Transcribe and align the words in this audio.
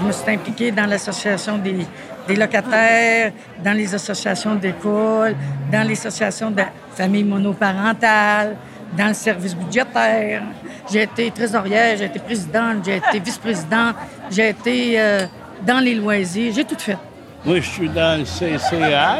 Je 0.00 0.06
me 0.06 0.12
suis 0.12 0.30
impliquée 0.30 0.70
dans 0.70 0.86
l'association 0.86 1.58
des, 1.58 1.86
locataires, 2.34 3.32
dans 3.62 3.72
les 3.76 3.94
associations 3.94 4.54
d'école, 4.54 5.34
dans 5.70 5.86
les 5.86 5.92
associations 5.92 6.50
de 6.50 6.62
familles 6.94 7.24
monoparentales, 7.24 8.56
dans 8.96 9.08
le 9.08 9.14
service 9.14 9.54
budgétaire. 9.54 10.42
J'ai 10.90 11.02
été 11.02 11.30
trésorière, 11.30 11.96
j'ai 11.98 12.06
été 12.06 12.18
présidente, 12.18 12.84
j'ai 12.84 12.96
été 12.96 13.20
vice-présidente, 13.20 13.96
j'ai 14.30 14.48
été 14.50 15.00
euh, 15.00 15.26
dans 15.66 15.80
les 15.80 15.94
loisirs, 15.94 16.52
j'ai 16.54 16.64
tout 16.64 16.78
fait. 16.78 16.96
Moi, 17.44 17.56
je 17.56 17.68
suis 17.68 17.88
dans 17.88 18.18
le 18.18 18.24
CCA 18.24 19.18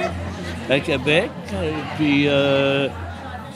à 0.70 0.80
Québec, 0.80 1.30
puis 1.96 2.24
euh, 2.26 2.88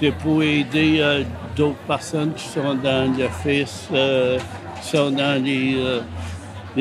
c'est 0.01 0.13
pour 0.13 0.43
aider 0.43 0.99
euh, 1.01 1.23
d'autres 1.57 1.79
personnes 1.87 2.33
qui 2.35 2.49
sont 2.49 2.75
dans 2.75 3.13
l'office, 3.17 3.89
euh, 3.93 4.39
qui 4.81 4.89
sont 4.89 5.11
dans 5.11 5.43
les, 5.43 5.77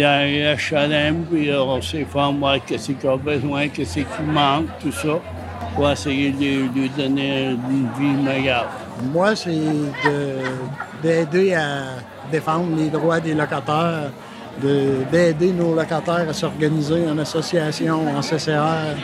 euh, 0.01 0.55
les 0.55 0.55
HLM, 0.55 1.25
puis 1.31 1.49
euh, 1.49 1.61
on 1.61 1.81
s'informe 1.81 2.43
qu'est-ce 2.65 2.91
qu'ils 2.91 3.09
ont 3.09 3.17
besoin, 3.17 3.67
qu'est-ce 3.67 3.99
qui 3.99 4.23
manque, 4.25 4.67
tout 4.81 4.91
ça, 4.91 5.19
pour 5.75 5.89
essayer 5.89 6.31
de 6.31 6.73
lui 6.73 6.89
donner 6.89 7.49
une 7.49 7.87
vie 7.99 8.23
meilleure. 8.23 8.69
Moi, 9.11 9.35
c'est 9.35 9.51
d'aider 11.01 11.53
à 11.53 11.83
défendre 12.31 12.75
les 12.77 12.89
droits 12.89 13.19
des 13.19 13.33
locataires, 13.33 14.11
d'aider 14.61 15.51
nos 15.51 15.75
locataires 15.75 16.27
à 16.29 16.33
s'organiser 16.33 17.07
en 17.09 17.17
association, 17.17 17.99
en 18.15 18.21
CCR. 18.21 18.95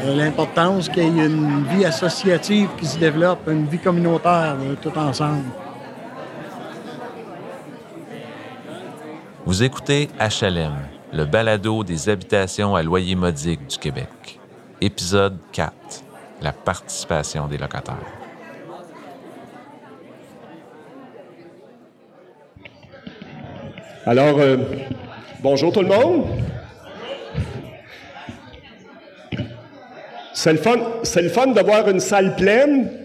Euh, 0.00 0.16
L'importance 0.16 0.88
qu'il 0.88 1.16
y 1.16 1.20
ait 1.20 1.26
une 1.26 1.64
vie 1.64 1.84
associative 1.84 2.68
qui 2.78 2.86
se 2.86 2.98
développe, 2.98 3.46
une 3.48 3.66
vie 3.66 3.78
communautaire, 3.78 4.56
euh, 4.60 4.74
tout 4.80 4.96
ensemble. 4.96 5.44
Vous 9.44 9.64
écoutez 9.64 10.08
HLM, 10.20 10.72
le 11.12 11.24
balado 11.24 11.82
des 11.82 12.08
habitations 12.08 12.76
à 12.76 12.82
loyer 12.84 13.16
modique 13.16 13.66
du 13.66 13.76
Québec. 13.76 14.38
Épisode 14.80 15.36
4. 15.50 15.72
La 16.42 16.52
participation 16.52 17.48
des 17.48 17.58
locataires. 17.58 17.96
Alors, 24.06 24.38
euh, 24.38 24.58
bonjour 25.40 25.72
tout 25.72 25.82
le 25.82 25.88
monde. 25.88 26.26
C'est 30.34 30.52
le 30.52 30.58
fun, 30.58 30.76
c'est 31.02 31.22
le 31.22 31.30
fun 31.30 31.48
d'avoir 31.48 31.88
une 31.88 32.00
salle 32.00 32.36
pleine. 32.36 33.01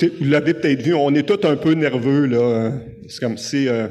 Vous 0.00 0.24
l'avez 0.24 0.54
peut-être 0.54 0.82
vu, 0.82 0.94
on 0.94 1.14
est 1.14 1.22
tous 1.22 1.46
un 1.46 1.56
peu 1.56 1.72
nerveux 1.72 2.26
là. 2.26 2.72
C'est 3.08 3.20
comme 3.20 3.36
si 3.36 3.68
euh, 3.68 3.88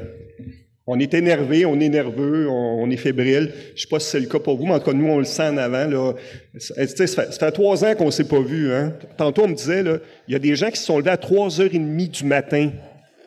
on 0.86 0.98
est 0.98 1.12
énervé, 1.12 1.66
on 1.66 1.78
est 1.80 1.88
nerveux, 1.88 2.48
on, 2.48 2.90
est 2.90 2.96
fébrile. 2.96 3.52
Je 3.74 3.82
sais 3.82 3.88
pas 3.88 4.00
si 4.00 4.08
c'est 4.08 4.20
le 4.20 4.26
cas 4.26 4.38
pour 4.38 4.56
vous, 4.56 4.64
mais 4.64 4.72
en 4.72 4.94
nous, 4.94 5.06
on 5.06 5.18
le 5.18 5.24
sent 5.24 5.48
en 5.48 5.58
avant. 5.58 5.86
Là. 5.86 6.14
Ça, 6.56 6.86
ça, 6.86 7.06
fait, 7.06 7.06
ça 7.06 7.32
fait 7.32 7.52
trois 7.52 7.84
ans 7.84 7.94
qu'on 7.94 8.10
s'est 8.10 8.26
pas 8.26 8.40
vu. 8.40 8.72
Hein. 8.72 8.94
Tantôt, 9.18 9.42
on 9.42 9.48
me 9.48 9.54
disait, 9.54 9.82
là, 9.82 9.98
il 10.26 10.32
y 10.32 10.34
a 10.34 10.38
des 10.38 10.56
gens 10.56 10.70
qui 10.70 10.78
se 10.78 10.86
sont 10.86 10.98
levés 10.98 11.10
à 11.10 11.16
3h30 11.16 12.08
du 12.10 12.24
matin 12.24 12.70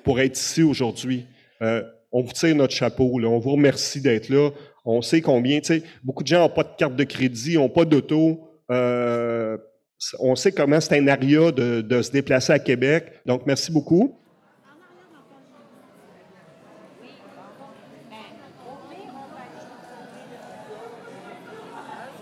pour 0.03 0.19
être 0.19 0.39
ici 0.39 0.63
aujourd'hui. 0.63 1.25
Euh, 1.61 1.83
on 2.11 2.23
vous 2.23 2.31
tire 2.31 2.55
notre 2.55 2.73
chapeau. 2.73 3.19
Là. 3.19 3.27
On 3.27 3.37
vous 3.37 3.52
remercie 3.52 4.02
d'être 4.02 4.29
là. 4.29 4.49
On 4.83 5.03
sait 5.03 5.21
combien, 5.21 5.59
tu 5.59 5.67
sais, 5.67 5.83
beaucoup 6.03 6.23
de 6.23 6.27
gens 6.27 6.39
n'ont 6.39 6.49
pas 6.49 6.63
de 6.63 6.75
carte 6.77 6.95
de 6.95 7.03
crédit, 7.03 7.55
n'ont 7.55 7.69
pas 7.69 7.85
d'auto. 7.85 8.39
Euh, 8.71 9.57
on 10.19 10.35
sait 10.35 10.52
comment 10.52 10.80
c'est 10.80 10.97
un 10.97 11.07
aria 11.07 11.52
de, 11.52 11.81
de 11.81 12.02
se 12.02 12.11
déplacer 12.11 12.53
à 12.53 12.59
Québec. 12.59 13.21
Donc, 13.25 13.44
merci 13.45 13.71
beaucoup. 13.71 14.17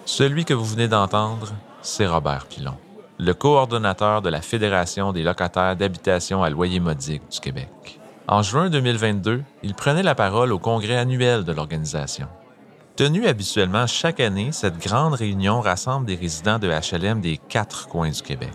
Celui 0.05 0.43
que 0.43 0.53
vous 0.53 0.65
venez 0.65 0.87
d'entendre, 0.87 1.53
c'est 1.81 2.07
Robert 2.07 2.47
Pilon, 2.47 2.73
le 3.19 3.33
coordonnateur 3.33 4.21
de 4.21 4.29
la 4.29 4.41
Fédération 4.41 5.13
des 5.13 5.23
locataires 5.23 5.75
d'habitation 5.75 6.43
à 6.43 6.49
loyer 6.49 6.79
modique 6.79 7.21
du 7.31 7.39
Québec. 7.39 7.99
En 8.27 8.41
juin 8.41 8.69
2022, 8.69 9.43
il 9.63 9.73
prenait 9.75 10.03
la 10.03 10.15
parole 10.15 10.51
au 10.51 10.59
congrès 10.59 10.97
annuel 10.97 11.43
de 11.45 11.51
l'organisation. 11.51 12.27
Tenue 12.99 13.27
habituellement 13.27 13.87
chaque 13.87 14.19
année, 14.19 14.51
cette 14.51 14.77
grande 14.77 15.13
réunion 15.13 15.61
rassemble 15.61 16.05
des 16.05 16.15
résidents 16.15 16.59
de 16.59 16.67
HLM 16.67 17.21
des 17.21 17.37
quatre 17.37 17.87
coins 17.87 18.09
du 18.09 18.21
Québec. 18.21 18.51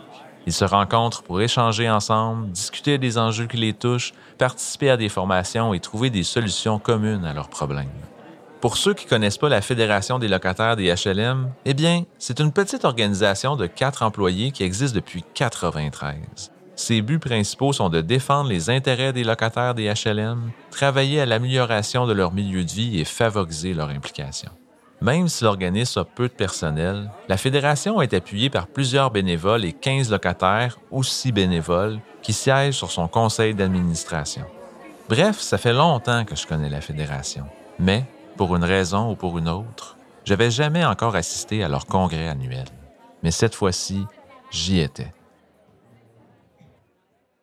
Ils 0.47 0.53
se 0.53 0.66
rencontrent 0.66 1.22
pour 1.22 1.41
échanger 1.41 1.88
ensemble, 1.88 2.50
discuter 2.50 2.99
des 2.99 3.16
enjeux 3.16 3.47
qui 3.47 3.56
les 3.56 3.72
touchent, 3.72 4.12
participer 4.37 4.91
à 4.91 4.99
des 4.99 5.09
formations 5.09 5.72
et 5.72 5.81
trouver 5.81 6.10
des 6.10 6.25
solutions 6.25 6.78
communes 6.78 7.25
à 7.25 7.32
leurs 7.32 7.49
problèmes. 7.49 7.88
Pour 8.60 8.77
ceux 8.77 8.93
qui 8.93 9.06
connaissent 9.06 9.38
pas 9.38 9.49
la 9.49 9.62
Fédération 9.62 10.19
des 10.19 10.28
locataires 10.28 10.76
des 10.76 10.94
HLM, 10.94 11.50
eh 11.65 11.72
bien, 11.72 12.05
c'est 12.19 12.38
une 12.38 12.53
petite 12.53 12.84
organisation 12.84 13.56
de 13.56 13.65
quatre 13.65 14.03
employés 14.03 14.50
qui 14.50 14.62
existe 14.62 14.94
depuis 14.94 15.25
93. 15.32 16.53
Ses 16.77 17.03
buts 17.03 17.21
principaux 17.21 17.73
sont 17.73 17.89
de 17.89 18.01
défendre 18.01 18.51
les 18.51 18.69
intérêts 18.69 19.12
des 19.12 19.23
locataires 19.23 19.75
des 19.75 19.93
HLM, 19.93 20.51
travailler 20.71 21.21
à 21.21 21.27
l'amélioration 21.27 22.07
de 22.07 22.12
leur 22.12 22.33
milieu 22.33 22.65
de 22.65 22.71
vie 22.71 22.99
et 22.99 23.05
favoriser 23.05 23.75
leur 23.75 23.91
implication. 23.91 24.51
Même 25.01 25.29
si 25.29 25.45
l'organisme 25.45 26.01
a 26.01 26.05
peu 26.05 26.29
de 26.29 26.33
personnel, 26.33 27.11
la 27.29 27.37
Fédération 27.37 28.01
est 28.01 28.15
appuyée 28.15 28.51
par 28.51 28.67
plusieurs 28.67 29.11
bénévoles 29.11 29.65
et 29.65 29.73
15 29.73 30.11
locataires, 30.11 30.79
aussi 30.91 31.31
bénévoles, 31.31 32.01
qui 32.23 32.33
siègent 32.33 32.77
sur 32.77 32.91
son 32.91 33.06
conseil 33.06 33.55
d'administration. 33.55 34.45
Bref, 35.09 35.39
ça 35.39 35.59
fait 35.59 35.73
longtemps 35.73 36.25
que 36.25 36.35
je 36.35 36.47
connais 36.47 36.71
la 36.71 36.81
Fédération. 36.81 37.45
Mais, 37.79 38.05
pour 38.37 38.56
une 38.56 38.65
raison 38.65 39.11
ou 39.11 39.15
pour 39.15 39.39
une 39.39 39.49
autre, 39.49 39.97
j'avais 40.25 40.51
jamais 40.51 40.85
encore 40.85 41.15
assisté 41.17 41.62
à 41.62 41.69
leur 41.69 41.87
congrès 41.87 42.29
annuel. 42.29 42.65
Mais 43.23 43.31
cette 43.31 43.55
fois-ci, 43.55 44.06
j'y 44.51 44.81
étais. 44.81 45.12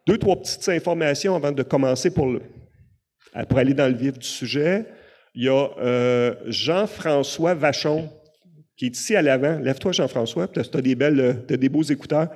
Deux, 0.08 0.18
trois 0.18 0.36
petites 0.36 0.68
informations 0.70 1.36
avant 1.36 1.52
de 1.52 1.64
commencer 1.64 2.12
pour, 2.12 2.40
pour 3.48 3.58
aller 3.58 3.74
dans 3.74 3.88
le 3.88 3.96
vif 3.96 4.18
du 4.18 4.28
sujet. 4.28 4.86
Il 5.36 5.44
y 5.44 5.50
a 5.50 5.70
euh, 5.80 6.36
Jean-François 6.48 7.54
Vachon 7.54 8.10
qui 8.76 8.88
est 8.88 8.98
ici 8.98 9.16
à 9.16 9.22
l'avant. 9.22 9.60
Lève-toi, 9.60 9.92
Jean-François, 9.92 10.48
tu 10.48 10.60
as 10.60 10.82
des 10.82 10.96
belles, 10.96 11.44
t'as 11.48 11.56
des 11.56 11.70
beaux 11.70 11.84
écouteurs. 11.84 12.30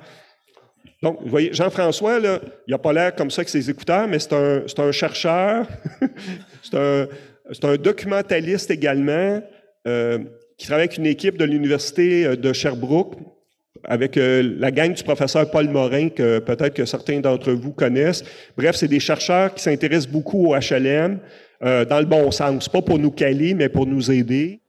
Donc, 1.02 1.18
vous 1.20 1.28
voyez, 1.28 1.52
Jean-François, 1.52 2.20
il 2.20 2.40
n'a 2.68 2.78
pas 2.78 2.92
l'air 2.92 3.14
comme 3.16 3.32
ça 3.32 3.40
avec 3.40 3.48
ses 3.48 3.68
écouteurs, 3.68 4.06
mais 4.06 4.20
c'est 4.20 4.32
un, 4.32 4.62
un 4.78 4.92
chercheur, 4.92 5.66
c'est 6.62 6.76
un, 6.76 7.08
un 7.64 7.76
documentaliste 7.76 8.70
également, 8.70 9.42
euh, 9.88 10.18
qui 10.56 10.66
travaille 10.66 10.84
avec 10.84 10.98
une 10.98 11.06
équipe 11.06 11.36
de 11.36 11.44
l'Université 11.44 12.36
de 12.36 12.52
Sherbrooke, 12.52 13.16
avec 13.86 14.16
euh, 14.16 14.54
la 14.58 14.70
gang 14.70 14.92
du 14.92 15.02
professeur 15.02 15.50
Paul 15.50 15.68
Morin, 15.68 16.08
que 16.08 16.38
peut-être 16.38 16.74
que 16.74 16.84
certains 16.84 17.20
d'entre 17.20 17.52
vous 17.52 17.72
connaissent. 17.72 18.24
Bref, 18.56 18.76
c'est 18.76 18.88
des 18.88 19.00
chercheurs 19.00 19.54
qui 19.54 19.62
s'intéressent 19.62 20.10
beaucoup 20.10 20.48
au 20.48 20.56
HLM, 20.56 21.18
euh, 21.62 21.84
dans 21.84 22.00
le 22.00 22.04
bon 22.04 22.30
sens, 22.30 22.68
pas 22.68 22.82
pour 22.82 22.98
nous 22.98 23.10
caler, 23.10 23.54
mais 23.54 23.68
pour 23.68 23.86
nous 23.86 24.10
aider. 24.10 24.60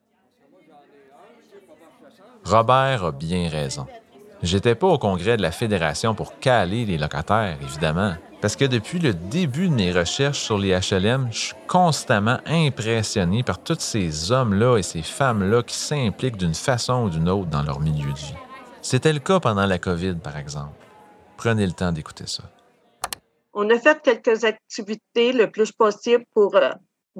Robert 2.46 3.04
a 3.04 3.12
bien 3.12 3.50
raison. 3.50 3.86
J'étais 4.42 4.76
pas 4.76 4.88
au 4.88 4.98
congrès 4.98 5.36
de 5.36 5.42
la 5.42 5.52
Fédération 5.52 6.14
pour 6.14 6.40
caler 6.40 6.86
les 6.86 6.98
locataires, 6.98 7.58
évidemment. 7.62 8.14
Parce 8.40 8.56
que 8.56 8.66
depuis 8.66 9.00
le 9.00 9.14
début 9.14 9.68
de 9.68 9.74
mes 9.74 9.92
recherches 9.92 10.40
sur 10.40 10.60
les 10.60 10.70
HLM, 10.70 11.30
je 11.32 11.38
suis 11.38 11.56
constamment 11.68 12.38
impressionné 12.46 13.42
par 13.42 13.58
tous 13.58 13.80
ces 13.80 14.32
hommes-là 14.32 14.78
et 14.78 14.84
ces 14.84 15.02
femmes-là 15.02 15.64
qui 15.64 15.76
s'impliquent 15.76 16.38
d'une 16.38 16.54
façon 16.54 17.06
ou 17.06 17.10
d'une 17.10 17.28
autre 17.30 17.50
dans 17.50 17.64
leur 17.64 17.80
milieu 17.80 18.12
de 18.12 18.18
vie. 18.18 18.36
C'était 18.82 19.14
le 19.14 19.20
cas 19.20 19.40
pendant 19.40 19.66
la 19.66 19.78
COVID, 19.78 20.16
par 20.16 20.38
exemple. 20.38 20.76
Prenez 21.38 21.66
le 21.66 21.74
temps 21.74 21.92
d'écouter 21.92 22.28
ça. 22.28 22.44
On 23.54 23.70
a 23.70 23.80
fait 23.80 24.02
quelques 24.02 24.44
activités 24.44 25.34
le 25.34 25.50
plus 25.50 25.72
possible 25.72 26.24
pour 26.34 26.56
euh, 26.56 26.70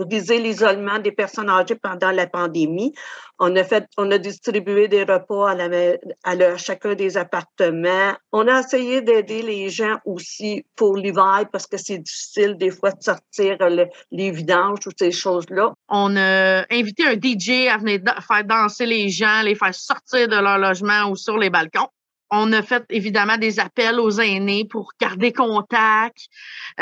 briser 0.06 0.40
l'isolement 0.40 1.00
des 1.00 1.12
personnes 1.12 1.50
âgées 1.50 1.76
pendant 1.76 2.12
la 2.12 2.28
pandémie. 2.28 2.94
On 3.40 3.56
a 3.56 3.64
fait, 3.64 3.86
on 3.98 4.10
a 4.12 4.18
distribué 4.18 4.88
des 4.88 5.04
repas 5.04 5.50
à, 5.52 5.56
la, 5.56 5.98
à, 6.24 6.32
à 6.32 6.58
chacun 6.58 6.96
des 6.96 7.18
appartements. 7.18 8.14
On 8.32 8.48
a 8.48 8.62
essayé 8.62 9.02
d'aider 9.02 9.42
les 9.42 9.70
gens 9.70 9.98
aussi 10.06 10.66
pour 10.76 10.98
l'hiver 10.98 11.46
parce 11.52 11.68
que 11.68 11.78
c'est 11.78 12.00
difficile 12.00 12.58
des 12.58 12.72
fois 12.72 12.92
de 12.92 13.02
sortir 13.02 13.58
le, 13.60 13.86
les 14.12 14.32
vidanges 14.32 14.88
ou 14.88 14.92
ces 14.98 15.12
choses-là. 15.12 15.74
On 15.90 16.16
a 16.16 16.66
invité 16.72 17.06
un 17.06 17.14
DJ 17.14 17.68
à 17.72 17.78
venir 17.78 18.00
faire 18.28 18.44
danser 18.44 18.86
les 18.86 19.10
gens, 19.10 19.42
les 19.44 19.56
faire 19.56 19.74
sortir 19.74 20.28
de 20.28 20.36
leur 20.36 20.58
logement 20.58 21.10
ou 21.10 21.16
sur 21.16 21.38
les 21.38 21.50
balcons. 21.50 21.90
On 22.30 22.52
a 22.52 22.62
fait 22.62 22.84
évidemment 22.90 23.38
des 23.38 23.60
appels 23.60 24.00
aux 24.00 24.20
aînés 24.20 24.66
pour 24.66 24.92
garder 25.00 25.32
contact, 25.32 26.18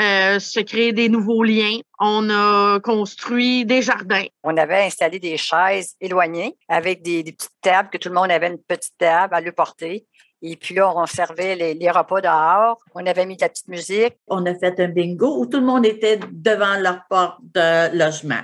euh, 0.00 0.40
se 0.40 0.60
créer 0.60 0.92
des 0.92 1.08
nouveaux 1.08 1.44
liens. 1.44 1.78
On 2.00 2.28
a 2.30 2.80
construit 2.80 3.64
des 3.64 3.80
jardins. 3.80 4.24
On 4.42 4.56
avait 4.56 4.84
installé 4.84 5.20
des 5.20 5.36
chaises 5.36 5.94
éloignées 6.00 6.56
avec 6.68 7.02
des, 7.02 7.22
petites 7.22 7.50
tables, 7.62 7.90
que 7.90 7.98
tout 7.98 8.08
le 8.08 8.16
monde 8.16 8.30
avait 8.30 8.48
une 8.48 8.58
petite 8.58 8.98
table 8.98 9.34
à 9.34 9.40
le 9.40 9.52
porter. 9.52 10.04
Et 10.42 10.56
puis 10.56 10.74
là, 10.74 10.92
on 10.94 11.06
servait 11.06 11.54
les, 11.54 11.90
repas 11.90 12.20
dehors. 12.20 12.78
On 12.94 13.06
avait 13.06 13.24
mis 13.24 13.36
de 13.36 13.42
la 13.42 13.48
petite 13.48 13.68
musique. 13.68 14.16
On 14.26 14.44
a 14.46 14.54
fait 14.54 14.78
un 14.80 14.88
bingo 14.88 15.40
où 15.40 15.46
tout 15.46 15.60
le 15.60 15.66
monde 15.66 15.86
était 15.86 16.18
devant 16.30 16.76
leur 16.78 17.00
porte 17.08 17.38
de 17.54 17.96
logement. 17.96 18.42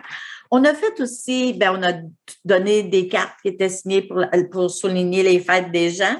On 0.50 0.64
a 0.64 0.75
fait 0.75 1.00
aussi, 1.00 1.54
ben, 1.54 1.78
on 1.78 1.82
a 1.82 1.94
donné 2.44 2.82
des 2.82 3.08
cartes 3.08 3.34
qui 3.43 3.49
étaient 3.49 3.69
signées 3.69 4.02
pour, 4.02 4.25
pour 4.50 4.70
souligner 4.70 5.22
les 5.22 5.40
fêtes 5.40 5.70
des 5.70 5.90
gens. 5.90 6.16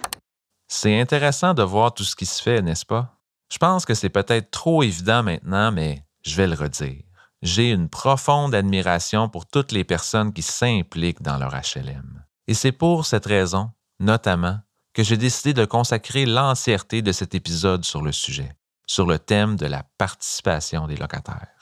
C'est 0.74 0.98
intéressant 0.98 1.52
de 1.52 1.62
voir 1.62 1.92
tout 1.92 2.02
ce 2.02 2.16
qui 2.16 2.24
se 2.24 2.42
fait, 2.42 2.62
n'est-ce 2.62 2.86
pas? 2.86 3.20
Je 3.52 3.58
pense 3.58 3.84
que 3.84 3.92
c'est 3.92 4.08
peut-être 4.08 4.50
trop 4.50 4.82
évident 4.82 5.22
maintenant, 5.22 5.70
mais 5.70 6.02
je 6.24 6.34
vais 6.34 6.46
le 6.46 6.54
redire. 6.54 7.04
J'ai 7.42 7.72
une 7.72 7.90
profonde 7.90 8.54
admiration 8.54 9.28
pour 9.28 9.44
toutes 9.44 9.70
les 9.70 9.84
personnes 9.84 10.32
qui 10.32 10.40
s'impliquent 10.40 11.20
dans 11.20 11.36
leur 11.36 11.52
HLM. 11.52 12.24
Et 12.48 12.54
c'est 12.54 12.72
pour 12.72 13.04
cette 13.04 13.26
raison, 13.26 13.70
notamment, 14.00 14.60
que 14.94 15.02
j'ai 15.02 15.19
décidé 15.19 15.52
de 15.52 15.66
consacrer 15.66 16.24
l'entièreté 16.24 17.02
de 17.02 17.12
cet 17.12 17.34
épisode 17.34 17.84
sur 17.84 18.00
le 18.00 18.10
sujet, 18.10 18.56
sur 18.86 19.04
le 19.04 19.19
thème 19.19 19.56
de 19.56 19.66
la 19.66 19.84
participation 19.98 20.86
des 20.86 20.96
locataires. 20.96 21.62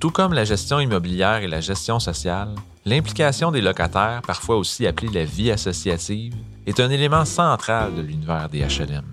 Tout 0.00 0.10
comme 0.10 0.32
la 0.32 0.44
gestion 0.44 0.78
immobilière 0.78 1.38
et 1.38 1.48
la 1.48 1.60
gestion 1.60 1.98
sociale, 1.98 2.54
l'implication 2.84 3.50
des 3.50 3.60
locataires, 3.60 4.22
parfois 4.24 4.56
aussi 4.56 4.86
appelée 4.86 5.10
la 5.12 5.24
vie 5.24 5.50
associative, 5.50 6.34
est 6.66 6.78
un 6.78 6.88
élément 6.88 7.24
central 7.24 7.96
de 7.96 8.02
l'univers 8.02 8.48
des 8.48 8.60
HLM. 8.60 9.04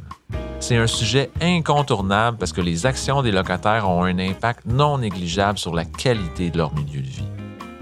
C'est 0.59 0.77
un 0.77 0.85
sujet 0.85 1.31
incontournable 1.41 2.37
parce 2.37 2.53
que 2.53 2.61
les 2.61 2.85
actions 2.85 3.23
des 3.23 3.31
locataires 3.31 3.89
ont 3.89 4.03
un 4.03 4.19
impact 4.19 4.67
non 4.67 4.99
négligeable 4.99 5.57
sur 5.57 5.73
la 5.73 5.85
qualité 5.85 6.51
de 6.51 6.59
leur 6.59 6.75
milieu 6.75 7.01
de 7.01 7.07
vie. 7.07 7.29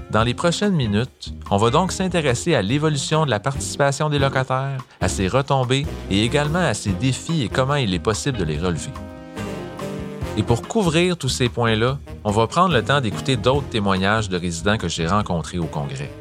Dans 0.10 0.24
les 0.24 0.34
prochaines 0.34 0.76
minutes, 0.76 1.34
on 1.52 1.58
va 1.58 1.72
donc 1.72 1.92
s'intéresser 1.92 2.56
à 2.56 2.62
l'évolution 2.62 3.26
de 3.26 3.32
la 3.32 3.42
participation 3.42 4.10
des 4.10 4.20
locataires, 4.20 4.78
à 5.02 5.10
ses 5.10 5.28
retombées 5.28 5.86
et 6.10 6.24
également 6.24 6.60
à 6.60 6.74
ses 6.74 6.94
défis 6.94 7.44
et 7.44 7.50
comment 7.50 7.76
il 7.76 7.94
est 7.94 8.00
possible 8.00 8.38
de 8.38 8.46
les 8.46 8.60
relever. 8.60 8.92
Et 10.36 10.42
pour 10.42 10.68
couvrir 10.68 11.16
tous 11.16 11.30
ces 11.30 11.48
points-là, 11.48 12.00
on 12.24 12.32
va 12.32 12.48
prendre 12.48 12.74
le 12.74 12.84
temps 12.84 13.02
d'écouter 13.02 13.38
d'autres 13.38 13.70
témoignages 13.70 14.30
de 14.30 14.38
résidents 14.38 14.80
que 14.80 14.88
j'ai 14.88 15.06
rencontrés 15.06 15.60
au 15.60 15.68
Congrès. 15.68 16.12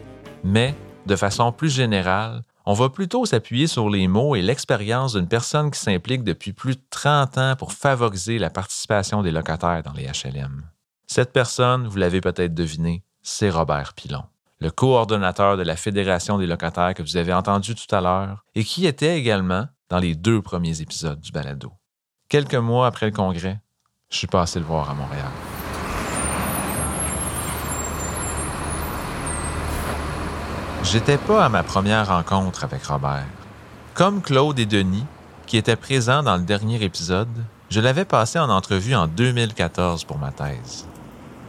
Mais, 0.45 0.75
de 1.07 1.17
façon 1.17 1.51
plus 1.51 1.71
générale, 1.71 2.43
on 2.67 2.75
va 2.75 2.91
plutôt 2.91 3.25
s'appuyer 3.25 3.67
sur 3.67 3.89
les 3.89 4.09
mots 4.09 4.37
et 4.37 4.43
l'expérience 4.43 5.15
d'une 5.15 5.29
personne 5.29 5.71
qui 5.71 5.81
s'implique 5.81 6.25
depuis 6.25 6.53
plus 6.53 6.77
de 6.77 6.83
30 6.91 7.39
ans 7.39 7.57
pour 7.57 7.73
favoriser 7.73 8.39
la 8.39 8.51
participation 8.51 9.23
des 9.23 9.31
locataires 9.31 9.83
dans 9.83 9.95
les 9.95 10.05
HLM. 10.05 10.63
Cette 11.07 11.33
personne, 11.33 11.87
vous 11.87 11.97
l'avez 11.97 12.21
peut-être 12.21 12.55
deviné, 12.55 13.03
c'est 13.23 13.49
Robert 13.49 13.95
Pilon, 13.95 14.25
le 14.61 14.71
coordonnateur 14.71 15.57
de 15.57 15.63
la 15.63 15.77
Fédération 15.77 16.37
des 16.37 16.47
locataires 16.47 16.93
que 16.93 17.03
vous 17.03 17.17
avez 17.17 17.33
entendu 17.33 17.75
tout 17.75 17.95
à 17.95 18.03
l'heure 18.03 18.45
et 18.55 18.63
qui 18.63 18.87
était 18.87 19.19
également 19.19 19.69
dans 19.89 19.99
les 19.99 20.15
deux 20.15 20.43
premiers 20.43 20.83
épisodes 20.83 21.21
du 21.21 21.33
balado. 21.33 21.73
Quelques 22.29 22.55
mois 22.55 22.87
après 22.87 23.07
le 23.07 23.13
congrès, 23.13 23.61
je 24.13 24.19
suis 24.19 24.27
passé 24.27 24.61
le 24.61 24.67
voir 24.67 24.91
à 24.91 24.95
Montréal. 24.95 25.31
J'étais 30.85 31.17
pas 31.17 31.47
à 31.47 31.49
ma 31.49 31.63
première 31.63 32.09
rencontre 32.09 32.65
avec 32.65 32.85
Robert. 32.85 33.25
Comme 33.95 34.21
Claude 34.21 34.59
et 34.59 34.67
Denis, 34.67 35.07
qui 35.47 35.57
étaient 35.57 35.77
présents 35.77 36.23
dans 36.23 36.37
le 36.37 36.43
dernier 36.43 36.83
épisode, 36.85 37.45
je 37.71 37.81
l'avais 37.81 38.05
passé 38.05 38.39
en 38.39 38.51
entrevue 38.51 38.95
en 38.95 39.07
2014 39.07 40.05
pour 40.05 40.19
ma 40.19 40.31
thèse. 40.31 40.87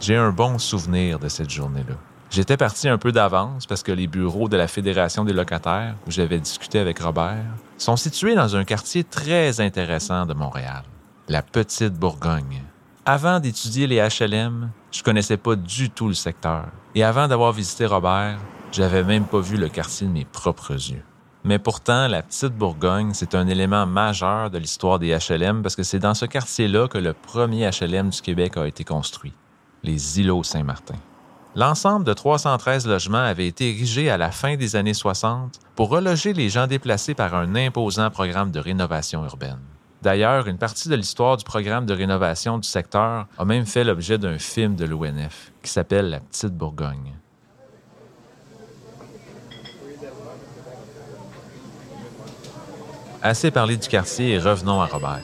J'ai 0.00 0.16
un 0.16 0.30
bon 0.30 0.58
souvenir 0.58 1.18
de 1.18 1.28
cette 1.28 1.50
journée-là. 1.50 1.96
J'étais 2.30 2.56
parti 2.56 2.88
un 2.88 2.96
peu 2.96 3.12
d'avance 3.12 3.66
parce 3.66 3.82
que 3.82 3.92
les 3.92 4.06
bureaux 4.06 4.48
de 4.48 4.56
la 4.56 4.68
Fédération 4.68 5.24
des 5.24 5.34
locataires, 5.34 5.96
où 6.06 6.10
j'avais 6.10 6.38
discuté 6.38 6.78
avec 6.78 6.98
Robert, 7.00 7.44
sont 7.76 7.96
situés 7.96 8.34
dans 8.34 8.56
un 8.56 8.64
quartier 8.64 9.04
très 9.04 9.60
intéressant 9.60 10.24
de 10.24 10.32
Montréal 10.32 10.82
la 11.28 11.40
petite 11.40 11.94
Bourgogne. 11.94 12.62
Avant 13.06 13.40
d'étudier 13.40 13.86
les 13.86 13.96
HLM, 13.96 14.70
je 14.92 15.02
connaissais 15.02 15.38
pas 15.38 15.56
du 15.56 15.88
tout 15.88 16.08
le 16.08 16.14
secteur. 16.14 16.66
Et 16.94 17.02
avant 17.02 17.28
d'avoir 17.28 17.52
visité 17.52 17.86
Robert, 17.86 18.38
j'avais 18.72 19.02
même 19.02 19.24
pas 19.24 19.40
vu 19.40 19.56
le 19.56 19.68
quartier 19.68 20.06
de 20.06 20.12
mes 20.12 20.26
propres 20.26 20.72
yeux. 20.72 21.02
Mais 21.42 21.58
pourtant, 21.58 22.08
la 22.08 22.22
petite 22.22 22.54
Bourgogne, 22.54 23.12
c'est 23.14 23.34
un 23.34 23.46
élément 23.46 23.86
majeur 23.86 24.50
de 24.50 24.58
l'histoire 24.58 24.98
des 24.98 25.16
HLM 25.16 25.62
parce 25.62 25.76
que 25.76 25.82
c'est 25.82 25.98
dans 25.98 26.14
ce 26.14 26.26
quartier-là 26.26 26.88
que 26.88 26.98
le 26.98 27.14
premier 27.14 27.70
HLM 27.70 28.10
du 28.10 28.20
Québec 28.20 28.56
a 28.56 28.66
été 28.66 28.84
construit, 28.84 29.32
les 29.82 30.20
îlots 30.20 30.42
Saint-Martin. 30.42 30.96
L'ensemble 31.54 32.04
de 32.04 32.12
313 32.12 32.86
logements 32.86 33.18
avait 33.18 33.46
été 33.46 33.70
érigé 33.70 34.10
à 34.10 34.18
la 34.18 34.30
fin 34.30 34.56
des 34.56 34.76
années 34.76 34.94
60 34.94 35.60
pour 35.76 35.88
reloger 35.88 36.32
les 36.32 36.48
gens 36.48 36.66
déplacés 36.66 37.14
par 37.14 37.34
un 37.34 37.54
imposant 37.54 38.10
programme 38.10 38.50
de 38.50 38.58
rénovation 38.60 39.24
urbaine. 39.24 39.60
D'ailleurs, 40.04 40.48
une 40.48 40.58
partie 40.58 40.90
de 40.90 40.96
l'histoire 40.96 41.38
du 41.38 41.44
programme 41.44 41.86
de 41.86 41.94
rénovation 41.94 42.58
du 42.58 42.68
secteur 42.68 43.26
a 43.38 43.44
même 43.46 43.64
fait 43.64 43.84
l'objet 43.84 44.18
d'un 44.18 44.36
film 44.36 44.76
de 44.76 44.84
l'ONF 44.84 45.50
qui 45.62 45.70
s'appelle 45.70 46.10
La 46.10 46.20
Petite 46.20 46.54
Bourgogne. 46.54 47.14
Assez 53.22 53.50
parlé 53.50 53.78
du 53.78 53.88
quartier 53.88 54.32
et 54.32 54.38
revenons 54.38 54.82
à 54.82 54.86
Robert. 54.86 55.22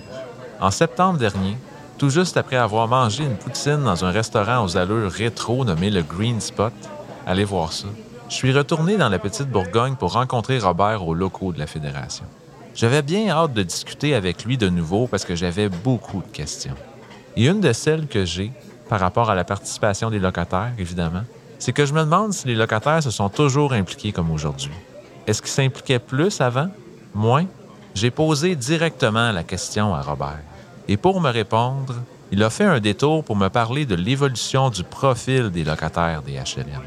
En 0.62 0.70
septembre 0.70 1.18
dernier, 1.18 1.58
tout 1.98 2.08
juste 2.08 2.38
après 2.38 2.56
avoir 2.56 2.88
mangé 2.88 3.24
une 3.24 3.36
poutine 3.36 3.84
dans 3.84 4.06
un 4.06 4.10
restaurant 4.10 4.64
aux 4.64 4.78
allures 4.78 5.12
rétro 5.12 5.62
nommé 5.66 5.90
le 5.90 6.02
Green 6.02 6.40
Spot, 6.40 6.72
allez 7.26 7.44
voir 7.44 7.74
ça, 7.74 7.88
je 8.30 8.34
suis 8.34 8.52
retourné 8.54 8.96
dans 8.96 9.10
la 9.10 9.18
petite 9.18 9.50
Bourgogne 9.50 9.96
pour 9.96 10.14
rencontrer 10.14 10.58
Robert 10.58 11.06
aux 11.06 11.12
locaux 11.12 11.52
de 11.52 11.58
la 11.58 11.66
Fédération. 11.66 12.24
J'avais 12.80 13.02
bien 13.02 13.28
hâte 13.28 13.52
de 13.52 13.62
discuter 13.62 14.14
avec 14.14 14.46
lui 14.46 14.56
de 14.56 14.70
nouveau 14.70 15.06
parce 15.06 15.26
que 15.26 15.34
j'avais 15.34 15.68
beaucoup 15.68 16.22
de 16.22 16.32
questions. 16.32 16.74
Et 17.36 17.44
une 17.46 17.60
de 17.60 17.74
celles 17.74 18.06
que 18.06 18.24
j'ai, 18.24 18.52
par 18.88 19.00
rapport 19.00 19.28
à 19.28 19.34
la 19.34 19.44
participation 19.44 20.08
des 20.08 20.18
locataires, 20.18 20.72
évidemment, 20.78 21.24
c'est 21.58 21.74
que 21.74 21.84
je 21.84 21.92
me 21.92 22.00
demande 22.00 22.32
si 22.32 22.48
les 22.48 22.54
locataires 22.54 23.02
se 23.02 23.10
sont 23.10 23.28
toujours 23.28 23.74
impliqués 23.74 24.12
comme 24.12 24.30
aujourd'hui. 24.30 24.72
Est-ce 25.26 25.42
qu'ils 25.42 25.50
s'impliquaient 25.50 25.98
plus 25.98 26.40
avant? 26.40 26.70
Moins? 27.12 27.44
J'ai 27.94 28.10
posé 28.10 28.56
directement 28.56 29.30
la 29.30 29.42
question 29.44 29.94
à 29.94 30.00
Robert. 30.00 30.40
Et 30.88 30.96
pour 30.96 31.20
me 31.20 31.28
répondre, 31.28 31.96
il 32.32 32.42
a 32.42 32.48
fait 32.48 32.64
un 32.64 32.80
détour 32.80 33.24
pour 33.24 33.36
me 33.36 33.48
parler 33.48 33.84
de 33.84 33.94
l'évolution 33.94 34.70
du 34.70 34.84
profil 34.84 35.50
des 35.50 35.64
locataires 35.64 36.22
des 36.22 36.32
HLM. 36.32 36.80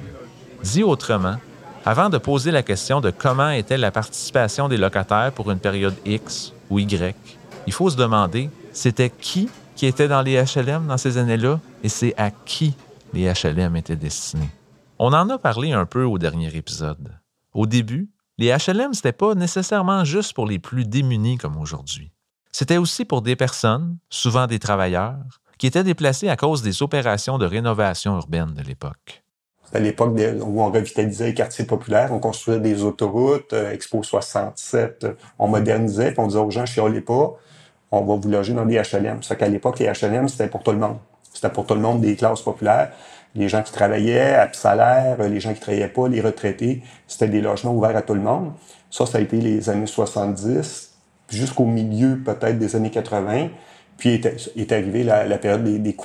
Dit 0.63 0.81
autrement, 0.81 1.35
avant 1.85 2.09
de 2.09 2.17
poser 2.17 2.51
la 2.51 2.63
question 2.63 3.01
de 3.01 3.11
comment 3.11 3.49
était 3.49 3.77
la 3.77 3.91
participation 3.91 4.69
des 4.69 4.77
locataires 4.77 5.33
pour 5.33 5.51
une 5.51 5.59
période 5.59 5.95
X 6.05 6.53
ou 6.69 6.79
Y, 6.79 7.15
il 7.67 7.73
faut 7.73 7.89
se 7.89 7.97
demander 7.97 8.49
c'était 8.71 9.09
qui 9.09 9.49
qui 9.75 9.85
était 9.85 10.07
dans 10.07 10.21
les 10.21 10.41
HLM 10.41 10.87
dans 10.87 10.97
ces 10.97 11.17
années-là 11.17 11.59
et 11.83 11.89
c'est 11.89 12.13
à 12.17 12.31
qui 12.31 12.73
les 13.11 13.31
HLM 13.31 13.75
étaient 13.75 13.97
destinés? 13.97 14.49
On 14.97 15.11
en 15.13 15.29
a 15.29 15.37
parlé 15.37 15.73
un 15.73 15.85
peu 15.85 16.03
au 16.03 16.17
dernier 16.17 16.55
épisode. 16.55 17.19
Au 17.53 17.65
début, 17.65 18.09
les 18.37 18.55
HLM, 18.55 18.93
c'était 18.93 19.11
pas 19.11 19.35
nécessairement 19.35 20.05
juste 20.05 20.33
pour 20.33 20.47
les 20.47 20.59
plus 20.59 20.85
démunis 20.85 21.37
comme 21.37 21.57
aujourd'hui. 21.57 22.11
C'était 22.51 22.77
aussi 22.77 23.03
pour 23.03 23.21
des 23.21 23.35
personnes, 23.35 23.97
souvent 24.09 24.47
des 24.47 24.59
travailleurs, 24.59 25.41
qui 25.57 25.67
étaient 25.67 25.83
déplacés 25.83 26.29
à 26.29 26.37
cause 26.37 26.61
des 26.61 26.81
opérations 26.81 27.37
de 27.37 27.45
rénovation 27.45 28.15
urbaine 28.15 28.53
de 28.53 28.61
l'époque 28.61 29.22
à 29.73 29.79
l'époque 29.79 30.15
où 30.41 30.61
on 30.61 30.71
revitalisait 30.71 31.27
les 31.27 31.33
quartiers 31.33 31.65
populaires, 31.65 32.09
on 32.11 32.19
construisait 32.19 32.59
des 32.59 32.83
autoroutes, 32.83 33.53
euh, 33.53 33.71
Expo 33.71 34.03
67, 34.03 35.03
euh, 35.03 35.13
on 35.39 35.47
modernisait, 35.47 36.11
puis 36.11 36.19
on 36.19 36.27
disait 36.27 36.39
aux 36.39 36.51
gens, 36.51 36.65
chialez 36.65 37.01
pas, 37.01 37.33
on 37.91 38.01
va 38.01 38.15
vous 38.15 38.29
loger 38.29 38.53
dans 38.53 38.65
des 38.65 38.75
HLM. 38.75 39.21
C'est 39.21 39.37
qu'à 39.37 39.47
l'époque, 39.47 39.79
les 39.79 39.87
HLM, 39.87 40.29
c'était 40.29 40.47
pour 40.47 40.63
tout 40.63 40.71
le 40.71 40.77
monde. 40.77 40.97
C'était 41.33 41.49
pour 41.49 41.65
tout 41.65 41.73
le 41.73 41.79
monde 41.79 42.01
des 42.01 42.15
classes 42.15 42.41
populaires. 42.41 42.91
Les 43.35 43.49
gens 43.49 43.63
qui 43.63 43.71
travaillaient 43.71 44.35
à 44.35 44.51
salaire, 44.53 45.17
les 45.27 45.39
gens 45.39 45.53
qui 45.53 45.59
travaillaient 45.59 45.87
pas, 45.87 46.07
les 46.07 46.21
retraités, 46.21 46.83
c'était 47.07 47.27
des 47.27 47.41
logements 47.41 47.73
ouverts 47.73 47.97
à 47.97 48.03
tout 48.03 48.13
le 48.13 48.21
monde. 48.21 48.51
Ça, 48.91 49.07
ça 49.07 49.17
a 49.17 49.21
été 49.21 49.37
les 49.37 49.69
années 49.69 49.87
70, 49.87 50.93
jusqu'au 51.29 51.65
milieu 51.65 52.19
peut-être 52.23 52.59
des 52.59 52.75
années 52.75 52.91
80. 52.91 53.49
Puis 53.97 54.21
est, 54.55 54.71
arrivée 54.71 55.03
la, 55.03 55.37
période 55.37 55.63
des, 55.63 55.79
des 55.79 55.95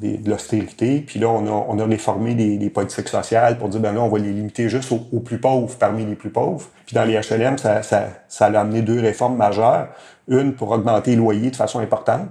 de 0.00 0.28
l'austérité. 0.28 1.00
Puis 1.00 1.18
là, 1.18 1.28
on 1.28 1.46
a, 1.46 1.66
on 1.68 1.78
a 1.78 1.84
réformé 1.84 2.34
les, 2.34 2.70
politiques 2.70 3.08
sociales 3.08 3.58
pour 3.58 3.68
dire, 3.68 3.80
ben 3.80 3.92
là, 3.92 4.00
on 4.00 4.08
va 4.08 4.18
les 4.18 4.32
limiter 4.32 4.68
juste 4.68 4.92
aux, 4.92 5.20
plus 5.20 5.38
pauvres 5.38 5.76
parmi 5.78 6.04
les 6.04 6.14
plus 6.14 6.30
pauvres. 6.30 6.66
Puis 6.86 6.94
dans 6.94 7.04
les 7.04 7.14
HLM, 7.14 7.58
ça, 7.58 7.82
ça, 7.82 8.46
a 8.46 8.60
amené 8.60 8.82
deux 8.82 9.00
réformes 9.00 9.36
majeures. 9.36 9.88
Une 10.28 10.54
pour 10.54 10.70
augmenter 10.70 11.12
les 11.12 11.16
loyers 11.16 11.50
de 11.50 11.56
façon 11.56 11.80
importante. 11.80 12.30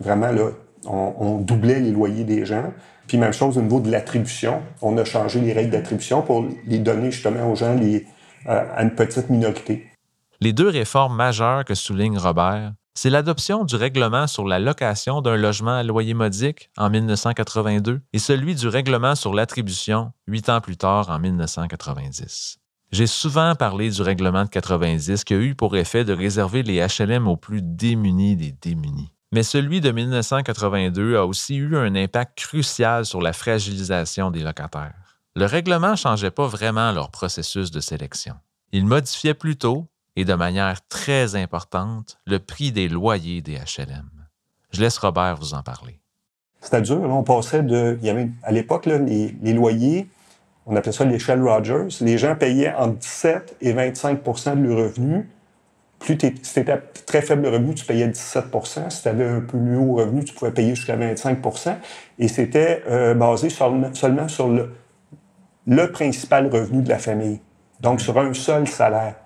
Vraiment, 0.00 0.30
là, 0.32 0.50
on, 0.86 1.38
doublait 1.38 1.80
les 1.80 1.90
loyers 1.90 2.24
des 2.24 2.46
gens. 2.46 2.72
Puis 3.06 3.18
même 3.18 3.32
chose 3.32 3.58
au 3.58 3.62
niveau 3.62 3.80
de 3.80 3.90
l'attribution. 3.90 4.62
On 4.80 4.96
a 4.96 5.04
changé 5.04 5.40
les 5.40 5.52
règles 5.52 5.70
d'attribution 5.70 6.22
pour 6.22 6.44
les 6.66 6.78
donner 6.78 7.10
justement 7.10 7.50
aux 7.50 7.56
gens 7.56 7.74
les, 7.74 8.06
à 8.46 8.82
une 8.82 8.92
petite 8.92 9.28
minorité. 9.28 9.86
Les 10.40 10.54
deux 10.54 10.68
réformes 10.68 11.16
majeures 11.16 11.66
que 11.66 11.74
souligne 11.74 12.16
Robert, 12.16 12.72
c'est 12.94 13.10
l'adoption 13.10 13.64
du 13.64 13.76
règlement 13.76 14.26
sur 14.26 14.44
la 14.46 14.58
location 14.58 15.20
d'un 15.20 15.36
logement 15.36 15.76
à 15.76 15.82
loyer 15.82 16.14
modique 16.14 16.70
en 16.76 16.90
1982 16.90 18.00
et 18.12 18.18
celui 18.18 18.54
du 18.54 18.68
règlement 18.68 19.14
sur 19.14 19.32
l'attribution 19.32 20.12
huit 20.26 20.48
ans 20.48 20.60
plus 20.60 20.76
tard 20.76 21.08
en 21.10 21.18
1990. 21.18 22.58
J'ai 22.92 23.06
souvent 23.06 23.54
parlé 23.54 23.90
du 23.90 24.02
règlement 24.02 24.44
de 24.44 24.48
90 24.48 25.22
qui 25.22 25.34
a 25.34 25.36
eu 25.36 25.54
pour 25.54 25.76
effet 25.76 26.04
de 26.04 26.12
réserver 26.12 26.64
les 26.64 26.84
HLM 26.84 27.28
aux 27.28 27.36
plus 27.36 27.62
démunis 27.62 28.34
des 28.34 28.52
démunis. 28.60 29.12
Mais 29.32 29.44
celui 29.44 29.80
de 29.80 29.92
1982 29.92 31.16
a 31.16 31.24
aussi 31.24 31.54
eu 31.54 31.76
un 31.76 31.94
impact 31.94 32.36
crucial 32.36 33.06
sur 33.06 33.20
la 33.20 33.32
fragilisation 33.32 34.32
des 34.32 34.40
locataires. 34.40 35.20
Le 35.36 35.46
règlement 35.46 35.92
ne 35.92 35.96
changeait 35.96 36.32
pas 36.32 36.48
vraiment 36.48 36.90
leur 36.90 37.12
processus 37.12 37.70
de 37.70 37.78
sélection. 37.78 38.34
Il 38.72 38.86
modifiait 38.86 39.34
plutôt, 39.34 39.86
et 40.16 40.24
de 40.24 40.34
manière 40.34 40.86
très 40.88 41.36
importante, 41.36 42.18
le 42.26 42.38
prix 42.38 42.72
des 42.72 42.88
loyers 42.88 43.42
des 43.42 43.54
HLM. 43.54 44.10
Je 44.72 44.80
laisse 44.80 44.98
Robert 44.98 45.36
vous 45.36 45.54
en 45.54 45.62
parler. 45.62 46.00
C'était 46.60 46.82
dur. 46.82 47.00
On 47.02 47.22
passait 47.22 47.62
de. 47.62 47.98
Il 48.00 48.06
y 48.06 48.10
avait, 48.10 48.28
à 48.42 48.52
l'époque, 48.52 48.86
les, 48.86 49.52
loyers, 49.52 50.08
on 50.66 50.76
appelait 50.76 50.92
ça 50.92 51.04
l'échelle 51.04 51.42
Rogers. 51.42 51.88
Les 52.00 52.18
gens 52.18 52.36
payaient 52.36 52.74
entre 52.74 52.98
17 52.98 53.56
et 53.60 53.72
25% 53.72 54.60
de 54.60 54.68
leurs 54.68 54.78
revenus 54.78 55.24
plus 56.00 56.18
si 56.42 56.54
tu 56.54 56.60
étais 56.60 56.78
très 57.06 57.20
faible 57.20 57.46
revenu, 57.46 57.74
tu 57.74 57.84
payais 57.84 58.08
17 58.08 58.44
Si 58.88 59.02
tu 59.02 59.08
avais 59.08 59.28
un 59.28 59.40
peu 59.40 59.58
plus 59.58 59.76
haut 59.76 59.94
revenu, 59.96 60.24
tu 60.24 60.34
pouvais 60.34 60.50
payer 60.50 60.74
jusqu'à 60.74 60.96
25 60.96 61.38
Et 62.18 62.26
c'était 62.26 62.82
euh, 62.88 63.14
basé 63.14 63.50
seulement 63.50 64.28
sur 64.28 64.48
le, 64.48 65.92
principal 65.92 66.46
revenu 66.46 66.82
de 66.82 66.88
la 66.88 66.98
famille. 66.98 67.40
Donc, 67.80 68.00
sur 68.00 68.18
un 68.18 68.32
seul 68.32 68.66
salaire. 68.66 69.16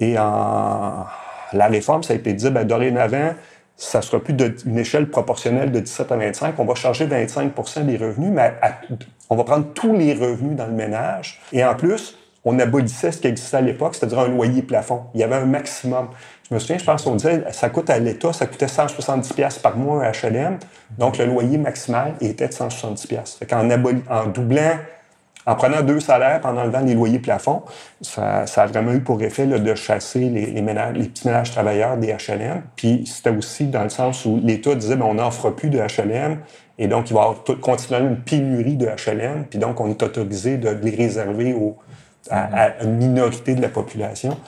Et 0.00 0.18
en 0.18 1.06
la 1.52 1.66
réforme, 1.66 2.02
ça 2.02 2.12
a 2.12 2.16
été 2.16 2.32
dit, 2.32 2.50
ben, 2.50 2.64
dorénavant, 2.66 3.34
ça 3.76 3.98
ne 3.98 4.02
sera 4.02 4.20
plus 4.20 4.34
une 4.66 4.78
échelle 4.78 5.08
proportionnelle 5.08 5.70
de 5.70 5.80
17 5.80 6.12
à 6.12 6.16
25. 6.16 6.58
On 6.58 6.64
va 6.64 6.74
charger 6.74 7.06
25% 7.06 7.84
des 7.86 7.96
revenus, 7.96 8.30
mais 8.32 8.54
on 9.30 9.36
va 9.36 9.44
prendre 9.44 9.66
tous 9.72 9.94
les 9.94 10.14
revenus 10.14 10.56
dans 10.56 10.66
le 10.66 10.72
ménage. 10.72 11.40
Et 11.52 11.64
en 11.64 11.74
plus, 11.74 12.18
on 12.44 12.58
abolissait 12.58 13.12
ce 13.12 13.18
qui 13.18 13.28
existait 13.28 13.58
à 13.58 13.60
l'époque, 13.60 13.94
c'est-à-dire 13.94 14.18
un 14.20 14.28
loyer 14.28 14.62
plafond. 14.62 15.02
Il 15.14 15.20
y 15.20 15.22
avait 15.22 15.36
un 15.36 15.46
maximum. 15.46 16.08
Je 16.48 16.54
me 16.54 16.58
souviens, 16.58 16.78
je 16.78 16.84
pense 16.84 17.02
qu'on 17.02 17.14
disait, 17.14 17.44
ça 17.52 17.68
coûte 17.68 17.90
à 17.90 17.98
l'État, 17.98 18.32
ça 18.32 18.46
coûtait 18.46 18.68
170 18.68 19.58
par 19.62 19.76
mois 19.76 20.04
à 20.04 20.12
HLM. 20.12 20.58
Donc, 20.98 21.18
le 21.18 21.26
loyer 21.26 21.58
maximal 21.58 22.14
était 22.20 22.48
de 22.48 22.52
170 22.52 23.36
Fait 23.38 23.46
qu'en 23.46 23.68
en 23.70 24.26
doublant, 24.26 24.78
en 25.48 25.54
prenant 25.54 25.80
deux 25.80 25.98
salaires, 25.98 26.42
en 26.44 26.58
enlevant 26.58 26.80
les 26.80 26.92
loyers 26.92 27.18
plafonds, 27.18 27.62
ça, 28.02 28.42
a 28.42 28.66
vraiment 28.66 28.92
eu 28.92 29.00
pour 29.00 29.22
effet 29.22 29.46
de 29.46 29.74
chasser 29.74 30.20
les, 30.20 30.60
ménages, 30.60 30.94
les 30.94 31.08
petits 31.08 31.26
ménages 31.26 31.52
travailleurs 31.52 31.96
des 31.96 32.08
HLM. 32.08 32.64
Puis, 32.76 33.06
c'était 33.06 33.34
aussi 33.34 33.64
dans 33.64 33.82
le 33.82 33.88
sens 33.88 34.26
où 34.26 34.38
l'État 34.44 34.74
disait, 34.74 34.96
ben, 34.96 35.06
on 35.06 35.30
fera 35.30 35.56
plus 35.56 35.70
de 35.70 35.78
HLM. 35.78 36.40
Et 36.76 36.86
donc, 36.86 37.08
il 37.08 37.14
va 37.14 37.20
y 37.20 37.22
avoir 37.22 37.60
continuellement 37.62 38.10
une 38.10 38.20
pénurie 38.20 38.76
de 38.76 38.86
HLM. 38.86 39.46
Puis 39.46 39.58
donc, 39.58 39.80
on 39.80 39.88
est 39.88 40.02
autorisé 40.02 40.58
de 40.58 40.68
les 40.68 40.94
réserver 40.94 41.56
à, 42.30 42.82
une 42.84 42.96
minorité 42.96 43.54
de 43.54 43.62
la 43.62 43.70
population. 43.70 44.38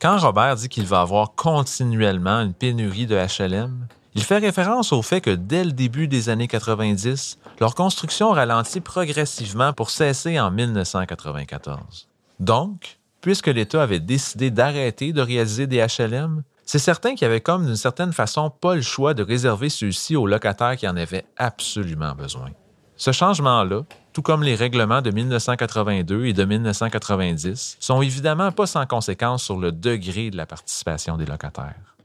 Quand 0.00 0.18
Robert 0.18 0.56
dit 0.56 0.68
qu'il 0.68 0.86
va 0.86 1.02
avoir 1.02 1.32
continuellement 1.36 2.40
une 2.40 2.54
pénurie 2.54 3.06
de 3.06 3.16
HLM, 3.16 3.86
il 4.14 4.24
fait 4.24 4.38
référence 4.38 4.92
au 4.92 5.02
fait 5.02 5.20
que 5.20 5.30
dès 5.30 5.64
le 5.64 5.72
début 5.72 6.08
des 6.08 6.28
années 6.28 6.48
90, 6.48 7.38
leur 7.60 7.74
construction 7.74 8.30
ralentit 8.30 8.80
progressivement 8.80 9.72
pour 9.72 9.90
cesser 9.90 10.40
en 10.40 10.50
1994. 10.50 12.08
Donc, 12.40 12.98
puisque 13.20 13.48
l'État 13.48 13.82
avait 13.82 14.00
décidé 14.00 14.50
d'arrêter 14.50 15.12
de 15.12 15.20
réaliser 15.20 15.66
des 15.66 15.84
HLM, 15.84 16.42
c'est 16.64 16.78
certain 16.78 17.14
qu'il 17.14 17.26
avait 17.26 17.40
comme 17.40 17.66
d'une 17.66 17.76
certaine 17.76 18.12
façon 18.12 18.50
pas 18.50 18.74
le 18.74 18.82
choix 18.82 19.14
de 19.14 19.22
réserver 19.22 19.68
ceux-ci 19.68 20.16
aux 20.16 20.26
locataires 20.26 20.76
qui 20.76 20.86
en 20.86 20.96
avaient 20.96 21.24
absolument 21.36 22.14
besoin. 22.14 22.50
Ce 22.96 23.12
changement-là, 23.12 23.82
tout 24.12 24.22
comme 24.22 24.42
les 24.42 24.54
règlements 24.54 25.00
de 25.00 25.10
1982 25.10 26.26
et 26.26 26.32
de 26.32 26.44
1990, 26.44 27.76
sont 27.78 28.02
évidemment 28.02 28.50
pas 28.52 28.66
sans 28.66 28.86
conséquence 28.86 29.44
sur 29.44 29.56
le 29.56 29.70
degré 29.70 30.30
de 30.30 30.36
la 30.36 30.46
participation 30.46 31.16
des 31.16 31.26
locataires. 31.26 31.96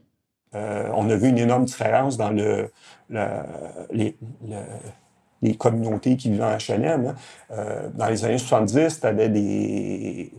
Euh, 0.54 0.88
on 0.94 1.08
a 1.10 1.16
vu 1.16 1.28
une 1.28 1.38
énorme 1.38 1.64
différence 1.64 2.16
dans 2.16 2.30
le, 2.30 2.70
les, 3.90 4.16
communautés 5.58 6.16
qui 6.16 6.30
vivaient 6.30 6.44
en 6.44 6.56
HLM. 6.56 7.06
Hein. 7.06 7.14
Euh, 7.52 7.88
dans 7.94 8.06
les 8.06 8.24
années 8.24 8.38
70, 8.38 9.00
tu 9.00 9.06
avais 9.06 9.28
des. 9.28 10.32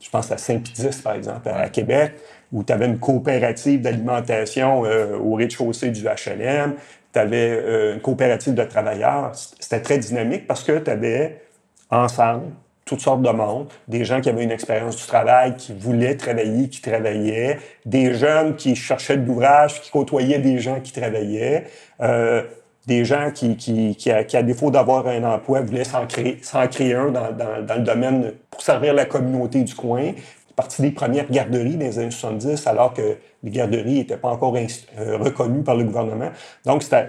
Je 0.00 0.10
pense 0.10 0.30
à 0.30 0.36
Saint-Pédis, 0.36 1.00
par 1.02 1.14
exemple, 1.14 1.48
à, 1.48 1.68
Québec, 1.70 2.14
où 2.52 2.62
tu 2.62 2.72
avais 2.72 2.86
une 2.86 2.98
coopérative 2.98 3.80
d'alimentation 3.80 4.84
euh, 4.84 5.16
au 5.16 5.34
rez-de-chaussée 5.34 5.90
du 5.90 6.04
HLM 6.04 6.74
tu 7.14 7.20
avais 7.20 7.50
euh, 7.50 7.94
une 7.94 8.00
coopérative 8.00 8.54
de 8.54 8.64
travailleurs. 8.64 9.32
C'était 9.34 9.80
très 9.80 9.98
dynamique 9.98 10.46
parce 10.46 10.64
que 10.64 10.78
tu 10.78 10.90
avais 10.90 11.42
ensemble 11.90 12.46
toutes 12.84 13.00
sortes 13.00 13.22
de 13.22 13.30
monde, 13.30 13.68
des 13.88 14.04
gens 14.04 14.20
qui 14.20 14.28
avaient 14.28 14.44
une 14.44 14.50
expérience 14.50 14.96
du 14.96 15.06
travail, 15.06 15.56
qui 15.56 15.72
voulaient 15.72 16.16
travailler, 16.16 16.68
qui 16.68 16.82
travaillaient, 16.82 17.58
des 17.86 18.14
jeunes 18.14 18.56
qui 18.56 18.76
cherchaient 18.76 19.16
de 19.16 19.26
l'ouvrage, 19.26 19.80
qui 19.80 19.90
côtoyaient 19.90 20.38
des 20.38 20.58
gens 20.58 20.80
qui 20.80 20.92
travaillaient, 20.92 21.64
euh, 22.02 22.42
des 22.86 23.04
gens 23.04 23.30
qui, 23.32 23.56
qui, 23.56 23.96
qui, 23.96 24.10
à, 24.10 24.42
défaut 24.42 24.70
d'avoir 24.70 25.06
un 25.06 25.24
emploi, 25.24 25.62
voulaient 25.62 25.84
s'en 25.84 26.06
créer, 26.06 26.40
créer 26.70 26.94
un 26.94 27.10
dans, 27.10 27.32
dans, 27.32 27.64
dans, 27.64 27.74
le 27.76 27.82
domaine 27.82 28.32
pour 28.50 28.60
servir 28.60 28.92
la 28.92 29.06
communauté 29.06 29.62
du 29.62 29.74
coin 29.74 30.12
partie 30.56 30.82
des 30.82 30.90
premières 30.90 31.30
garderies 31.30 31.76
les 31.76 31.98
années 31.98 32.10
70, 32.10 32.66
alors 32.66 32.94
que 32.94 33.16
les 33.42 33.50
garderies 33.50 33.94
n'étaient 33.94 34.16
pas 34.16 34.28
encore 34.28 34.56
euh, 34.56 35.16
reconnues 35.18 35.62
par 35.62 35.76
le 35.76 35.84
gouvernement. 35.84 36.30
Donc, 36.64 36.82
c'était 36.82 37.08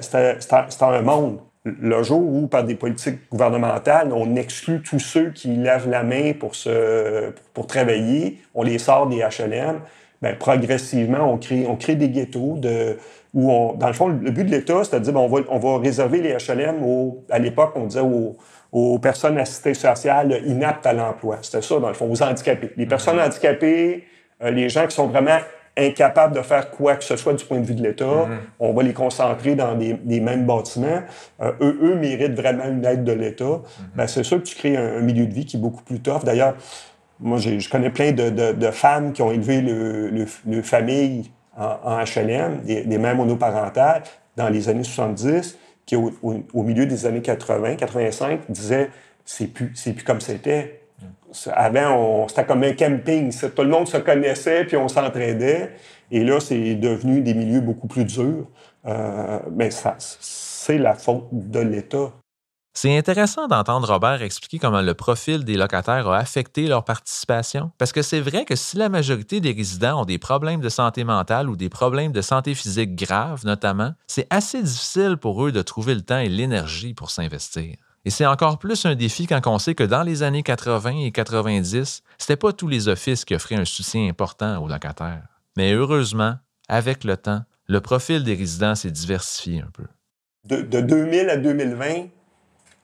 un 0.82 1.02
monde. 1.02 1.40
Le 1.66 2.04
jour 2.04 2.22
où, 2.22 2.46
par 2.46 2.64
des 2.64 2.76
politiques 2.76 3.28
gouvernementales, 3.32 4.14
on 4.14 4.36
exclut 4.36 4.84
tous 4.84 5.00
ceux 5.00 5.32
qui 5.32 5.48
lèvent 5.56 5.90
la 5.90 6.04
main 6.04 6.34
pour, 6.40 6.54
se, 6.54 7.32
pour 7.56 7.66
travailler, 7.66 8.40
on 8.54 8.62
les 8.62 8.78
sort 8.78 9.08
des 9.08 9.18
HLM, 9.18 9.80
bien, 10.22 10.36
progressivement, 10.36 11.32
on 11.34 11.40
crée, 11.40 11.66
on 11.68 11.76
crée 11.76 11.96
des 11.96 12.10
ghettos 12.10 12.58
de, 12.58 12.98
où, 13.34 13.52
on, 13.52 13.74
dans 13.74 13.88
le 13.88 13.94
fond, 13.94 14.10
le 14.10 14.30
but 14.30 14.44
de 14.44 14.52
l'État, 14.52 14.84
c'est 14.84 14.96
à 14.96 15.00
dire, 15.00 15.16
on 15.16 15.28
va, 15.28 15.40
on 15.50 15.58
va 15.58 15.80
réserver 15.80 16.22
les 16.22 16.34
HLM, 16.34 16.84
au, 16.84 17.24
à 17.32 17.40
l'époque, 17.40 17.72
on 17.76 17.88
disait 17.88 18.00
aux, 18.00 18.38
aux 18.72 19.00
personnes 19.00 19.40
assistées 19.40 19.74
sociales 19.74 20.42
inaptes 20.46 20.86
à 20.86 20.94
l'emploi. 20.94 21.40
C'était 21.42 21.64
ça, 21.64 21.80
dans 21.80 21.88
le 21.88 21.96
fond, 21.96 22.12
aux 22.12 22.22
handicapés. 22.22 22.74
Les 22.78 22.86
personnes 22.86 23.18
mm-hmm. 23.18 23.26
handicapées, 23.26 24.04
euh, 24.44 24.52
les 24.52 24.70
gens 24.70 24.86
qui 24.86 24.96
sont 24.96 25.08
vraiment 25.08 25.40
incapables 25.78 26.36
de 26.36 26.42
faire 26.42 26.72
quoi 26.72 26.96
que 26.96 27.04
ce 27.04 27.16
soit 27.16 27.34
du 27.34 27.44
point 27.44 27.60
de 27.60 27.66
vue 27.66 27.76
de 27.76 27.84
l'État, 27.84 28.06
mm-hmm. 28.06 28.38
on 28.60 28.74
va 28.74 28.84
les 28.84 28.94
concentrer 28.94 29.56
dans 29.56 29.76
des, 29.76 30.20
mêmes 30.20 30.46
bâtiments. 30.46 31.02
Euh, 31.42 31.52
eux, 31.62 31.78
eux 31.82 31.96
méritent 31.96 32.36
vraiment 32.36 32.66
une 32.66 32.86
aide 32.86 33.04
de 33.04 33.12
l'État. 33.12 33.44
Mm-hmm. 33.44 33.96
Ben, 33.96 34.08
c'est 34.08 34.24
sûr 34.24 34.38
que 34.38 34.48
tu 34.48 34.56
crées 34.56 34.78
un, 34.78 35.02
milieu 35.02 35.26
de 35.26 35.34
vie 35.34 35.46
qui 35.46 35.58
est 35.58 35.60
beaucoup 35.60 35.84
plus 35.84 36.00
tough. 36.00 36.24
D'ailleurs, 36.24 36.56
moi, 37.20 37.38
je 37.38 37.70
connais 37.70 37.90
plein 37.90 38.12
de, 38.12 38.72
femmes 38.72 39.14
qui 39.14 39.22
ont 39.22 39.32
élevé 39.32 39.62
le, 39.62 40.10
le, 40.10 40.62
famille 40.62 41.32
en, 41.58 42.00
HLM, 42.04 42.62
des, 42.64 42.84
des 42.84 42.98
mères 42.98 43.16
monoparentales, 43.16 44.04
dans 44.36 44.50
les 44.50 44.68
années 44.68 44.84
70 44.84 45.58
qui, 45.86 45.96
au, 45.96 46.64
milieu 46.64 46.86
des 46.86 47.06
années 47.06 47.22
80, 47.22 47.76
85, 47.76 48.42
disait 48.50 48.90
c'est 49.24 49.48
plus, 49.48 49.72
c'est 49.76 49.94
plus 49.94 50.04
comme 50.04 50.22
c'était. 50.22 50.82
Avant, 51.54 52.28
c'était 52.28 52.46
comme 52.46 52.64
un 52.64 52.74
camping. 52.74 53.34
Tout 53.56 53.64
le 53.64 53.70
monde 53.70 53.88
se 53.88 53.98
connaissait, 53.98 54.66
puis 54.66 54.78
on 54.78 54.88
s'entraidait. 54.88 55.72
Et 56.12 56.24
là, 56.24 56.40
c'est 56.40 56.76
devenu 56.76 57.22
des 57.22 57.34
milieux 57.34 57.62
beaucoup 57.62 57.88
plus 57.88 58.06
durs. 58.06 58.48
Euh, 58.86 59.40
mais 59.52 59.72
ça, 59.72 59.96
c'est 60.00 60.78
la 60.78 60.94
faute 60.94 61.28
de 61.32 61.60
l'État. 61.60 62.12
C'est 62.78 62.98
intéressant 62.98 63.48
d'entendre 63.48 63.88
Robert 63.88 64.22
expliquer 64.22 64.60
comment 64.60 64.82
le 64.82 64.94
profil 64.94 65.46
des 65.46 65.56
locataires 65.56 66.10
a 66.10 66.18
affecté 66.18 66.68
leur 66.68 66.84
participation, 66.84 67.72
parce 67.78 67.94
que 67.94 68.02
c'est 68.02 68.20
vrai 68.20 68.44
que 68.44 68.58
si 68.58 68.76
la 68.76 68.90
majorité 68.90 69.40
des 69.40 69.54
résidents 69.54 70.02
ont 70.02 70.06
des 70.06 70.18
problèmes 70.18 70.60
de 70.60 70.68
santé 70.68 71.06
mentale 71.06 71.50
ou 71.50 71.56
des 71.56 71.70
problèmes 71.70 72.12
de 72.12 72.22
santé 72.22 72.54
physique 72.54 72.98
graves 72.98 73.46
notamment, 73.46 73.94
c'est 74.08 74.28
assez 74.30 74.62
difficile 74.62 75.16
pour 75.16 75.46
eux 75.46 75.54
de 75.54 75.62
trouver 75.62 75.96
le 75.96 76.02
temps 76.02 76.18
et 76.18 76.28
l'énergie 76.28 76.94
pour 76.94 77.12
s'investir. 77.12 77.78
Et 78.06 78.12
c'est 78.12 78.26
encore 78.28 78.60
plus 78.60 78.86
un 78.86 78.94
défi 78.94 79.26
quand 79.26 79.42
on 79.48 79.58
sait 79.58 79.74
que 79.74 79.84
dans 79.84 80.04
les 80.04 80.22
années 80.22 80.44
80 80.44 81.06
et 81.06 81.12
90, 81.12 82.04
c'était 82.20 82.36
pas 82.36 82.54
tous 82.54 82.68
les 82.68 82.88
offices 82.88 83.26
qui 83.26 83.34
offraient 83.34 83.56
un 83.56 83.66
soutien 83.66 84.08
important 84.08 84.64
aux 84.64 84.68
locataires. 84.68 85.24
Mais 85.58 85.74
heureusement, 85.74 86.36
avec 86.70 87.04
le 87.04 87.18
temps, 87.18 87.42
le 87.68 87.82
profil 87.82 88.24
des 88.24 88.36
résidents 88.36 88.76
s'est 88.76 88.92
diversifié 88.92 89.62
un 89.62 89.72
peu. 89.74 89.86
De, 90.46 90.62
de 90.62 90.82
2000 90.82 91.30
à 91.30 91.38
2020, 91.38 92.08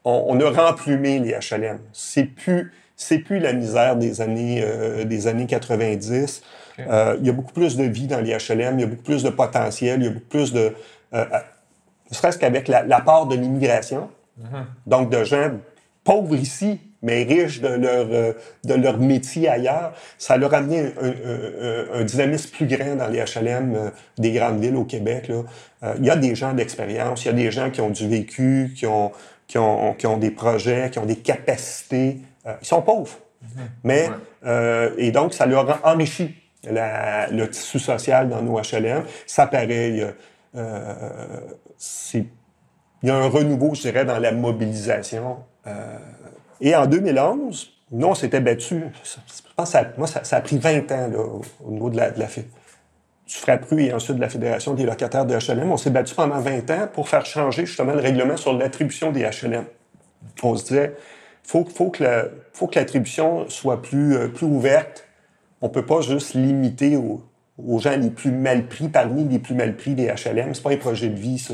on, 0.03 0.39
a 0.39 0.49
remplumé 0.49 1.19
les 1.19 1.33
HLM. 1.33 1.79
C'est 1.93 2.23
plus, 2.23 2.73
c'est 2.95 3.19
plus 3.19 3.37
la 3.37 3.53
misère 3.53 3.95
des 3.97 4.21
années, 4.21 4.63
euh, 4.63 5.03
des 5.05 5.27
années 5.27 5.45
90. 5.45 6.41
Euh, 6.79 7.17
il 7.19 7.27
y 7.27 7.29
a 7.29 7.33
beaucoup 7.33 7.53
plus 7.53 7.77
de 7.77 7.83
vie 7.83 8.07
dans 8.07 8.21
les 8.21 8.35
HLM, 8.35 8.79
il 8.79 8.81
y 8.81 8.83
a 8.83 8.87
beaucoup 8.87 9.03
plus 9.03 9.21
de 9.21 9.29
potentiel, 9.29 10.01
il 10.01 10.05
y 10.05 10.07
a 10.07 10.11
beaucoup 10.11 10.29
plus 10.29 10.51
de... 10.51 10.73
Euh, 11.13 11.25
ne 12.09 12.15
serait-ce 12.15 12.39
qu'avec 12.39 12.67
l'apport 12.67 13.27
de 13.27 13.35
l'immigration, 13.35 14.09
mm-hmm. 14.39 14.65
donc 14.87 15.09
de 15.09 15.23
gens 15.23 15.51
pauvres 16.03 16.35
ici, 16.35 16.79
mais 17.01 17.23
riches 17.23 17.61
de 17.61 17.67
leur, 17.67 18.07
euh, 18.11 18.33
de 18.63 18.73
leur 18.73 18.97
métier 18.97 19.49
ailleurs, 19.49 19.93
ça 20.17 20.37
leur 20.37 20.53
a 20.53 20.57
amené 20.57 20.93
un, 21.01 21.99
un, 21.99 22.03
dynamisme 22.03 22.51
plus 22.51 22.67
grand 22.67 22.95
dans 22.95 23.07
les 23.07 23.19
HLM 23.19 23.75
euh, 23.75 23.89
des 24.17 24.31
grandes 24.31 24.59
villes 24.59 24.75
au 24.75 24.83
Québec. 24.83 25.27
Là. 25.27 25.43
Euh, 25.83 25.95
il 25.99 26.05
y 26.05 26.09
a 26.09 26.15
des 26.15 26.35
gens 26.35 26.53
d'expérience, 26.53 27.23
il 27.25 27.27
y 27.27 27.31
a 27.31 27.33
des 27.33 27.51
gens 27.51 27.69
qui 27.69 27.81
ont 27.81 27.89
du 27.89 28.07
vécu, 28.07 28.73
qui 28.75 28.85
ont, 28.85 29.11
qui 29.47 29.57
ont, 29.57 29.93
qui 29.93 30.07
ont 30.07 30.17
des 30.17 30.31
projets, 30.31 30.89
qui 30.91 30.99
ont 30.99 31.05
des 31.05 31.17
capacités. 31.17 32.19
ils 32.45 32.67
sont 32.67 32.81
pauvres. 32.81 33.17
Mhm. 33.41 33.69
Mais, 33.83 34.09
et 34.97 35.11
donc, 35.11 35.33
ça 35.33 35.45
leur 35.45 35.69
a 35.69 35.91
enrichi 35.91 36.35
la, 36.63 37.27
le 37.27 37.49
tissu 37.49 37.79
social 37.79 38.29
dans 38.29 38.41
nos 38.41 38.59
HLM. 38.59 39.03
Ça 39.25 39.47
paraît, 39.47 40.15
c'est 41.77 42.25
il 43.03 43.09
y 43.09 43.11
a 43.11 43.15
un 43.15 43.27
renouveau, 43.27 43.73
je 43.73 43.81
dirais, 43.81 44.05
dans 44.05 44.19
la 44.19 44.31
mobilisation. 44.31 45.37
Euh, 45.67 45.97
et 46.59 46.75
en 46.75 46.85
2011, 46.85 47.73
nous, 47.91 48.07
on 48.07 48.15
s'était 48.15 48.39
battu. 48.39 48.83
Je 49.03 49.65
ça, 49.65 49.83
moi, 49.97 50.07
ça, 50.07 50.35
a 50.35 50.41
pris 50.41 50.57
20 50.57 50.91
ans 50.91 51.07
là, 51.07 51.19
au 51.63 51.71
niveau 51.71 51.89
de 51.89 51.97
la, 51.97 52.11
de 52.11 52.19
la 52.19 52.27
du 53.31 53.37
FRAPRU 53.37 53.83
et 53.83 53.93
ensuite 53.93 54.17
de 54.17 54.21
la 54.21 54.29
Fédération 54.29 54.73
des 54.73 54.85
locataires 54.85 55.25
de 55.25 55.35
HLM. 55.35 55.71
On 55.71 55.77
s'est 55.77 55.89
battu 55.89 56.15
pendant 56.15 56.39
20 56.39 56.69
ans 56.71 56.87
pour 56.91 57.07
faire 57.07 57.25
changer 57.25 57.65
justement 57.65 57.93
le 57.93 58.01
règlement 58.01 58.37
sur 58.37 58.53
l'attribution 58.53 59.11
des 59.11 59.21
HLM. 59.21 59.65
On 60.43 60.55
se 60.55 60.65
disait, 60.65 60.95
faut, 61.43 61.65
faut 61.65 61.89
que 61.89 62.31
faut 62.53 62.67
que 62.67 62.79
l'attribution 62.79 63.47
soit 63.49 63.81
plus, 63.81 64.15
euh, 64.15 64.27
plus 64.27 64.45
ouverte. 64.45 65.07
On 65.61 65.69
peut 65.69 65.85
pas 65.85 66.01
juste 66.01 66.33
limiter 66.33 66.95
aux, 66.95 67.23
aux 67.57 67.79
gens 67.79 67.95
les 67.95 68.09
plus 68.09 68.31
mal 68.31 68.67
pris, 68.67 68.89
parmi 68.89 69.23
les 69.23 69.39
plus 69.39 69.55
mal 69.55 69.75
pris 69.75 69.95
des 69.95 70.07
HLM. 70.07 70.53
C'est 70.53 70.63
pas 70.63 70.71
un 70.71 70.77
projet 70.77 71.09
de 71.09 71.19
vie, 71.19 71.39
ça. 71.39 71.53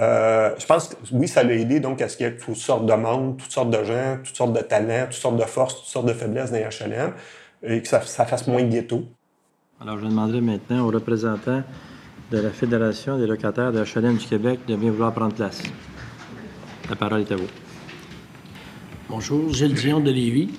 Euh, 0.00 0.54
je 0.58 0.64
pense 0.64 0.88
que 0.88 0.94
oui, 1.12 1.28
ça 1.28 1.42
l'a 1.42 1.52
aidé 1.54 1.78
donc 1.78 2.00
à 2.00 2.08
ce 2.08 2.16
qu'il 2.16 2.26
y 2.26 2.28
ait 2.28 2.36
toutes 2.36 2.56
sortes 2.56 2.86
de 2.86 2.94
monde, 2.94 3.36
toutes 3.36 3.52
sortes 3.52 3.70
de 3.70 3.84
gens, 3.84 4.18
toutes 4.24 4.36
sortes 4.36 4.54
de 4.54 4.60
talents, 4.60 5.04
toutes 5.04 5.20
sortes 5.20 5.36
de 5.36 5.44
forces, 5.44 5.76
toutes 5.76 5.86
sortes 5.86 6.06
de 6.06 6.14
faiblesses 6.14 6.50
dans 6.50 6.56
les 6.56 6.64
HLM 6.64 7.12
et 7.62 7.82
que 7.82 7.88
ça, 7.88 8.00
fasse 8.00 8.46
moins 8.46 8.62
de 8.62 8.70
ghetto. 8.70 9.04
Alors, 9.80 9.98
je 9.98 10.06
demanderai 10.06 10.40
maintenant 10.40 10.86
aux 10.86 10.90
représentants 10.90 11.62
de 12.30 12.38
la 12.38 12.50
Fédération 12.50 13.18
des 13.18 13.26
locataires 13.26 13.72
de 13.72 13.82
HLM 13.82 14.16
du 14.16 14.26
Québec 14.26 14.60
de 14.66 14.76
bien 14.76 14.90
vouloir 14.90 15.12
prendre 15.12 15.34
place. 15.34 15.62
La 16.88 16.96
parole 16.96 17.20
est 17.20 17.32
à 17.32 17.36
vous. 17.36 17.48
Bonjour, 19.08 19.52
Gilles 19.52 19.74
Dion 19.74 20.00
de 20.00 20.10
Lévis. 20.10 20.50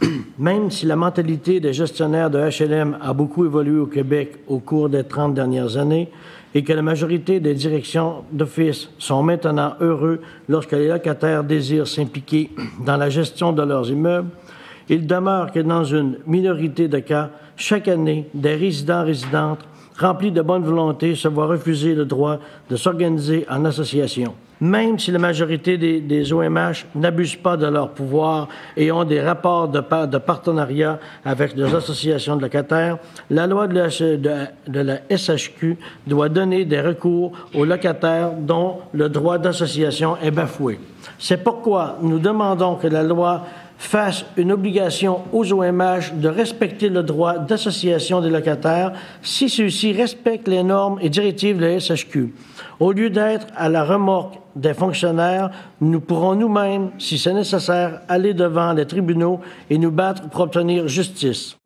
Même 0.38 0.70
si 0.70 0.86
la 0.86 0.96
mentalité 0.96 1.60
des 1.60 1.72
gestionnaires 1.72 2.30
de 2.30 2.38
HLM 2.38 2.98
a 3.00 3.12
beaucoup 3.12 3.44
évolué 3.44 3.78
au 3.78 3.86
Québec 3.86 4.38
au 4.48 4.58
cours 4.58 4.88
des 4.88 5.04
30 5.04 5.34
dernières 5.34 5.76
années, 5.76 6.10
et 6.54 6.62
que 6.62 6.72
la 6.72 6.82
majorité 6.82 7.40
des 7.40 7.54
directions 7.54 8.24
d'office 8.32 8.90
sont 8.98 9.22
maintenant 9.22 9.74
heureux 9.80 10.20
lorsque 10.48 10.72
les 10.72 10.88
locataires 10.88 11.44
désirent 11.44 11.88
s'impliquer 11.88 12.50
dans 12.84 12.96
la 12.96 13.08
gestion 13.08 13.52
de 13.52 13.62
leurs 13.62 13.90
immeubles, 13.90 14.28
il 14.88 15.06
demeure 15.06 15.52
que 15.52 15.60
dans 15.60 15.84
une 15.84 16.18
minorité 16.26 16.88
de 16.88 16.98
cas, 16.98 17.30
chaque 17.56 17.88
année, 17.88 18.28
des 18.34 18.54
résidents 18.54 19.04
résidentes 19.04 19.60
remplis 19.98 20.32
de 20.32 20.42
bonne 20.42 20.64
volonté 20.64 21.14
se 21.14 21.28
voient 21.28 21.46
refuser 21.46 21.94
le 21.94 22.04
droit 22.04 22.38
de 22.68 22.76
s'organiser 22.76 23.46
en 23.48 23.64
association 23.64 24.34
même 24.62 24.96
si 24.96 25.10
la 25.10 25.18
majorité 25.18 25.76
des, 25.76 26.32
OMH 26.32 26.86
n'abusent 26.94 27.34
pas 27.34 27.56
de 27.56 27.66
leur 27.66 27.90
pouvoir 27.90 28.46
et 28.76 28.92
ont 28.92 29.02
des 29.02 29.20
rapports 29.20 29.66
de, 29.66 29.80
partenariat 29.80 31.00
avec 31.24 31.56
des 31.56 31.74
associations 31.74 32.36
de 32.36 32.42
locataires, 32.42 32.98
la 33.28 33.48
loi 33.48 33.66
de 33.66 33.74
la 34.68 34.98
SHQ 35.10 35.76
doit 36.06 36.28
donner 36.28 36.64
des 36.64 36.80
recours 36.80 37.32
aux 37.54 37.64
locataires 37.64 38.30
dont 38.38 38.78
le 38.92 39.08
droit 39.08 39.36
d'association 39.36 40.16
est 40.22 40.30
bafoué. 40.30 40.78
C'est 41.18 41.42
pourquoi 41.42 41.98
nous 42.00 42.20
demandons 42.20 42.76
que 42.76 42.86
la 42.86 43.02
loi 43.02 43.44
fasse 43.82 44.24
une 44.36 44.52
obligation 44.52 45.22
aux 45.32 45.52
OMH 45.52 46.14
de 46.14 46.28
respecter 46.28 46.88
le 46.88 47.02
droit 47.02 47.38
d'association 47.38 48.20
des 48.20 48.30
locataires 48.30 48.92
si 49.22 49.48
ceux-ci 49.48 49.92
respectent 49.92 50.46
les 50.46 50.62
normes 50.62 50.98
et 51.02 51.10
directives 51.10 51.58
de 51.58 51.66
la 51.66 51.80
SHQ. 51.80 52.32
Au 52.78 52.92
lieu 52.92 53.10
d'être 53.10 53.48
à 53.56 53.68
la 53.68 53.84
remorque 53.84 54.38
des 54.54 54.72
fonctionnaires, 54.72 55.50
nous 55.80 56.00
pourrons 56.00 56.36
nous-mêmes, 56.36 56.90
si 56.98 57.18
c'est 57.18 57.34
nécessaire, 57.34 58.02
aller 58.08 58.34
devant 58.34 58.72
les 58.72 58.86
tribunaux 58.86 59.40
et 59.68 59.78
nous 59.78 59.90
battre 59.90 60.28
pour 60.28 60.42
obtenir 60.42 60.86
justice. 60.86 61.56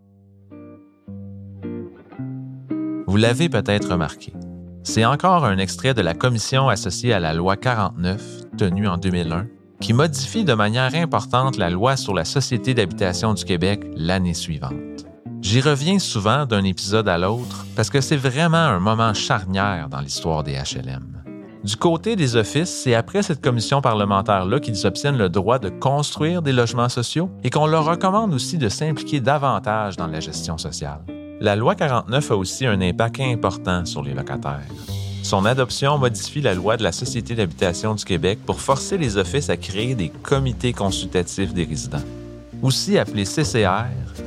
Vous 3.06 3.16
l'avez 3.16 3.48
peut-être 3.50 3.90
remarqué. 3.90 4.32
C'est 4.82 5.04
encore 5.04 5.44
un 5.44 5.58
extrait 5.58 5.94
de 5.94 6.00
la 6.00 6.14
commission 6.14 6.68
associée 6.68 7.12
à 7.12 7.20
la 7.20 7.34
loi 7.34 7.56
49, 7.56 8.56
tenue 8.56 8.88
en 8.88 8.96
2001, 8.96 9.46
qui 9.80 9.92
modifie 9.92 10.44
de 10.44 10.54
manière 10.54 10.94
importante 10.94 11.56
la 11.56 11.70
loi 11.70 11.96
sur 11.96 12.14
la 12.14 12.24
Société 12.24 12.74
d'habitation 12.74 13.34
du 13.34 13.44
Québec 13.44 13.84
l'année 13.96 14.34
suivante. 14.34 14.72
J'y 15.42 15.60
reviens 15.60 15.98
souvent 15.98 16.46
d'un 16.46 16.64
épisode 16.64 17.08
à 17.08 17.18
l'autre 17.18 17.66
parce 17.76 17.90
que 17.90 18.00
c'est 18.00 18.16
vraiment 18.16 18.56
un 18.56 18.80
moment 18.80 19.14
charnière 19.14 19.88
dans 19.88 20.00
l'histoire 20.00 20.42
des 20.42 20.54
HLM. 20.54 21.16
Du 21.62 21.76
côté 21.76 22.14
des 22.16 22.36
offices, 22.36 22.70
c'est 22.70 22.94
après 22.94 23.22
cette 23.22 23.40
commission 23.40 23.80
parlementaire-là 23.80 24.60
qu'ils 24.60 24.86
obtiennent 24.86 25.18
le 25.18 25.28
droit 25.28 25.58
de 25.58 25.68
construire 25.68 26.40
des 26.40 26.52
logements 26.52 26.88
sociaux 26.88 27.28
et 27.42 27.50
qu'on 27.50 27.66
leur 27.66 27.84
recommande 27.84 28.34
aussi 28.34 28.56
de 28.56 28.68
s'impliquer 28.68 29.20
davantage 29.20 29.96
dans 29.96 30.06
la 30.06 30.20
gestion 30.20 30.58
sociale. 30.58 31.00
La 31.40 31.56
loi 31.56 31.74
49 31.74 32.30
a 32.30 32.36
aussi 32.36 32.66
un 32.66 32.80
impact 32.80 33.20
important 33.20 33.84
sur 33.84 34.02
les 34.02 34.14
locataires. 34.14 34.62
Son 35.26 35.44
adoption 35.44 35.98
modifie 35.98 36.40
la 36.40 36.54
loi 36.54 36.76
de 36.76 36.84
la 36.84 36.92
Société 36.92 37.34
d'habitation 37.34 37.96
du 37.96 38.04
Québec 38.04 38.38
pour 38.46 38.60
forcer 38.60 38.96
les 38.96 39.16
offices 39.16 39.50
à 39.50 39.56
créer 39.56 39.96
des 39.96 40.08
comités 40.08 40.72
consultatifs 40.72 41.52
des 41.52 41.64
résidents. 41.64 42.04
Aussi 42.62 42.96
appelés 42.96 43.24
CCR, 43.24 43.86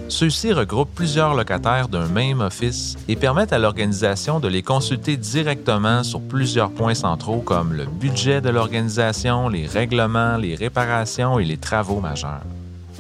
ceux-ci 0.10 0.52
regroupent 0.52 0.94
plusieurs 0.94 1.36
locataires 1.36 1.88
d'un 1.88 2.08
même 2.08 2.42
office 2.42 2.98
et 3.08 3.16
permettent 3.16 3.54
à 3.54 3.60
l'organisation 3.60 4.42
de 4.42 4.50
les 4.50 4.62
consulter 4.62 5.16
directement 5.16 6.04
sur 6.04 6.20
plusieurs 6.20 6.70
points 6.70 6.96
centraux 6.96 7.40
comme 7.40 7.72
le 7.72 7.86
budget 7.86 8.42
de 8.42 8.50
l'organisation, 8.50 9.48
les 9.48 9.68
règlements, 9.68 10.36
les 10.36 10.56
réparations 10.56 11.40
et 11.40 11.46
les 11.46 11.56
travaux 11.56 12.02
majeurs. 12.02 12.44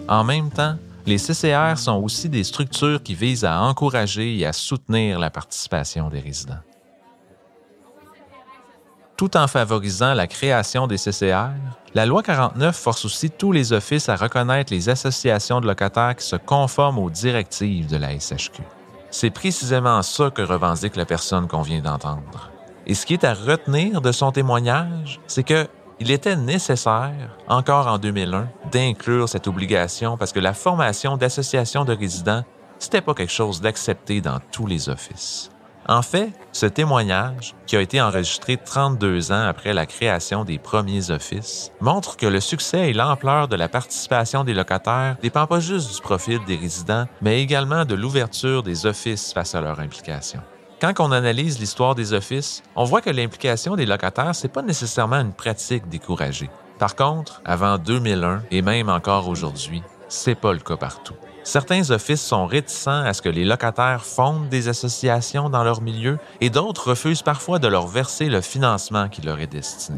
En 0.07 0.23
même 0.23 0.51
temps, 0.51 0.75
les 1.05 1.17
CCR 1.17 1.77
sont 1.77 2.01
aussi 2.01 2.29
des 2.29 2.45
structures 2.45 3.03
qui 3.03 3.13
visent 3.13 3.43
à 3.43 3.61
encourager 3.61 4.37
et 4.37 4.45
à 4.45 4.53
soutenir 4.53 5.19
la 5.19 5.29
participation 5.29 6.07
des 6.07 6.21
résidents 6.21 6.63
tout 9.19 9.35
en 9.35 9.47
favorisant 9.47 10.13
la 10.13 10.27
création 10.27 10.87
des 10.87 10.95
CCR, 10.95 11.49
la 11.93 12.05
loi 12.05 12.23
49 12.23 12.73
force 12.73 13.03
aussi 13.03 13.29
tous 13.29 13.51
les 13.51 13.73
offices 13.73 14.07
à 14.07 14.15
reconnaître 14.15 14.71
les 14.71 14.87
associations 14.87 15.59
de 15.59 15.67
locataires 15.67 16.15
qui 16.15 16.25
se 16.25 16.37
conforment 16.37 16.99
aux 16.99 17.09
directives 17.09 17.87
de 17.87 17.97
la 17.97 18.17
SHQ. 18.17 18.63
C'est 19.11 19.29
précisément 19.29 20.01
ça 20.03 20.29
que 20.29 20.41
revendique 20.41 20.95
la 20.95 21.03
personne 21.03 21.49
qu'on 21.49 21.63
vient 21.63 21.81
d'entendre. 21.81 22.49
Et 22.87 22.93
ce 22.93 23.05
qui 23.05 23.11
est 23.11 23.25
à 23.25 23.33
retenir 23.33 23.99
de 23.99 24.13
son 24.13 24.31
témoignage, 24.31 25.19
c'est 25.27 25.43
que 25.43 25.67
il 25.99 26.11
était 26.11 26.37
nécessaire, 26.37 27.35
encore 27.49 27.87
en 27.87 27.97
2001, 27.97 28.47
d'inclure 28.71 29.27
cette 29.27 29.49
obligation 29.49 30.15
parce 30.15 30.31
que 30.31 30.39
la 30.39 30.53
formation 30.53 31.17
d'associations 31.17 31.83
de 31.83 31.93
résidents, 31.93 32.45
c'était 32.77 33.01
pas 33.01 33.13
quelque 33.13 33.33
chose 33.33 33.59
d'accepté 33.59 34.21
dans 34.21 34.39
tous 34.53 34.65
les 34.65 34.87
offices. 34.87 35.51
En 35.89 36.03
fait, 36.03 36.29
ce 36.51 36.67
témoignage, 36.67 37.55
qui 37.65 37.75
a 37.75 37.81
été 37.81 37.99
enregistré 37.99 38.57
32 38.57 39.31
ans 39.31 39.47
après 39.47 39.73
la 39.73 39.87
création 39.87 40.43
des 40.43 40.59
premiers 40.59 41.09
offices, 41.09 41.71
montre 41.81 42.15
que 42.15 42.27
le 42.27 42.39
succès 42.39 42.91
et 42.91 42.93
l'ampleur 42.93 43.47
de 43.47 43.55
la 43.55 43.69
participation 43.69 44.43
des 44.43 44.53
locataires 44.53 45.17
dépend 45.23 45.47
pas 45.47 45.59
juste 45.59 45.95
du 45.95 45.99
profit 45.99 46.37
des 46.45 46.57
résidents, 46.57 47.07
mais 47.23 47.41
également 47.41 47.85
de 47.85 47.95
l'ouverture 47.95 48.61
des 48.61 48.85
offices 48.85 49.33
face 49.33 49.55
à 49.55 49.61
leur 49.61 49.79
implication. 49.79 50.41
Quand 50.79 50.93
on 50.99 51.11
analyse 51.11 51.57
l'histoire 51.57 51.95
des 51.95 52.13
offices, 52.13 52.61
on 52.75 52.83
voit 52.83 53.01
que 53.01 53.09
l'implication 53.09 53.75
des 53.75 53.87
locataires, 53.87 54.35
c'est 54.35 54.47
pas 54.47 54.61
nécessairement 54.61 55.21
une 55.21 55.33
pratique 55.33 55.89
découragée. 55.89 56.51
Par 56.77 56.95
contre, 56.95 57.41
avant 57.45 57.79
2001 57.79 58.43
et 58.51 58.61
même 58.61 58.89
encore 58.89 59.27
aujourd'hui, 59.27 59.81
c'est 60.07 60.35
pas 60.35 60.53
le 60.53 60.59
cas 60.59 60.77
partout. 60.77 61.15
Certains 61.49 61.89
offices 61.89 62.21
sont 62.21 62.45
réticents 62.45 63.03
à 63.03 63.11
ce 63.11 63.23
que 63.23 63.27
les 63.27 63.43
locataires 63.43 64.05
fondent 64.05 64.49
des 64.49 64.67
associations 64.67 65.49
dans 65.49 65.63
leur 65.63 65.81
milieu 65.81 66.19
et 66.41 66.51
d'autres 66.51 66.89
refusent 66.89 67.23
parfois 67.23 67.57
de 67.57 67.67
leur 67.67 67.87
verser 67.87 68.29
le 68.29 68.41
financement 68.41 69.09
qui 69.09 69.23
leur 69.23 69.39
est 69.39 69.47
destiné. 69.47 69.97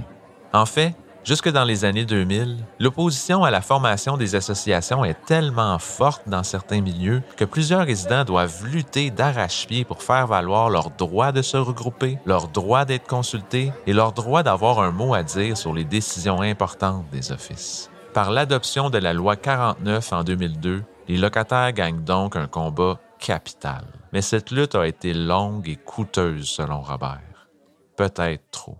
En 0.53 0.65
fait, 0.65 0.95
jusque 1.25 1.49
dans 1.49 1.65
les 1.65 1.83
années 1.83 2.05
2000, 2.05 2.55
l'opposition 2.79 3.43
à 3.43 3.51
la 3.51 3.59
formation 3.59 4.15
des 4.15 4.35
associations 4.35 5.03
est 5.03 5.25
tellement 5.25 5.77
forte 5.77 6.21
dans 6.25 6.43
certains 6.43 6.79
milieux 6.79 7.21
que 7.35 7.43
plusieurs 7.43 7.85
résidents 7.85 8.23
doivent 8.23 8.65
lutter 8.67 9.09
d'arrache-pied 9.11 9.83
pour 9.83 10.03
faire 10.03 10.27
valoir 10.27 10.69
leur 10.69 10.89
droit 10.91 11.33
de 11.33 11.41
se 11.41 11.57
regrouper, 11.57 12.17
leur 12.25 12.47
droit 12.47 12.85
d'être 12.85 13.07
consultés 13.07 13.73
et 13.87 13.91
leur 13.91 14.13
droit 14.13 14.41
d'avoir 14.41 14.79
un 14.79 14.91
mot 14.91 15.13
à 15.13 15.23
dire 15.23 15.57
sur 15.57 15.73
les 15.73 15.83
décisions 15.83 16.39
importantes 16.39 17.03
des 17.11 17.33
offices. 17.33 17.89
Par 18.13 18.31
l'adoption 18.31 18.89
de 18.89 18.99
la 18.99 19.11
loi 19.11 19.35
49 19.35 20.13
en 20.13 20.23
2002, 20.23 20.83
les 21.11 21.17
locataires 21.17 21.73
gagnent 21.73 22.05
donc 22.05 22.37
un 22.37 22.47
combat 22.47 22.97
capital. 23.19 23.83
Mais 24.13 24.21
cette 24.21 24.49
lutte 24.49 24.75
a 24.75 24.87
été 24.87 25.13
longue 25.13 25.67
et 25.67 25.75
coûteuse 25.75 26.47
selon 26.47 26.79
Robert. 26.79 27.49
Peut-être 27.97 28.43
trop. 28.49 28.77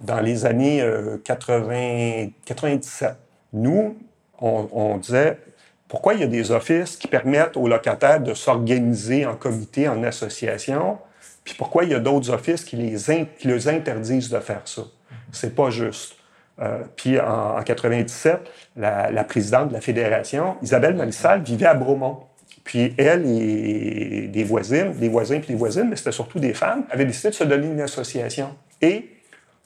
Dans 0.00 0.20
les 0.20 0.46
années 0.46 0.82
80, 1.22 1.74
euh, 1.74 2.26
97, 2.46 3.14
nous, 3.52 3.98
on, 4.40 4.96
disait 4.96 5.38
pourquoi 5.86 6.14
il 6.14 6.20
y 6.20 6.22
a 6.22 6.28
des 6.28 6.50
offices 6.50 6.96
qui 6.96 7.08
permettent 7.08 7.58
aux 7.58 7.68
locataires 7.68 8.22
de 8.22 8.32
s'organiser 8.32 9.26
en 9.26 9.36
comité, 9.36 9.86
en 9.86 10.02
association, 10.02 10.96
puis 11.44 11.54
pourquoi 11.58 11.84
il 11.84 11.90
y 11.90 11.94
a 11.94 12.00
d'autres 12.00 12.30
offices 12.30 12.64
qui 12.64 12.76
les, 12.76 12.96
qui 13.38 13.48
les 13.48 13.68
interdisent 13.68 14.30
de 14.30 14.40
faire 14.40 14.62
ça? 14.64 14.84
C'est 15.30 15.54
pas 15.54 15.68
juste. 15.68 16.16
Euh, 16.60 16.82
puis 16.96 17.18
en, 17.18 17.56
1997, 17.58 18.40
la, 18.76 19.24
présidente 19.24 19.68
de 19.68 19.72
la 19.74 19.80
fédération, 19.80 20.56
Isabelle 20.62 20.94
Malissal, 20.94 21.42
vivait 21.42 21.66
à 21.66 21.74
Bromont. 21.74 22.18
Puis 22.64 22.94
elle 22.98 23.24
et 23.26 24.28
des 24.28 24.44
voisines, 24.44 24.92
des 24.92 25.08
voisins 25.08 25.38
puis 25.38 25.48
des 25.48 25.54
voisines, 25.54 25.88
mais 25.88 25.96
c'était 25.96 26.12
surtout 26.12 26.38
des 26.38 26.52
femmes, 26.52 26.84
avaient 26.90 27.06
décidé 27.06 27.30
de 27.30 27.34
se 27.34 27.44
donner 27.44 27.66
une 27.66 27.80
association. 27.80 28.50
Et 28.82 29.08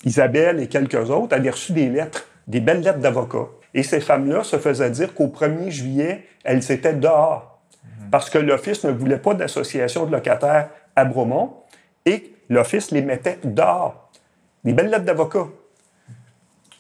Isabelle 0.04 0.60
et 0.60 0.68
quelques 0.68 1.10
autres 1.10 1.34
avaient 1.34 1.50
reçu 1.50 1.72
des 1.72 1.88
lettres, 1.88 2.28
des 2.46 2.60
belles 2.60 2.82
lettres 2.82 3.00
d'avocats. 3.00 3.48
Et 3.74 3.82
ces 3.82 4.00
femmes-là 4.00 4.44
se 4.44 4.58
faisaient 4.58 4.90
dire 4.90 5.14
qu'au 5.14 5.26
1er 5.26 5.70
juillet, 5.70 6.24
elles 6.44 6.70
étaient 6.70 6.94
dehors 6.94 7.54
parce 8.14 8.30
que 8.30 8.38
l'Office 8.38 8.84
ne 8.84 8.92
voulait 8.92 9.18
pas 9.18 9.34
d'association 9.34 10.06
de 10.06 10.12
locataires 10.12 10.68
à 10.94 11.04
Bromont 11.04 11.54
et 12.06 12.32
l'Office 12.48 12.92
les 12.92 13.02
mettait 13.02 13.40
dehors. 13.42 14.12
Des 14.62 14.72
belles 14.72 14.88
lettres 14.88 15.04
d'avocats. 15.04 15.48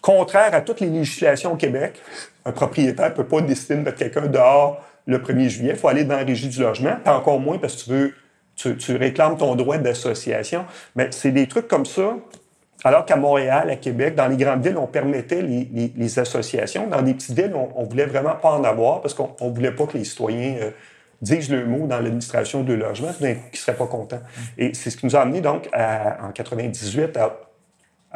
Contraire 0.04 0.52
à 0.52 0.60
toutes 0.60 0.80
les 0.80 0.90
législations 0.90 1.54
au 1.54 1.56
Québec, 1.56 1.98
un 2.44 2.52
propriétaire 2.52 3.08
ne 3.08 3.14
peut 3.14 3.24
pas 3.24 3.40
décider 3.40 3.76
de 3.76 3.80
mettre 3.80 3.96
quelqu'un 3.96 4.26
dehors 4.26 4.84
le 5.06 5.16
1er 5.16 5.48
juillet. 5.48 5.70
Il 5.70 5.78
faut 5.78 5.88
aller 5.88 6.04
dans 6.04 6.16
la 6.16 6.24
régie 6.24 6.48
du 6.48 6.60
logement, 6.60 6.96
encore 7.06 7.40
moins 7.40 7.56
parce 7.56 7.74
que 7.74 8.12
tu 8.54 8.68
veux 8.68 8.76
tu, 8.76 8.96
réclames 8.96 9.38
ton 9.38 9.54
droit 9.54 9.78
d'association. 9.78 10.66
Mais 10.94 11.08
c'est 11.10 11.30
des 11.30 11.46
trucs 11.46 11.68
comme 11.68 11.86
ça 11.86 12.18
alors 12.84 13.06
qu'à 13.06 13.16
Montréal, 13.16 13.70
à 13.70 13.76
Québec, 13.76 14.14
dans 14.14 14.28
les 14.28 14.36
grandes 14.36 14.62
villes, 14.62 14.76
on 14.76 14.86
permettait 14.86 15.40
les, 15.40 16.18
associations. 16.18 16.86
Dans 16.86 17.00
des 17.00 17.14
petites 17.14 17.34
villes, 17.34 17.54
on, 17.54 17.82
ne 17.82 17.88
voulait 17.88 18.04
vraiment 18.04 18.34
pas 18.34 18.50
en 18.50 18.62
avoir 18.62 19.00
parce 19.00 19.14
qu'on 19.14 19.34
ne 19.40 19.54
voulait 19.54 19.72
pas 19.72 19.86
que 19.86 19.96
les 19.96 20.04
citoyens 20.04 20.56
euh, 20.60 20.70
disent 21.22 21.48
le 21.48 21.64
mot 21.64 21.86
dans 21.86 21.98
l'administration 21.98 22.62
de 22.62 22.74
logement, 22.74 23.08
qui 23.14 23.24
ne 23.24 23.36
seraient 23.54 23.78
pas 23.78 23.86
contents. 23.86 24.20
Et 24.58 24.74
c'est 24.74 24.90
ce 24.90 24.98
qui 24.98 25.06
nous 25.06 25.16
a 25.16 25.20
amené 25.20 25.40
donc 25.40 25.66
en 25.74 26.30
98 26.30 27.16
à, 27.16 27.38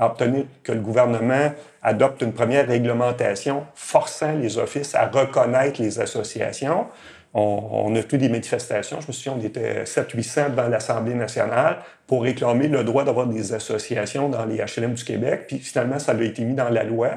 obtenir 0.06 0.44
que 0.62 0.72
le 0.72 0.80
gouvernement 0.80 1.52
adopte 1.82 2.22
une 2.22 2.32
première 2.32 2.66
réglementation 2.66 3.64
forçant 3.74 4.32
les 4.32 4.58
offices 4.58 4.94
à 4.94 5.06
reconnaître 5.06 5.80
les 5.82 6.00
associations. 6.00 6.86
On, 7.34 7.94
a 7.94 8.02
fait 8.02 8.16
des 8.16 8.28
manifestations. 8.28 9.00
Je 9.00 9.08
me 9.08 9.12
souviens, 9.12 9.34
on 9.38 9.44
était 9.44 9.84
700-800 9.84 10.50
devant 10.52 10.68
l'Assemblée 10.68 11.14
nationale 11.14 11.78
pour 12.06 12.22
réclamer 12.22 12.68
le 12.68 12.82
droit 12.84 13.04
d'avoir 13.04 13.26
des 13.26 13.52
associations 13.52 14.28
dans 14.28 14.44
les 14.46 14.56
HLM 14.56 14.94
du 14.94 15.04
Québec. 15.04 15.44
Puis 15.46 15.58
finalement, 15.58 15.98
ça 15.98 16.12
a 16.12 16.22
été 16.22 16.42
mis 16.42 16.54
dans 16.54 16.70
la 16.70 16.84
loi. 16.84 17.10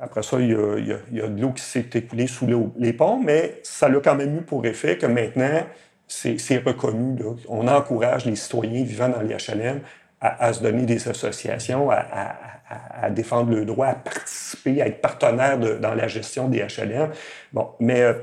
Après 0.00 0.22
ça, 0.22 0.38
il 0.40 0.50
y 0.50 1.20
a, 1.20 1.28
de 1.28 1.40
l'eau 1.40 1.50
qui 1.50 1.62
s'est 1.62 1.86
écoulée 1.94 2.26
sous 2.26 2.48
les 2.78 2.92
ponts, 2.92 3.20
mais 3.22 3.60
ça 3.62 3.86
a 3.86 4.00
quand 4.00 4.14
même 4.14 4.38
eu 4.38 4.42
pour 4.42 4.64
effet 4.66 4.96
que 4.96 5.06
maintenant, 5.06 5.62
c'est 6.08 6.62
reconnu. 6.64 7.16
On 7.48 7.68
encourage 7.68 8.24
les 8.24 8.36
citoyens 8.36 8.82
vivant 8.82 9.08
dans 9.08 9.20
les 9.20 9.34
HLM 9.34 9.80
à, 10.24 10.52
se 10.54 10.62
donner 10.62 10.86
des 10.86 11.06
associations, 11.06 11.90
à, 11.90 13.10
défendre 13.10 13.54
le 13.54 13.64
droit, 13.66 13.88
à 13.88 13.94
participer, 13.94 14.80
à 14.80 14.86
être 14.86 15.02
partenaire 15.02 15.58
dans 15.58 15.94
la 15.94 16.08
gestion 16.08 16.48
des 16.48 16.60
HLM. 16.60 17.10
Bon, 17.52 17.68
mais 17.78 18.00
euh, 18.00 18.14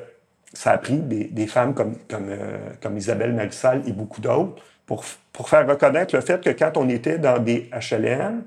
ça 0.52 0.72
a 0.72 0.78
pris 0.80 0.98
des, 0.98 1.48
femmes 1.48 1.76
comme, 1.76 1.96
euh, 2.12 2.98
Isabelle 2.98 3.34
Malissal 3.34 3.84
et 3.88 3.92
beaucoup 3.92 4.20
d'autres 4.20 4.62
pour, 4.88 5.06
faire 5.06 5.68
reconnaître 5.68 6.16
le 6.16 6.22
fait 6.22 6.44
que 6.44 6.50
quand 6.50 6.76
on 6.76 6.90
était 6.90 7.20
dans 7.20 7.40
des 7.40 7.70
HLM, 7.72 8.44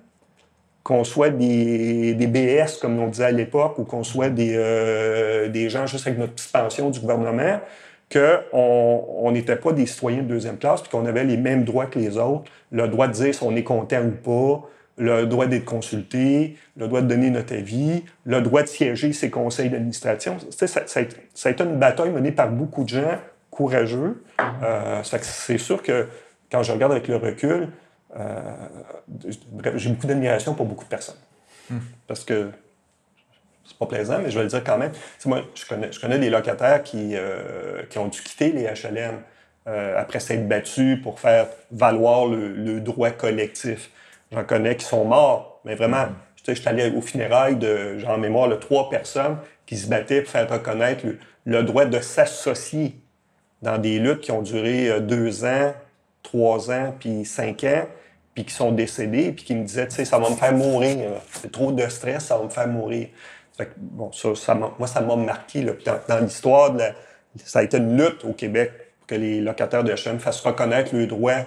qu'on 0.83 1.05
soit 1.05 1.31
des, 1.31 2.15
des, 2.15 2.27
BS, 2.27 2.79
comme 2.81 2.99
on 2.99 3.07
disait 3.07 3.25
à 3.25 3.31
l'époque, 3.31 3.79
ou 3.79 3.85
qu'on 3.85 4.05
soit 4.05 4.29
des, 4.29 4.55
euh, 4.57 5.49
des 5.49 5.71
gens 5.71 5.87
juste 5.87 6.07
avec 6.07 6.19
notre 6.19 6.35
petite 6.35 6.53
pension 6.53 6.91
du 6.91 7.01
gouvernement, 7.01 7.61
qu'on 8.13 9.31
n'était 9.33 9.57
pas 9.57 9.73
des 9.73 9.87
citoyens 9.87 10.23
de 10.23 10.29
deuxième 10.29 10.59
classe, 10.59 10.83
puis 10.83 10.91
qu'on 10.91 11.07
avait 11.07 11.25
les 11.25 11.37
mêmes 11.37 11.65
droits 11.65 11.87
que 11.87 11.99
les 11.99 12.17
autres, 12.17 12.51
le 12.71 12.89
droit 12.89 13.09
de 13.09 13.13
dire 13.13 13.35
si 13.35 13.43
on 13.43 13.55
est 13.57 13.63
content 13.63 14.03
ou 14.03 14.11
pas, 14.11 14.69
le 14.97 15.27
droit 15.27 15.47
d'être 15.47 15.65
consulté, 15.65 16.57
le 16.77 16.87
droit 16.87 17.01
de 17.01 17.09
donner 17.09 17.31
notre 17.31 17.55
avis, 17.55 18.05
le 18.25 18.41
droit 18.41 18.63
de 18.63 18.69
siéger 18.69 19.13
ses 19.13 19.31
conseils 19.31 19.69
d'administration. 19.69 20.37
Ça, 20.51 20.67
ça, 20.67 20.83
ça, 20.87 21.01
a 21.01 21.51
été 21.51 21.65
une 21.65 21.79
bataille 21.79 22.11
menée 22.11 22.33
par 22.33 22.51
beaucoup 22.51 22.85
de 22.85 22.91
gens 22.91 23.19
courageux. 23.51 24.23
Euh, 24.63 25.03
c'est 25.03 25.59
sûr 25.59 25.83
que 25.83 26.07
quand 26.51 26.63
je 26.63 26.73
regarde 26.73 26.93
avec 26.93 27.09
le 27.09 27.17
recul, 27.17 27.69
euh, 28.17 28.41
j'ai 29.75 29.91
beaucoup 29.91 30.07
d'admiration 30.07 30.55
pour 30.55 30.67
beaucoup 30.67 30.85
de 30.85 30.89
personnes. 30.89 31.17
Hmm. 31.71 31.79
Parce 32.07 32.25
que 32.25 32.51
c'est 33.65 33.79
pas 33.79 33.87
plaisant, 33.87 34.19
mais 34.23 34.31
je 34.31 34.37
vais 34.37 34.45
le 34.45 34.51
dire 34.51 34.63
quand 34.63 34.79
même. 34.79 34.93
moi, 35.27 35.43
je 35.55 35.67
connais, 35.67 35.93
je 35.93 36.01
connais 36.01 36.19
des 36.19 36.31
locataires 36.31 36.83
qui, 36.83 37.13
euh, 37.15 37.83
qui 37.89 37.99
ont 37.99 38.09
dû 38.09 38.21
quitter 38.21 38.53
les 38.53 38.65
HLM 38.65 39.21
après 39.97 40.21
s'être 40.21 40.47
battus 40.47 41.01
pour 41.03 41.19
faire 41.19 41.47
valoir 41.71 42.27
le 42.27 42.81
droit 42.81 43.11
collectif. 43.11 43.91
J'en 44.31 44.45
connais 44.45 44.77
qui 44.77 44.85
sont 44.85 45.07
morts, 45.07 45.61
mais 45.65 45.75
vraiment, 45.75 46.09
je 46.47 46.55
suis 46.55 46.69
allé 46.69 46.91
au 46.91 47.01
funérailles 47.01 47.57
de, 47.57 47.99
genre 47.99 48.13
en 48.13 48.19
mémoire, 48.19 48.49
de 48.49 48.57
trois 48.57 48.91
personnes 48.91 49.39
qui 49.67 49.77
se 49.77 49.89
battaient 49.89 50.23
pour 50.23 50.31
faire 50.31 50.51
reconnaître 50.51 51.05
le, 51.45 51.63
droit 51.63 51.85
de 51.85 52.01
s'associer 52.01 52.97
dans 53.63 53.79
des 53.79 53.99
luttes 53.99 54.21
qui 54.21 54.33
ont 54.33 54.43
duré 54.43 54.91
euh, 54.91 55.01
deux 55.01 55.45
ans, 55.45 55.73
trois 56.23 56.71
ans, 56.71 56.95
puis 56.99 57.25
cinq 57.25 57.65
ans, 57.65 57.87
puis 58.35 58.45
qui 58.45 58.53
sont 58.53 58.73
décédés, 58.73 59.33
puis 59.33 59.45
qui 59.45 59.55
me 59.55 59.65
disaient, 59.65 59.89
tu 59.89 59.95
sais, 59.95 60.05
ça 60.05 60.19
va 60.19 60.29
me 60.29 60.35
faire 60.35 60.53
mourir. 60.53 61.13
C'est 61.31 61.53
trop 61.53 61.73
de 61.73 61.87
stress, 61.89 62.27
ça 62.27 62.37
va 62.37 62.45
me 62.45 62.51
faire 62.51 62.69
mourir. 62.69 63.09
Bon, 63.77 64.11
ça, 64.13 64.55
moi, 64.55 64.87
ça 64.87 65.01
m'a 65.01 65.17
marqué. 65.17 65.63
Là. 65.63 65.73
Dans, 66.09 66.19
l'histoire, 66.19 66.75
ça 67.37 67.61
a 67.61 67.63
été 67.63 67.77
une 67.77 67.97
lutte 67.97 68.25
au 68.25 68.33
Québec 68.33 68.73
pour 68.99 69.07
que 69.07 69.15
les 69.15 69.41
locataires 69.41 69.85
de 69.85 69.93
HM 69.93 70.19
fassent 70.19 70.41
reconnaître 70.41 70.95
le 70.95 71.07
droit 71.07 71.45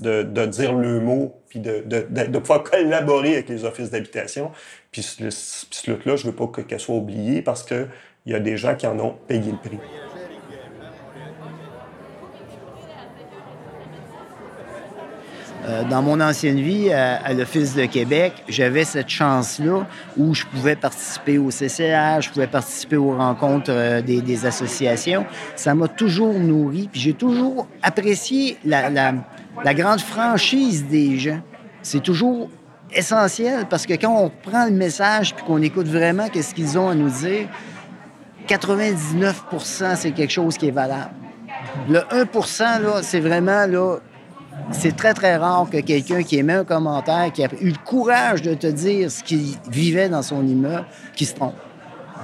de, 0.00 0.22
de, 0.22 0.46
dire 0.46 0.72
le 0.72 1.00
mot, 1.00 1.34
puis 1.48 1.58
de, 1.58 1.82
de, 1.84 2.06
de, 2.08 2.38
pouvoir 2.38 2.62
collaborer 2.62 3.34
avec 3.34 3.48
les 3.48 3.64
offices 3.64 3.90
d'habitation. 3.90 4.52
Puis 4.92 5.02
ce, 5.02 5.90
lutte-là, 5.90 6.16
je 6.16 6.26
veux 6.26 6.34
pas 6.34 6.46
qu'elle 6.62 6.80
soit 6.80 6.94
oubliée 6.94 7.42
parce 7.42 7.64
qu'il 7.64 7.88
y 8.26 8.34
a 8.34 8.40
des 8.40 8.56
gens 8.56 8.76
qui 8.76 8.86
en 8.86 8.98
ont 9.00 9.16
payé 9.26 9.50
le 9.50 9.58
prix. 9.58 9.78
Euh, 15.66 15.82
dans 15.84 16.02
mon 16.02 16.20
ancienne 16.20 16.60
vie 16.60 16.92
à, 16.92 17.32
l'Office 17.32 17.74
de 17.74 17.86
Québec, 17.86 18.32
j'avais 18.48 18.84
cette 18.84 19.08
chance-là 19.08 19.86
où 20.16 20.34
je 20.34 20.44
pouvais 20.46 20.76
participer 20.76 21.38
au 21.38 21.50
CCH, 21.50 22.26
je 22.26 22.30
pouvais 22.30 22.46
participer 22.46 22.96
aux 22.96 23.16
rencontres 23.16 23.70
euh, 23.70 24.00
des, 24.00 24.46
associations. 24.46 25.26
Ça 25.56 25.74
m'a 25.74 25.88
toujours 25.88 26.34
nourri, 26.34 26.88
puis 26.90 27.00
j'ai 27.00 27.14
toujours 27.14 27.66
apprécié 27.82 28.58
la 28.64 29.74
grande 29.74 30.00
franchise 30.00 30.86
des 30.86 31.18
gens. 31.18 31.40
C'est 31.82 32.02
toujours 32.02 32.48
essentiel 32.94 33.66
parce 33.68 33.86
que 33.86 33.94
quand 33.94 34.14
on 34.14 34.30
prend 34.30 34.64
le 34.66 34.72
message 34.72 35.34
puis 35.34 35.44
qu'on 35.44 35.62
écoute 35.62 35.88
vraiment 35.88 36.28
qu'est-ce 36.28 36.54
qu'ils 36.54 36.78
ont 36.78 36.88
à 36.88 36.94
nous 36.94 37.10
dire, 37.10 37.48
99% 38.48 39.96
c'est 39.96 40.12
quelque 40.12 40.32
chose 40.32 40.56
qui 40.56 40.68
est 40.68 40.72
valable. 40.72 41.10
Le 41.88 42.00
1% 42.00 42.82
là, 42.82 43.02
c'est 43.02 43.20
vraiment 43.20 43.66
là, 43.66 43.98
c'est 44.70 44.96
très, 44.96 45.14
très 45.14 45.36
rare 45.36 45.68
que 45.70 45.78
quelqu'un 45.78 46.22
qui 46.22 46.38
émet 46.38 46.54
un 46.54 46.64
commentaire, 46.64 47.30
qui 47.32 47.44
a 47.44 47.48
eu 47.60 47.70
le 47.70 47.84
courage 47.84 48.42
de 48.42 48.54
te 48.54 48.66
dire 48.66 49.10
ce 49.10 49.22
qu'il 49.22 49.54
vivait 49.70 50.08
dans 50.08 50.22
son 50.22 50.46
immeuble, 50.46 50.86
qui 51.14 51.24
se 51.24 51.34
trompe. 51.34 51.54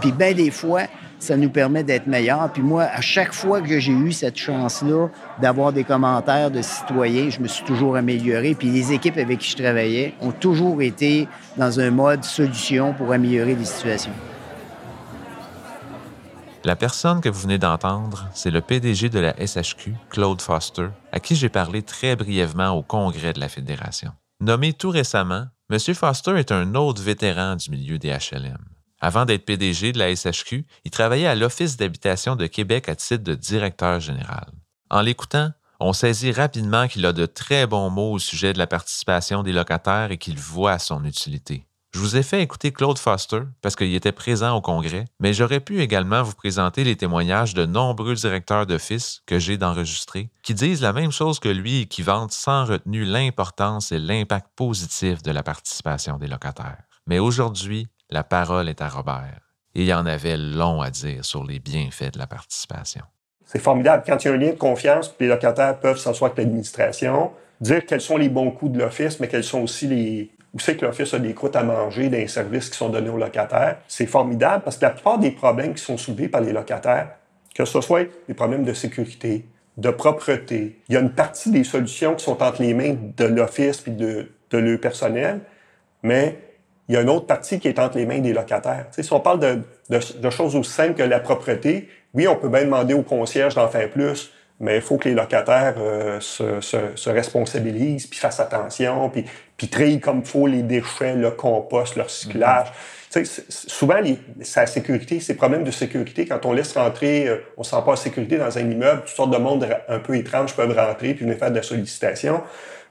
Puis 0.00 0.12
bien 0.12 0.32
des 0.32 0.50
fois, 0.50 0.82
ça 1.22 1.36
nous 1.36 1.50
permet 1.50 1.84
d'être 1.84 2.08
meilleurs. 2.08 2.50
Puis 2.52 2.62
moi, 2.62 2.82
à 2.82 3.00
chaque 3.00 3.32
fois 3.32 3.60
que 3.60 3.78
j'ai 3.78 3.92
eu 3.92 4.10
cette 4.10 4.36
chance-là 4.36 5.08
d'avoir 5.40 5.72
des 5.72 5.84
commentaires 5.84 6.50
de 6.50 6.62
citoyens, 6.62 7.30
je 7.30 7.38
me 7.38 7.46
suis 7.46 7.64
toujours 7.64 7.96
amélioré. 7.96 8.56
Puis 8.56 8.68
les 8.68 8.92
équipes 8.92 9.18
avec 9.18 9.38
qui 9.38 9.50
je 9.50 9.62
travaillais 9.62 10.14
ont 10.20 10.32
toujours 10.32 10.82
été 10.82 11.28
dans 11.56 11.78
un 11.78 11.90
mode 11.90 12.24
solution 12.24 12.92
pour 12.92 13.12
améliorer 13.12 13.54
les 13.54 13.64
situations. 13.64 14.12
La 16.64 16.76
personne 16.76 17.20
que 17.20 17.28
vous 17.28 17.40
venez 17.40 17.58
d'entendre, 17.58 18.28
c'est 18.34 18.52
le 18.52 18.60
PDG 18.60 19.08
de 19.08 19.18
la 19.18 19.34
SHQ, 19.34 19.94
Claude 20.10 20.40
Foster, 20.40 20.90
à 21.10 21.18
qui 21.18 21.34
j'ai 21.34 21.48
parlé 21.48 21.82
très 21.82 22.14
brièvement 22.14 22.70
au 22.70 22.84
congrès 22.84 23.32
de 23.32 23.40
la 23.40 23.48
Fédération. 23.48 24.12
Nommé 24.40 24.72
tout 24.72 24.90
récemment, 24.90 25.46
M. 25.70 25.78
Foster 25.94 26.38
est 26.38 26.52
un 26.52 26.76
autre 26.76 27.02
vétéran 27.02 27.56
du 27.56 27.68
milieu 27.70 27.98
des 27.98 28.10
HLM. 28.10 28.58
Avant 29.00 29.24
d'être 29.24 29.44
PDG 29.44 29.90
de 29.90 29.98
la 29.98 30.14
SHQ, 30.14 30.64
il 30.84 30.90
travaillait 30.92 31.26
à 31.26 31.34
l'Office 31.34 31.76
d'habitation 31.76 32.36
de 32.36 32.46
Québec 32.46 32.88
à 32.88 32.94
titre 32.94 33.24
de 33.24 33.34
directeur 33.34 33.98
général. 33.98 34.46
En 34.88 35.00
l'écoutant, 35.00 35.50
on 35.80 35.92
saisit 35.92 36.30
rapidement 36.30 36.86
qu'il 36.86 37.04
a 37.06 37.12
de 37.12 37.26
très 37.26 37.66
bons 37.66 37.90
mots 37.90 38.12
au 38.12 38.20
sujet 38.20 38.52
de 38.52 38.58
la 38.58 38.68
participation 38.68 39.42
des 39.42 39.52
locataires 39.52 40.12
et 40.12 40.18
qu'il 40.18 40.38
voit 40.38 40.78
son 40.78 41.04
utilité. 41.04 41.66
Je 41.94 42.00
vous 42.00 42.16
ai 42.16 42.22
fait 42.22 42.40
écouter 42.40 42.72
Claude 42.72 42.98
Foster 42.98 43.40
parce 43.60 43.76
qu'il 43.76 43.94
était 43.94 44.12
présent 44.12 44.56
au 44.56 44.62
congrès, 44.62 45.04
mais 45.20 45.34
j'aurais 45.34 45.60
pu 45.60 45.82
également 45.82 46.22
vous 46.22 46.34
présenter 46.34 46.84
les 46.84 46.96
témoignages 46.96 47.52
de 47.52 47.66
nombreux 47.66 48.14
directeurs 48.14 48.64
d'office 48.64 49.20
que 49.26 49.38
j'ai 49.38 49.58
d'enregistrer 49.58 50.30
qui 50.42 50.54
disent 50.54 50.80
la 50.80 50.94
même 50.94 51.12
chose 51.12 51.38
que 51.38 51.50
lui 51.50 51.82
et 51.82 51.86
qui 51.86 52.00
vantent 52.00 52.32
sans 52.32 52.64
retenue 52.64 53.04
l'importance 53.04 53.92
et 53.92 53.98
l'impact 53.98 54.46
positif 54.56 55.22
de 55.22 55.32
la 55.32 55.42
participation 55.42 56.16
des 56.16 56.28
locataires. 56.28 56.82
Mais 57.06 57.18
aujourd'hui, 57.18 57.88
la 58.08 58.24
parole 58.24 58.70
est 58.70 58.80
à 58.80 58.88
Robert. 58.88 59.40
Il 59.74 59.84
y 59.84 59.92
en 59.92 60.06
avait 60.06 60.38
long 60.38 60.80
à 60.80 60.90
dire 60.90 61.26
sur 61.26 61.44
les 61.44 61.58
bienfaits 61.58 62.14
de 62.14 62.18
la 62.18 62.26
participation. 62.26 63.02
C'est 63.44 63.58
formidable. 63.58 64.02
Quand 64.06 64.24
il 64.24 64.28
y 64.28 64.30
a 64.30 64.34
un 64.34 64.38
lien 64.38 64.52
de 64.52 64.58
confiance, 64.58 65.14
les 65.20 65.28
locataires 65.28 65.78
peuvent 65.78 65.98
s'asseoir 65.98 66.30
avec 66.30 66.38
l'administration, 66.38 67.32
dire 67.60 67.84
quels 67.84 68.00
sont 68.00 68.16
les 68.16 68.30
bons 68.30 68.50
coups 68.50 68.72
de 68.72 68.78
l'Office, 68.78 69.20
mais 69.20 69.28
quels 69.28 69.44
sont 69.44 69.60
aussi 69.60 69.86
les, 69.86 70.30
où 70.54 70.58
c'est 70.58 70.76
que 70.76 70.84
l'Office 70.84 71.14
a 71.14 71.18
des 71.18 71.34
croûtes 71.34 71.56
à 71.56 71.62
manger, 71.62 72.08
des 72.08 72.26
services 72.28 72.68
qui 72.70 72.76
sont 72.76 72.90
donnés 72.90 73.08
aux 73.08 73.16
locataires. 73.16 73.78
C'est 73.88 74.06
formidable 74.06 74.62
parce 74.64 74.76
que 74.76 74.84
la 74.84 74.90
plupart 74.90 75.18
des 75.18 75.30
problèmes 75.30 75.74
qui 75.74 75.82
sont 75.82 75.96
soulevés 75.96 76.28
par 76.28 76.42
les 76.42 76.52
locataires, 76.52 77.10
que 77.54 77.64
ce 77.64 77.80
soit 77.80 78.06
des 78.28 78.34
problèmes 78.34 78.64
de 78.64 78.74
sécurité, 78.74 79.46
de 79.78 79.90
propreté, 79.90 80.80
il 80.88 80.94
y 80.94 80.96
a 80.96 81.00
une 81.00 81.12
partie 81.12 81.50
des 81.50 81.64
solutions 81.64 82.14
qui 82.14 82.24
sont 82.24 82.42
entre 82.42 82.60
les 82.62 82.74
mains 82.74 82.96
de 83.16 83.24
l'Office 83.24 83.84
et 83.86 83.90
de, 83.90 84.28
de 84.50 84.76
personnel, 84.76 85.40
mais 86.02 86.38
il 86.88 86.94
y 86.94 86.98
a 86.98 87.00
une 87.00 87.08
autre 87.08 87.26
partie 87.26 87.58
qui 87.58 87.68
est 87.68 87.78
entre 87.78 87.96
les 87.96 88.04
mains 88.04 88.18
des 88.18 88.34
locataires. 88.34 88.86
si 88.90 89.12
on 89.12 89.20
parle 89.20 89.40
de, 89.40 89.62
de, 89.88 90.30
choses 90.30 90.56
aussi 90.56 90.70
simples 90.70 90.94
que 90.94 91.02
la 91.02 91.20
propreté, 91.20 91.88
oui, 92.12 92.28
on 92.28 92.36
peut 92.36 92.48
bien 92.48 92.64
demander 92.64 92.92
au 92.92 93.02
concierge 93.02 93.54
d'en 93.54 93.68
faire 93.68 93.90
plus, 93.90 94.30
mais 94.62 94.76
il 94.76 94.80
faut 94.80 94.96
que 94.96 95.08
les 95.08 95.14
locataires 95.14 95.74
euh, 95.76 96.20
se, 96.20 96.60
se, 96.60 96.76
se, 96.94 97.10
responsabilisent, 97.10 98.06
puis 98.06 98.18
fassent 98.18 98.38
attention, 98.38 99.10
puis, 99.10 99.24
puis 99.56 99.66
trient 99.66 99.98
comme 99.98 100.24
faut 100.24 100.46
les 100.46 100.62
déchets, 100.62 101.16
le 101.16 101.32
compost, 101.32 101.96
le 101.96 102.02
recyclage. 102.02 102.68
Mm-hmm. 103.10 103.50
Souvent, 103.50 104.00
les, 104.00 104.18
la 104.56 104.66
sécurité, 104.66 105.18
ces 105.18 105.34
problèmes 105.34 105.64
de 105.64 105.72
sécurité, 105.72 106.26
quand 106.26 106.46
on 106.46 106.52
laisse 106.52 106.74
rentrer, 106.74 107.28
euh, 107.28 107.38
on 107.56 107.62
ne 107.62 107.66
sent 107.66 107.76
pas 107.84 107.92
en 107.92 107.96
sécurité 107.96 108.38
dans 108.38 108.56
un 108.56 108.60
immeuble, 108.60 109.00
toutes 109.00 109.16
sortes 109.16 109.32
de 109.32 109.36
monde 109.38 109.68
un 109.88 109.98
peu 109.98 110.16
étranges 110.16 110.54
peuvent 110.54 110.74
rentrer 110.74 111.14
puis 111.14 111.24
venir 111.24 111.38
faire 111.38 111.50
de 111.50 111.56
la 111.56 111.62
sollicitation. 111.64 112.40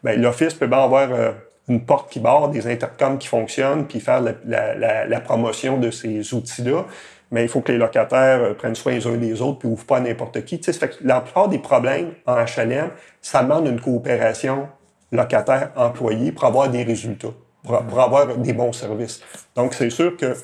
Bien, 0.04 0.18
l'Office 0.18 0.54
peut 0.54 0.68
bien 0.68 0.84
avoir 0.84 1.10
euh, 1.14 1.32
une 1.70 1.86
porte 1.86 2.12
qui 2.12 2.20
barre, 2.20 2.50
des 2.50 2.68
intercoms 2.68 3.18
qui 3.18 3.30
fonctionnent, 3.30 3.88
puis 3.88 4.02
faire 4.02 4.20
la, 4.20 4.34
la, 4.76 5.08
la 5.08 5.20
promotion 5.22 5.78
de 5.78 5.90
ces 5.90 6.34
outils-là 6.34 6.86
mais 7.32 7.44
il 7.44 7.50
faut 7.50 7.62
que 7.62 7.72
les 7.72 7.78
locataires 7.78 8.42
euh, 8.42 8.54
prennent 8.54 8.76
soin 8.76 8.94
les 8.94 9.08
uns 9.08 9.18
des 9.18 9.42
autres 9.42 9.60
puis 9.60 9.70
ouvrent 9.70 9.86
pas 9.86 10.00
n'importe 10.00 10.44
qui. 10.46 10.62
Sais, 10.62 10.74
fait 10.74 10.90
que 10.90 10.96
la 11.02 11.22
plupart 11.22 11.48
des 11.48 11.60
problèmes 11.60 12.14
en 12.26 12.36
HLM, 12.36 12.92
ça 13.22 13.44
demande 13.44 13.68
une 13.68 13.80
coopération 13.80 14.68
locataire-employé 15.12 16.32
pour 16.32 16.46
avoir 16.46 16.70
des 16.70 16.84
résultats, 16.84 17.34
pour, 17.64 18.00
avoir 18.00 18.38
des 18.38 18.54
bons 18.54 18.74
services. 18.74 19.22
Donc, 19.56 19.74
c'est 19.74 19.90
sûr 19.90 20.16
que 20.16 20.36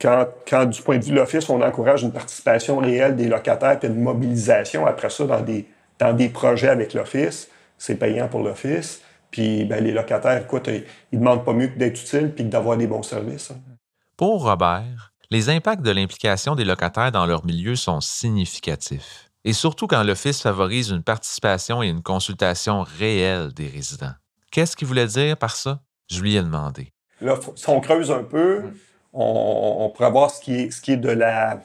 quand, 0.00 0.26
quand, 0.48 0.66
du 0.66 0.82
point 0.82 0.98
de 0.98 1.04
vue 1.04 1.12
de 1.12 1.16
l'Office, 1.16 1.48
on 1.48 1.60
encourage 1.62 2.02
une 2.02 2.12
participation 2.12 2.78
réelle 2.78 3.16
des 3.16 3.28
locataires 3.28 3.78
puis 3.78 3.88
une 3.88 4.00
mobilisation 4.00 4.86
après 4.86 5.10
ça 5.10 5.24
dans 5.24 5.40
des, 5.40 5.66
dans 5.98 6.12
des 6.12 6.28
projets 6.28 6.68
avec 6.68 6.92
l'Office, 6.94 7.48
c'est 7.78 7.96
payant 7.96 8.28
pour 8.28 8.40
l'Office. 8.40 9.02
Puis 9.30 9.64
ben, 9.64 9.82
les 9.82 9.92
locataires, 9.92 10.40
écoute, 10.40 10.68
ils, 10.68 10.84
ne 11.12 11.18
demandent 11.18 11.44
pas 11.44 11.52
mieux 11.52 11.68
que 11.68 11.78
d'être 11.78 12.00
utiles 12.00 12.32
puis 12.34 12.44
d'avoir 12.44 12.76
des 12.76 12.86
bons 12.86 13.02
services. 13.02 13.50
Hein. 13.50 13.60
Pour 14.16 14.44
Robert, 14.44 15.12
les 15.30 15.48
impacts 15.50 15.82
de 15.82 15.90
l'implication 15.90 16.54
des 16.54 16.64
locataires 16.64 17.12
dans 17.12 17.26
leur 17.26 17.44
milieu 17.44 17.76
sont 17.76 18.00
significatifs, 18.00 19.30
et 19.44 19.52
surtout 19.52 19.86
quand 19.86 20.02
l'Office 20.02 20.42
favorise 20.42 20.90
une 20.90 21.02
participation 21.02 21.82
et 21.82 21.88
une 21.88 22.02
consultation 22.02 22.82
réelle 22.98 23.52
des 23.52 23.68
résidents. 23.68 24.14
Qu'est-ce 24.50 24.76
qu'il 24.76 24.86
voulait 24.86 25.06
dire 25.06 25.36
par 25.36 25.56
ça? 25.56 25.80
Je 26.10 26.20
lui 26.20 26.36
ai 26.36 26.42
demandé. 26.42 26.92
Là, 27.20 27.38
si 27.54 27.68
on 27.68 27.80
creuse 27.80 28.10
un 28.10 28.22
peu, 28.22 28.62
on, 29.12 29.90
pourrait 29.94 30.10
voir 30.10 30.30
ce 30.30 30.40
qui 30.40 30.54
est, 30.54 30.70
ce 30.70 30.80
qui 30.80 30.92
est 30.92 30.96
de, 30.96 31.10
la, 31.10 31.62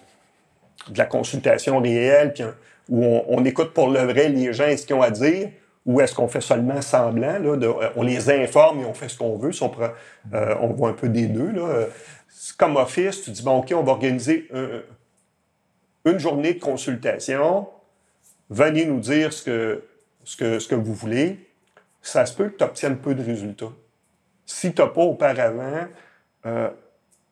de 0.89 0.97
la 0.97 1.05
consultation 1.05 1.79
réelle, 1.79 2.33
puis 2.33 2.43
où 2.89 3.03
on, 3.27 3.45
écoute 3.45 3.73
pour 3.73 3.89
le 3.89 3.99
vrai 3.99 4.29
les 4.29 4.53
gens 4.53 4.67
et 4.67 4.77
ce 4.77 4.85
qu'ils 4.85 4.95
ont 4.95 5.01
à 5.01 5.11
dire, 5.11 5.49
ou 5.85 5.99
est-ce 6.01 6.13
qu'on 6.13 6.27
fait 6.27 6.41
seulement 6.41 6.81
semblant? 6.81 7.39
Là, 7.39 7.57
euh, 7.57 7.89
on 7.95 8.03
les 8.03 8.29
informe 8.29 8.81
et 8.81 8.85
on 8.85 8.93
fait 8.93 9.09
ce 9.09 9.17
qu'on 9.17 9.37
veut. 9.37 9.51
on, 9.61 9.71
euh, 10.33 10.55
on, 10.61 10.67
voit 10.67 10.89
un 10.89 10.93
peu 10.93 11.09
des 11.09 11.27
deux. 11.27 11.51
Là 11.51 11.87
comme 12.57 12.77
office, 12.77 13.23
tu 13.23 13.31
dis, 13.31 13.43
bon, 13.43 13.59
OK, 13.59 13.71
on 13.75 13.83
va 13.83 13.91
organiser 13.91 14.49
une 16.05 16.17
journée 16.17 16.53
de 16.53 16.59
consultation. 16.59 17.67
Venez 18.49 18.85
nous 18.85 18.99
dire 18.99 19.31
ce 19.31 19.43
que, 19.43 19.83
ce 20.23 20.37
que, 20.37 20.59
ce 20.59 20.67
que 20.67 20.75
vous 20.75 20.93
voulez. 20.93 21.39
Ça 22.01 22.25
se 22.25 22.35
peut 22.35 22.49
que 22.49 22.57
tu 22.57 22.63
obtiennes 22.63 22.97
peu 22.97 23.13
de 23.13 23.23
résultats. 23.23 23.71
Si 24.45 24.73
tu 24.73 24.81
n'as 24.81 24.87
pas 24.87 25.01
auparavant 25.01 25.87
euh, 26.45 26.69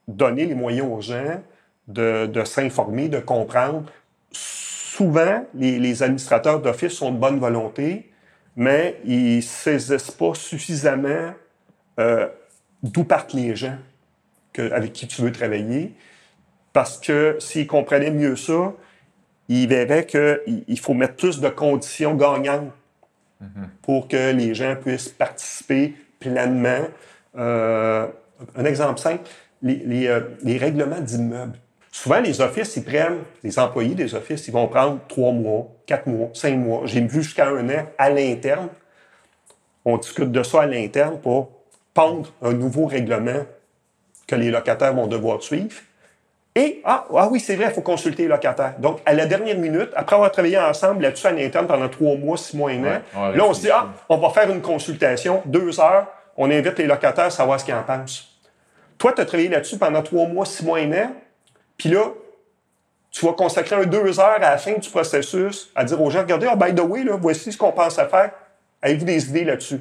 donné 0.07 0.45
les 0.45 0.55
moyens 0.55 0.87
aux 0.91 1.01
gens 1.01 1.41
de, 1.87 2.27
de 2.27 2.43
s'informer, 2.43 3.09
de 3.09 3.19
comprendre, 3.19 3.91
souvent, 4.31 5.43
les, 5.55 5.79
les 5.79 6.03
administrateurs 6.03 6.61
d'office 6.61 6.93
sont 6.93 7.11
de 7.11 7.17
bonne 7.17 7.39
volonté, 7.39 8.11
mais 8.55 8.99
ils 9.05 9.37
ne 9.37 9.41
saisissent 9.41 10.11
pas 10.11 10.33
suffisamment 10.33 11.33
euh, 11.99 12.27
d'où 12.83 13.03
partent 13.03 13.33
les 13.33 13.55
gens 13.55 13.77
avec 14.71 14.93
qui 14.93 15.07
tu 15.07 15.21
veux 15.21 15.31
travailler. 15.31 15.93
Parce 16.73 16.97
que 16.99 17.37
s'ils 17.39 17.67
comprenaient 17.67 18.11
mieux 18.11 18.35
ça, 18.35 18.73
ils 19.47 19.67
verraient 19.67 20.05
qu'il 20.05 20.79
faut 20.79 20.93
mettre 20.93 21.15
plus 21.15 21.39
de 21.39 21.49
conditions 21.49 22.13
gagnantes 22.15 22.71
mm-hmm. 23.41 23.67
pour 23.81 24.07
que 24.07 24.31
les 24.31 24.53
gens 24.53 24.75
puissent 24.75 25.09
participer 25.09 25.95
pleinement. 26.19 26.87
Euh, 27.37 28.07
un 28.55 28.65
exemple 28.65 28.99
simple, 28.99 29.27
les, 29.61 30.07
euh, 30.07 30.21
les, 30.43 30.57
règlements 30.57 31.01
d'immeubles. 31.01 31.57
Souvent, 32.01 32.21
les 32.21 32.39
offices, 32.39 32.77
ils 32.77 32.83
prennent, 32.85 33.23
les 33.43 33.59
employés 33.59 33.93
des 33.93 34.15
offices, 34.15 34.47
ils 34.47 34.53
vont 34.53 34.69
prendre 34.69 34.99
trois 35.09 35.33
mois, 35.33 35.67
quatre 35.85 36.07
mois, 36.07 36.29
cinq 36.33 36.55
mois. 36.55 36.83
J'ai 36.85 37.01
vu 37.01 37.21
jusqu'à 37.21 37.49
un 37.49 37.69
an 37.69 37.85
à 37.97 38.09
l'interne. 38.09 38.69
On 39.83 39.97
discute 39.97 40.31
de 40.31 40.41
ça 40.41 40.61
à 40.61 40.65
l'interne 40.65 41.19
pour 41.19 41.49
pondre 41.93 42.31
un 42.41 42.53
nouveau 42.53 42.85
règlement 42.85 43.43
que 44.27 44.35
les 44.35 44.49
locataires 44.49 44.93
vont 44.93 45.07
devoir 45.07 45.43
suivre. 45.43 45.75
Et, 46.55 46.81
ah, 46.85 47.05
ah 47.13 47.27
oui, 47.29 47.41
c'est 47.41 47.57
vrai, 47.57 47.65
il 47.65 47.73
faut 47.73 47.81
consulter 47.81 48.23
les 48.23 48.29
locataires. 48.29 48.75
Donc, 48.79 49.01
à 49.05 49.11
la 49.11 49.25
dernière 49.25 49.57
minute, 49.57 49.89
après 49.93 50.15
avoir 50.15 50.31
travaillé 50.31 50.57
ensemble 50.57 51.01
là-dessus 51.01 51.27
à 51.27 51.33
l'interne 51.33 51.67
pendant 51.67 51.89
trois 51.89 52.15
mois, 52.15 52.37
six 52.37 52.55
mois, 52.55 52.71
un 52.71 52.81
an, 52.85 53.31
là, 53.35 53.43
on 53.45 53.53
se 53.53 53.59
dit, 53.59 53.71
ah, 53.73 53.89
on 54.07 54.15
va 54.15 54.29
faire 54.29 54.49
une 54.49 54.61
consultation, 54.61 55.41
deux 55.45 55.81
heures, 55.81 56.07
on 56.37 56.49
invite 56.49 56.77
les 56.77 56.87
locataires 56.87 57.25
à 57.25 57.29
savoir 57.29 57.59
ce 57.59 57.65
qu'ils 57.65 57.73
en 57.73 57.83
pensent. 57.83 58.25
Toi, 58.97 59.11
tu 59.11 59.19
as 59.19 59.25
travaillé 59.25 59.49
là-dessus 59.49 59.77
pendant 59.77 60.01
trois 60.01 60.27
mois, 60.27 60.45
six 60.45 60.63
mois, 60.63 60.79
un 60.79 60.93
an, 60.93 61.11
puis 61.79 61.89
là, 61.89 62.11
tu 63.09 63.25
vas 63.25 63.33
consacrer 63.33 63.75
un 63.77 63.85
deux 63.85 64.19
heures 64.19 64.35
à 64.35 64.39
la 64.39 64.57
fin 64.57 64.73
du 64.73 64.87
processus 64.89 65.71
à 65.73 65.83
dire 65.83 65.99
aux 65.99 66.11
gens, 66.11 66.19
regardez, 66.19 66.47
ah, 66.47 66.55
by 66.55 66.75
the 66.75 66.81
way, 66.81 67.03
là, 67.03 67.17
voici 67.19 67.51
ce 67.51 67.57
qu'on 67.57 67.71
pense 67.71 67.97
à 67.97 68.05
faire. 68.05 68.31
Avez-vous 68.81 69.05
des 69.05 69.29
idées 69.29 69.45
là-dessus? 69.45 69.79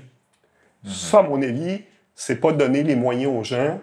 Mm-hmm. 0.86 1.10
Ça, 1.10 1.18
à 1.18 1.22
mon 1.22 1.42
avis, 1.42 1.82
c'est 2.14 2.36
pas 2.36 2.52
donner 2.52 2.84
les 2.84 2.96
moyens 2.96 3.32
aux 3.36 3.44
gens 3.44 3.78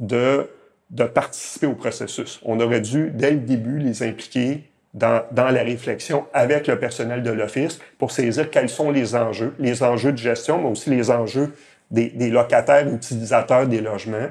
de, 0.00 0.50
de 0.90 1.04
participer 1.04 1.66
au 1.66 1.74
processus. 1.74 2.40
On 2.42 2.58
aurait 2.58 2.80
dû, 2.80 3.10
dès 3.14 3.30
le 3.30 3.38
début, 3.38 3.78
les 3.78 4.02
impliquer 4.02 4.64
dans, 4.94 5.22
dans, 5.30 5.50
la 5.50 5.62
réflexion 5.62 6.26
avec 6.32 6.66
le 6.66 6.78
personnel 6.78 7.22
de 7.22 7.30
l'Office 7.30 7.78
pour 7.98 8.12
saisir 8.12 8.50
quels 8.50 8.70
sont 8.70 8.90
les 8.90 9.14
enjeux, 9.14 9.54
les 9.58 9.82
enjeux 9.82 10.12
de 10.12 10.18
gestion, 10.18 10.58
mais 10.62 10.70
aussi 10.70 10.88
les 10.88 11.10
enjeux 11.10 11.54
des, 11.90 12.08
des 12.08 12.30
locataires 12.30 12.88
utilisateurs 12.88 13.66
des 13.66 13.82
logements, 13.82 14.28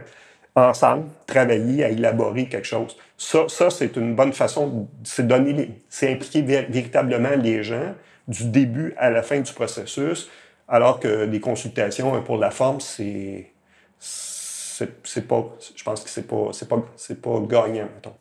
ensemble, 0.55 1.05
travailler 1.27 1.83
à 1.83 1.89
élaborer 1.89 2.47
quelque 2.47 2.65
chose. 2.65 2.95
Ça, 3.17 3.47
ça 3.47 3.69
c'est 3.69 3.95
une 3.97 4.15
bonne 4.15 4.33
façon, 4.33 4.87
c'est 5.03 5.27
donner, 5.27 5.81
c'est 5.89 6.11
impliquer 6.11 6.41
véritablement 6.41 7.35
les 7.37 7.63
gens 7.63 7.93
du 8.27 8.45
début 8.45 8.93
à 8.97 9.09
la 9.09 9.21
fin 9.21 9.39
du 9.39 9.53
processus, 9.53 10.29
alors 10.67 10.99
que 10.99 11.25
des 11.25 11.39
consultations 11.39 12.21
pour 12.23 12.37
la 12.37 12.51
forme, 12.51 12.79
c'est 12.79 13.51
c'est 13.99 15.27
pas, 15.27 15.45
je 15.73 15.83
pense 15.83 16.03
que 16.03 16.09
c'est 16.09 16.27
pas, 16.27 16.51
pas, 16.69 16.83
c'est 16.97 17.21
pas 17.21 17.39
gagnant, 17.39 17.87
mettons. 17.95 18.15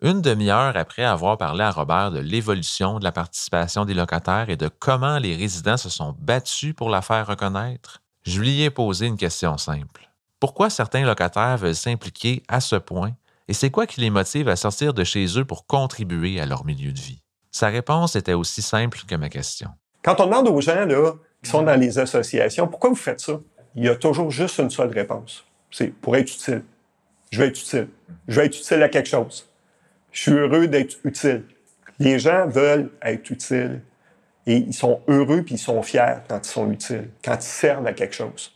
Une 0.00 0.20
demi-heure 0.20 0.76
après 0.76 1.04
avoir 1.04 1.38
parlé 1.38 1.62
à 1.62 1.70
Robert 1.70 2.10
de 2.10 2.20
l'évolution 2.20 2.98
de 2.98 3.04
la 3.04 3.12
participation 3.12 3.84
des 3.84 3.94
locataires 3.94 4.48
et 4.48 4.56
de 4.56 4.68
comment 4.68 5.18
les 5.18 5.36
résidents 5.36 5.76
se 5.76 5.88
sont 5.88 6.14
battus 6.20 6.74
pour 6.74 6.88
la 6.88 7.02
faire 7.02 7.26
reconnaître, 7.26 8.02
je 8.22 8.40
lui 8.40 8.62
ai 8.62 8.70
posé 8.70 9.06
une 9.06 9.16
question 9.16 9.56
simple. 9.58 10.11
Pourquoi 10.42 10.70
certains 10.70 11.04
locataires 11.04 11.56
veulent 11.56 11.72
s'impliquer 11.72 12.42
à 12.48 12.60
ce 12.60 12.74
point 12.74 13.12
et 13.46 13.52
c'est 13.52 13.70
quoi 13.70 13.86
qui 13.86 14.00
les 14.00 14.10
motive 14.10 14.48
à 14.48 14.56
sortir 14.56 14.92
de 14.92 15.04
chez 15.04 15.38
eux 15.38 15.44
pour 15.44 15.66
contribuer 15.68 16.40
à 16.40 16.46
leur 16.46 16.64
milieu 16.64 16.90
de 16.90 16.98
vie? 16.98 17.22
Sa 17.52 17.68
réponse 17.68 18.16
était 18.16 18.32
aussi 18.32 18.60
simple 18.60 18.98
que 19.06 19.14
ma 19.14 19.28
question. 19.28 19.68
Quand 20.02 20.18
on 20.18 20.26
demande 20.26 20.48
aux 20.48 20.60
gens 20.60 20.84
là, 20.84 21.12
qui 21.44 21.48
sont 21.48 21.62
dans 21.62 21.78
les 21.78 21.96
associations, 22.00 22.66
pourquoi 22.66 22.90
vous 22.90 22.96
faites 22.96 23.20
ça? 23.20 23.38
Il 23.76 23.84
y 23.84 23.88
a 23.88 23.94
toujours 23.94 24.32
juste 24.32 24.58
une 24.58 24.70
seule 24.70 24.90
réponse 24.90 25.44
c'est 25.70 25.92
pour 25.92 26.16
être 26.16 26.34
utile. 26.34 26.64
Je 27.30 27.38
vais 27.38 27.46
être 27.46 27.60
utile. 27.60 27.88
Je 28.26 28.40
vais 28.40 28.46
être 28.46 28.58
utile 28.58 28.82
à 28.82 28.88
quelque 28.88 29.08
chose. 29.08 29.48
Je 30.10 30.22
suis 30.22 30.32
heureux 30.32 30.66
d'être 30.66 30.96
utile. 31.04 31.44
Les 32.00 32.18
gens 32.18 32.48
veulent 32.48 32.90
être 33.00 33.30
utiles 33.30 33.80
et 34.48 34.56
ils 34.56 34.74
sont 34.74 35.02
heureux 35.06 35.42
puis 35.42 35.54
ils 35.54 35.58
sont 35.58 35.80
fiers 35.82 36.16
quand 36.28 36.44
ils 36.44 36.50
sont 36.50 36.68
utiles, 36.72 37.10
quand 37.24 37.36
ils 37.36 37.42
servent 37.42 37.86
à 37.86 37.92
quelque 37.92 38.16
chose. 38.16 38.52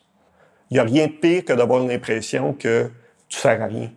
Il 0.71 0.75
n'y 0.75 0.81
a 0.81 0.85
rien 0.85 1.07
de 1.07 1.13
pire 1.13 1.45
que 1.45 1.53
d'avoir 1.53 1.85
l'impression 1.85 2.53
que 2.53 2.91
tu 3.29 3.39
sers 3.39 3.61
à 3.63 3.67
rien. 3.67 3.91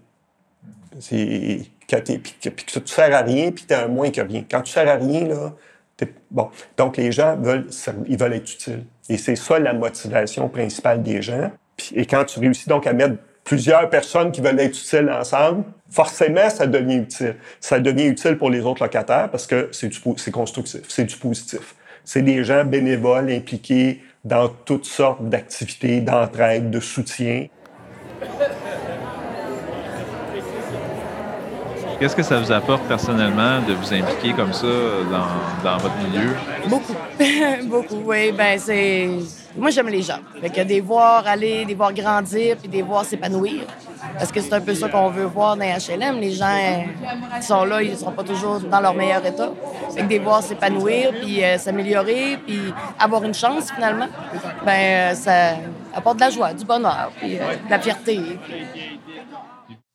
C'est 0.99 1.62
que, 1.88 1.95
que, 1.95 2.49
tu 2.49 2.82
sers 2.86 3.15
à 3.15 3.21
rien 3.21 3.51
puis 3.51 3.65
tu 3.67 3.73
es 3.73 3.77
un 3.77 3.88
moins 3.88 4.12
que 4.12 4.21
rien. 4.21 4.43
Quand 4.49 4.62
tu 4.62 4.71
sers 4.71 4.88
à 4.88 4.95
rien, 4.95 5.27
là, 5.27 5.53
bon. 6.32 6.49
Donc 6.77 6.97
les 6.97 7.12
gens 7.12 7.36
veulent, 7.38 7.67
ils 8.08 8.17
veulent 8.17 8.34
être 8.34 8.51
utiles. 8.51 8.84
Et 9.10 9.17
c'est 9.17 9.36
ça 9.36 9.60
la 9.60 9.73
motivation 9.73 10.49
principale 10.49 11.01
des 11.01 11.21
gens. 11.21 11.51
Et 11.95 12.05
quand 12.05 12.25
tu 12.25 12.39
réussis 12.39 12.69
donc 12.69 12.86
à 12.88 12.93
mettre 12.93 13.15
plusieurs 13.43 13.89
personnes 13.89 14.32
qui 14.32 14.41
veulent 14.41 14.60
être 14.60 14.77
utiles 14.77 15.10
ensemble, 15.10 15.63
forcément, 15.89 16.49
ça 16.49 16.67
devient 16.67 16.97
utile. 16.97 17.36
Ça 17.60 17.79
devient 17.79 18.05
utile 18.05 18.38
pour 18.38 18.49
les 18.49 18.62
autres 18.62 18.84
locataires 18.84 19.29
parce 19.32 19.47
que 19.47 19.69
c'est 19.71 20.32
constructif, 20.32 20.82
c'est 20.88 21.05
du 21.05 21.17
positif. 21.17 21.75
C'est 22.03 22.21
des 22.21 22.43
gens 22.43 22.63
bénévoles 22.65 23.32
impliqués 23.32 24.01
dans 24.23 24.49
toutes 24.49 24.86
sortes 24.86 25.27
d'activités, 25.27 26.01
d'entraide, 26.01 26.69
de 26.69 26.79
soutien. 26.79 27.47
Qu'est-ce 31.99 32.15
que 32.15 32.23
ça 32.23 32.39
vous 32.39 32.51
apporte 32.51 32.84
personnellement 32.88 33.62
de 33.62 33.73
vous 33.73 33.93
impliquer 33.93 34.34
comme 34.34 34.53
ça 34.53 34.67
dans, 35.63 35.77
votre 35.77 35.97
milieu? 35.97 36.29
Beaucoup. 36.69 36.95
Beaucoup, 37.69 38.01
oui. 38.05 38.32
Ben, 38.32 38.58
c'est... 38.58 39.10
Moi, 39.60 39.72
j'aime 39.72 39.89
les 39.89 40.02
gens. 40.02 40.19
Fait 40.41 40.50
que 40.50 40.62
des 40.62 40.80
voir 40.80 41.28
aller, 41.28 41.65
des 41.65 41.76
voir 41.76 41.93
grandir, 41.93 42.58
puis 42.58 42.69
des 42.69 42.82
voir 42.82 43.04
s'épanouir. 43.06 43.63
Parce 44.17 44.32
que 44.32 44.41
c'est 44.41 44.54
un 44.54 44.62
peu 44.62 44.74
ça 44.74 44.88
qu'on 44.89 45.10
veut 45.10 45.26
voir 45.26 45.58
dans 45.58 45.65
HLM. 45.65 46.19
Les 46.19 46.32
gens 46.32 46.86
qui 47.39 47.45
sont 47.45 47.65
là, 47.65 47.82
ils 47.82 47.91
ne 47.91 47.95
sont 47.98 48.12
pas 48.12 48.24
toujours 48.24 48.60
dans 48.60 48.80
leur 48.80 48.93
meilleur 48.93 49.26
état. 49.26 49.52
Fait 49.93 50.02
que 50.02 50.08
des 50.08 50.19
voir 50.19 50.41
s'épanouir, 50.41 51.12
puis 51.22 51.43
euh, 51.43 51.58
s'améliorer, 51.58 52.38
puis 52.45 52.74
avoir 52.98 53.24
une 53.24 53.34
chance, 53.34 53.72
finalement, 53.72 54.08
ben, 54.65 55.12
euh, 55.12 55.15
ça 55.15 55.58
apporte 55.93 56.17
de 56.17 56.22
la 56.22 56.30
joie, 56.30 56.54
du 56.54 56.65
bonheur, 56.65 57.12
puis 57.19 57.38
euh, 57.38 57.56
de 57.65 57.69
la 57.69 57.80
fierté. 57.80 58.19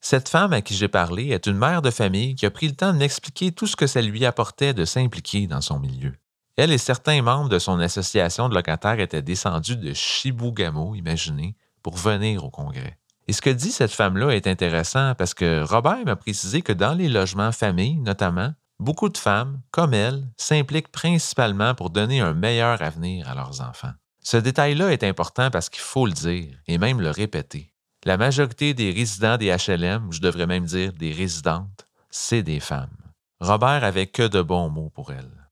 Cette 0.01 0.29
femme 0.29 0.53
à 0.53 0.61
qui 0.61 0.75
j'ai 0.75 0.89
parlé 0.89 1.29
est 1.31 1.47
une 1.47 1.57
mère 1.57 1.81
de 1.81 1.91
famille 1.91 2.35
qui 2.35 2.45
a 2.45 2.51
pris 2.51 2.69
le 2.69 2.75
temps 2.75 2.93
de 2.93 2.99
m'expliquer 2.99 3.53
tout 3.53 3.67
ce 3.67 3.77
que 3.77 3.87
ça 3.87 4.03
lui 4.03 4.27
apportait 4.27 4.75
de 4.75 4.85
s'impliquer 4.85 5.47
dans 5.47 5.63
son 5.63 5.79
milieu. 5.79 6.13
Elle 6.57 6.73
et 6.73 6.79
certains 6.79 7.21
membres 7.21 7.49
de 7.49 7.59
son 7.59 7.81
association 7.81 8.49
de 8.49 8.55
locataires 8.55 9.01
étaient 9.01 9.23
descendus 9.23 9.77
de 9.77 9.93
Chibougamau, 9.93 10.95
imaginez, 10.95 11.57
pour 11.83 11.97
venir 11.97 12.45
au 12.45 12.51
congrès. 12.51 12.99
Et 13.27 13.33
ce 13.33 13.43
que 13.43 13.51
dit 13.51 13.73
cette 13.73 13.91
femme-là 13.91 14.31
est 14.31 14.47
intéressant 14.47 15.15
parce 15.17 15.35
que 15.35 15.63
Robert 15.63 16.05
m'a 16.05 16.17
précisé 16.17 16.63
que 16.63 16.73
dans 16.73 16.95
les 16.95 17.09
logements 17.09 17.53
familles, 17.53 17.97
notamment, 17.97 18.53
beaucoup 18.79 19.09
de 19.09 19.19
femmes, 19.19 19.61
comme 19.71 19.95
elle, 19.95 20.29
s'impliquent 20.37 20.93
principalement 20.93 21.75
pour 21.75 21.91
donner 21.91 22.21
un 22.21 22.35
meilleur 22.35 22.83
avenir 22.83 23.29
à 23.29 23.35
leurs 23.35 23.61
enfants. 23.61 23.93
Ce 24.23 24.37
détail-là 24.37 24.93
est 24.93 25.05
important 25.05 25.51
parce 25.51 25.69
qu'il 25.69 25.83
faut 25.83 26.07
le 26.07 26.13
dire 26.13 26.57
et 26.67 26.79
même 26.79 27.01
le 27.01 27.11
répéter. 27.11 27.73
La 28.05 28.17
majorité 28.17 28.75
des 28.75 28.91
résidents 28.91 29.39
des 29.39 29.55
HLM, 29.55 30.13
je 30.13 30.21
devrais 30.21 30.47
même 30.47 30.67
dire 30.67 30.93
des 30.93 31.13
résidentes, 31.13 31.87
c'est 32.11 32.43
des 32.43 32.61
femmes. 32.61 32.97
Robert 33.41 33.83
avait 33.83 34.07
que 34.07 34.27
de 34.27 34.43
bons 34.43 34.69
mots 34.69 34.91
pour 34.91 35.11
elle. 35.13 35.44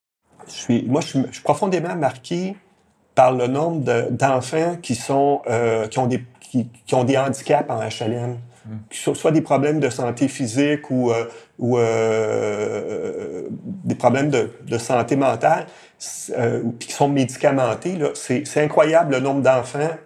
Je 0.46 0.52
suis, 0.52 0.82
moi, 0.86 1.00
je 1.00 1.06
suis, 1.06 1.42
profondément 1.42 1.94
marqué 1.94 2.56
par 3.14 3.32
le 3.32 3.46
nombre 3.46 4.08
d'enfants 4.10 4.76
qui, 4.80 4.94
sont, 4.94 5.42
euh, 5.48 5.86
qui, 5.88 5.98
ont 5.98 6.06
des, 6.06 6.24
qui, 6.40 6.94
ont 6.94 7.04
des 7.04 7.18
handicaps 7.18 7.70
en 7.70 7.80
HLM, 7.80 8.38
mm. 8.66 9.14
soit 9.14 9.32
des 9.32 9.42
problèmes 9.42 9.80
de 9.80 9.90
santé 9.90 10.28
physique 10.28 10.90
ou, 10.90 11.10
euh, 11.10 11.24
ou 11.58 11.78
euh, 11.78 13.48
des 13.84 13.94
problèmes 13.94 14.30
de, 14.30 14.50
de 14.66 14.78
santé 14.78 15.16
mentale, 15.16 15.66
puis 15.98 16.88
qui 16.88 16.92
sont 16.92 17.08
médicamentés. 17.08 17.98
C'est 18.14 18.62
incroyable 18.62 19.14
le 19.14 19.20
nombre 19.20 19.42
d'enfants 19.42 19.96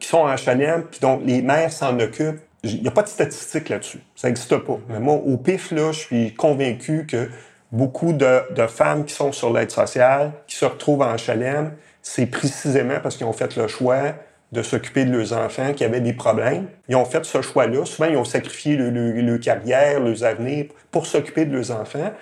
qui 0.00 0.08
sont 0.08 0.18
en 0.18 0.34
HLM, 0.34 0.84
puis 0.84 1.00
dont 1.00 1.20
les 1.24 1.42
mères 1.42 1.72
s'en 1.72 1.98
occupent. 1.98 2.40
Il 2.64 2.82
n'y 2.82 2.88
a 2.88 2.90
pas 2.90 3.02
de 3.02 3.08
statistiques 3.08 3.68
là-dessus. 3.68 4.00
Ça 4.16 4.26
n'existe 4.28 4.56
pas. 4.58 4.78
Mais 4.88 4.98
moi, 4.98 5.14
au 5.14 5.36
PIF, 5.36 5.70
là, 5.70 5.92
je 5.92 5.98
suis 5.98 6.34
convaincu 6.34 7.06
que 7.06 7.28
beaucoup 7.72 8.12
de, 8.12 8.66
femmes 8.68 9.04
qui 9.04 9.14
sont 9.14 9.32
sur 9.32 9.52
l'aide 9.52 9.70
sociale, 9.70 10.32
qui 10.46 10.56
se 10.56 10.64
retrouvent 10.64 11.02
en 11.02 11.14
HLM, 11.14 11.72
c'est 12.02 12.26
précisément 12.26 13.00
parce 13.02 13.16
qu'ils 13.16 13.26
ont 13.26 13.32
fait 13.32 13.56
le 13.56 13.68
choix 13.68 14.14
de 14.52 14.62
s'occuper 14.62 15.04
de 15.04 15.14
leurs 15.14 15.34
enfants 15.34 15.74
qui 15.74 15.84
avaient 15.84 16.00
des 16.00 16.14
problèmes. 16.14 16.68
Ils 16.88 16.96
ont 16.96 17.04
fait 17.04 17.24
ce 17.24 17.42
choix-là. 17.42 17.84
Souvent, 17.84 18.08
ils 18.08 18.16
ont 18.16 18.24
sacrifié 18.24 18.76
leur, 18.76 19.40
carrière, 19.40 20.00
leurs 20.00 20.24
avenirs 20.24 20.66
pour 20.90 21.06
s'occuper 21.06 21.44
de 21.44 21.54
leurs 21.54 21.70
enfants. 21.70 22.12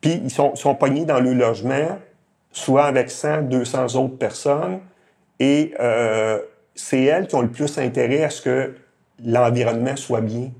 Puis, 0.00 0.20
ils 0.22 0.30
sont, 0.30 0.54
sont 0.54 0.76
pognés 0.76 1.04
dans 1.04 1.18
le 1.18 1.32
logement, 1.32 1.98
soit 2.52 2.84
avec 2.84 3.10
100, 3.10 3.42
200 3.42 3.96
autres 3.96 4.16
personnes, 4.16 4.78
et 5.40 5.74
euh, 5.80 6.38
c'est 6.74 7.02
elles 7.02 7.26
qui 7.26 7.34
ont 7.34 7.42
le 7.42 7.50
plus 7.50 7.78
intérêt 7.78 8.22
à 8.22 8.30
ce 8.30 8.42
que 8.42 8.74
l'environnement 9.24 9.96
soit 9.96 10.20
bien, 10.20 10.50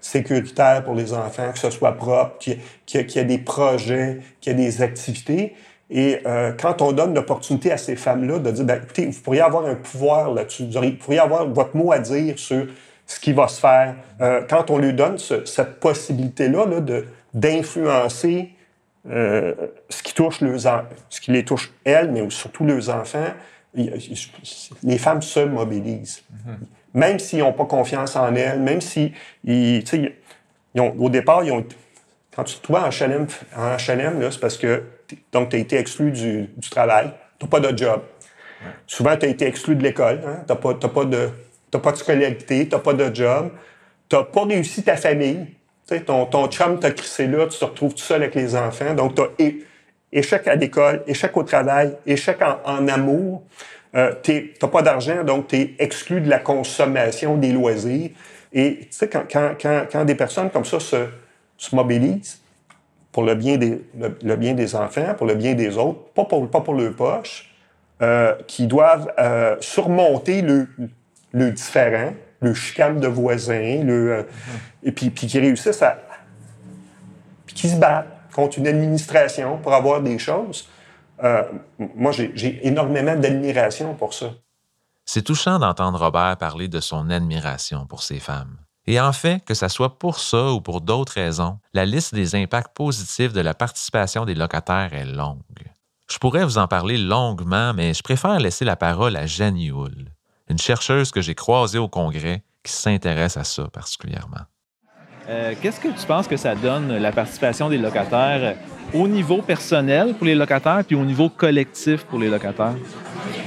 sécuritaire 0.00 0.84
pour 0.84 0.94
les 0.94 1.12
enfants, 1.12 1.52
que 1.52 1.58
ce 1.58 1.70
soit 1.70 1.92
propre, 1.92 2.38
qu'il 2.38 2.58
y, 2.94 3.18
ait 3.18 3.24
des 3.24 3.38
projets, 3.38 4.20
qu'il 4.40 4.52
y 4.52 4.54
ait 4.54 4.64
des 4.64 4.82
activités. 4.82 5.54
Et 5.90 6.20
euh, 6.24 6.52
quand 6.58 6.82
on 6.82 6.92
donne 6.92 7.14
l'opportunité 7.14 7.72
à 7.72 7.76
ces 7.76 7.96
femmes-là 7.96 8.38
de 8.38 8.50
dire, 8.52 8.64
ben, 8.64 8.80
écoutez, 8.82 9.06
vous 9.06 9.20
pourriez 9.20 9.40
avoir 9.40 9.66
un 9.66 9.74
pouvoir 9.74 10.32
là-dessus, 10.32 10.68
vous 10.72 10.92
pourriez 10.92 11.18
avoir 11.18 11.48
votre 11.48 11.76
mot 11.76 11.90
à 11.90 11.98
dire 11.98 12.38
sur 12.38 12.66
ce 13.06 13.18
qui 13.18 13.32
va 13.32 13.48
se 13.48 13.60
faire. 13.60 13.96
Euh, 14.20 14.42
quand 14.48 14.70
on 14.70 14.78
lui 14.78 14.92
donne 14.92 15.18
cette 15.18 15.80
possibilité-là 15.80 16.66
là, 16.66 16.80
de, 16.80 17.06
d'influencer 17.34 18.50
euh, 19.10 19.54
ce 19.88 20.02
qui 20.02 20.14
touche 20.14 20.40
leurs, 20.42 20.84
ce 21.08 21.20
qui 21.20 21.32
les 21.32 21.44
touche 21.44 21.72
elles, 21.84 22.12
mais 22.12 22.28
surtout 22.30 22.64
leurs 22.64 22.88
enfants, 22.90 23.32
les 23.74 24.98
femmes 24.98 25.22
se 25.22 25.40
mobilisent. 25.40 26.22
Même 26.94 27.18
s'ils 27.18 27.40
n'ont 27.40 27.52
pas 27.52 27.66
confiance 27.66 28.16
en 28.16 28.34
elles, 28.34 28.60
même 28.60 28.80
si, 28.80 29.12
ils, 29.44 29.84
ont, 30.76 30.94
au 30.98 31.08
départ, 31.08 31.44
ils 31.44 31.52
ont, 31.52 31.64
quand 32.34 32.44
tu 32.44 32.56
te 32.56 32.62
trouves 32.62 32.76
en 32.76 32.88
HLM, 32.88 33.26
en 33.56 33.76
HLM 33.76 34.30
c'est 34.30 34.40
parce 34.40 34.56
que 34.56 34.82
tu 35.08 35.16
as 35.32 35.56
été 35.56 35.76
exclu 35.78 36.10
du, 36.10 36.48
travail, 36.70 37.10
tu 37.38 37.46
n'as 37.46 37.50
pas 37.50 37.60
de 37.60 37.76
job. 37.76 38.00
Souvent, 38.86 39.16
tu 39.16 39.26
as 39.26 39.28
été 39.28 39.46
exclu 39.46 39.76
de 39.76 39.82
l'école, 39.82 40.20
hein? 40.26 40.44
tu 40.46 40.52
n'as 40.52 40.58
pas, 40.58 40.74
pas, 40.74 41.04
de, 41.04 41.30
pas 41.78 41.92
de 41.92 41.96
scolarité, 41.96 42.68
tu 42.68 42.74
n'as 42.74 42.80
pas 42.80 42.92
de 42.92 43.14
job, 43.14 43.50
tu 44.08 44.16
n'as 44.16 44.24
pas 44.24 44.44
réussi 44.44 44.82
ta 44.82 44.96
famille. 44.96 45.46
ton, 46.06 46.26
ton 46.26 46.48
chum 46.48 46.78
t'a 46.78 46.90
crissé 46.90 47.26
là, 47.26 47.46
tu 47.46 47.58
te 47.58 47.64
retrouves 47.64 47.94
tout 47.94 48.02
seul 48.02 48.22
avec 48.22 48.34
les 48.34 48.54
enfants. 48.56 48.94
Donc, 48.94 49.14
tu 49.14 49.22
as 49.22 49.52
échec 50.12 50.46
à 50.48 50.54
l'école, 50.54 51.02
échec 51.06 51.36
au 51.36 51.42
travail, 51.42 51.96
échec 52.06 52.38
en, 52.42 52.88
amour. 52.88 53.42
Euh, 53.96 54.14
tu 54.22 54.54
n'as 54.62 54.68
pas 54.68 54.82
d'argent, 54.82 55.24
donc 55.24 55.48
tu 55.48 55.56
es 55.56 55.74
exclu 55.78 56.20
de 56.20 56.28
la 56.28 56.38
consommation 56.38 57.36
des 57.36 57.52
loisirs. 57.52 58.10
Et 58.52 58.78
tu 58.82 58.86
sais, 58.90 59.08
quand, 59.08 59.24
quand, 59.30 59.54
quand, 59.60 59.86
quand, 59.90 60.04
des 60.04 60.14
personnes 60.14 60.50
comme 60.50 60.64
ça 60.64 60.78
se, 60.80 61.06
se 61.56 61.74
mobilisent 61.74 62.40
pour 63.12 63.24
le 63.24 63.34
bien, 63.34 63.56
des, 63.56 63.82
le, 64.22 64.36
bien 64.36 64.54
des 64.54 64.74
enfants, 64.76 65.14
pour 65.16 65.26
le 65.26 65.34
bien 65.34 65.54
des 65.54 65.76
autres, 65.76 66.00
pas 66.14 66.24
pour, 66.24 66.48
pas 66.48 66.60
pour 66.60 66.74
leur 66.74 66.94
poche, 66.94 67.50
euh, 68.02 68.34
qui 68.46 68.66
doivent 68.66 69.12
euh, 69.18 69.56
surmonter 69.60 70.42
le, 70.42 70.68
le 71.32 71.50
différent, 71.50 72.12
le 72.40 72.54
chicane 72.54 73.00
de 73.00 73.08
voisins, 73.08 73.82
le, 73.82 74.12
euh, 74.12 74.22
et 74.82 74.92
puis, 74.92 75.10
puis 75.10 75.26
qui 75.26 75.38
réussissent 75.38 75.82
à... 75.82 75.98
puis 77.46 77.54
qui 77.54 77.68
se 77.68 77.76
battent 77.76 78.06
contre 78.32 78.58
une 78.58 78.68
administration 78.68 79.58
pour 79.58 79.74
avoir 79.74 80.00
des 80.00 80.18
choses. 80.18 80.68
Euh, 81.22 81.42
moi, 81.78 82.12
j'ai 82.12 82.66
énormément 82.66 83.16
d'admiration 83.16 83.94
pour 83.94 84.14
ça. 84.14 84.32
C'est 85.04 85.22
touchant 85.22 85.58
d'entendre 85.58 85.98
Robert 85.98 86.36
parler 86.36 86.68
de 86.68 86.80
son 86.80 87.10
admiration 87.10 87.86
pour 87.86 88.02
ces 88.02 88.20
femmes. 88.20 88.56
Et 88.86 89.00
en 89.00 89.12
fait, 89.12 89.44
que 89.44 89.54
ce 89.54 89.68
soit 89.68 89.98
pour 89.98 90.18
ça 90.18 90.52
ou 90.52 90.60
pour 90.60 90.80
d'autres 90.80 91.14
raisons, 91.14 91.58
la 91.74 91.84
liste 91.84 92.14
des 92.14 92.34
impacts 92.34 92.74
positifs 92.74 93.32
de 93.32 93.40
la 93.40 93.54
participation 93.54 94.24
des 94.24 94.34
locataires 94.34 94.94
est 94.94 95.04
longue. 95.04 95.40
Je 96.10 96.18
pourrais 96.18 96.44
vous 96.44 96.58
en 96.58 96.66
parler 96.66 96.96
longuement, 96.96 97.72
mais 97.74 97.94
je 97.94 98.02
préfère 98.02 98.40
laisser 98.40 98.64
la 98.64 98.76
parole 98.76 99.16
à 99.16 99.26
Jeannie 99.26 99.70
Hull, 99.70 100.10
une 100.48 100.58
chercheuse 100.58 101.12
que 101.12 101.20
j'ai 101.20 101.34
croisée 101.34 101.78
au 101.78 101.88
Congrès 101.88 102.42
qui 102.64 102.72
s'intéresse 102.72 103.36
à 103.36 103.44
ça 103.44 103.68
particulièrement. 103.68 104.44
Euh, 105.30 105.54
qu'est-ce 105.62 105.78
que 105.78 105.88
tu 105.88 106.06
penses 106.08 106.26
que 106.26 106.36
ça 106.36 106.56
donne, 106.56 106.98
la 106.98 107.12
participation 107.12 107.68
des 107.68 107.78
locataires 107.78 108.56
au 108.92 109.06
niveau 109.06 109.42
personnel 109.42 110.14
pour 110.14 110.26
les 110.26 110.34
locataires 110.34 110.82
puis 110.84 110.96
au 110.96 111.04
niveau 111.04 111.28
collectif 111.28 112.02
pour 112.02 112.18
les 112.18 112.28
locataires? 112.28 112.74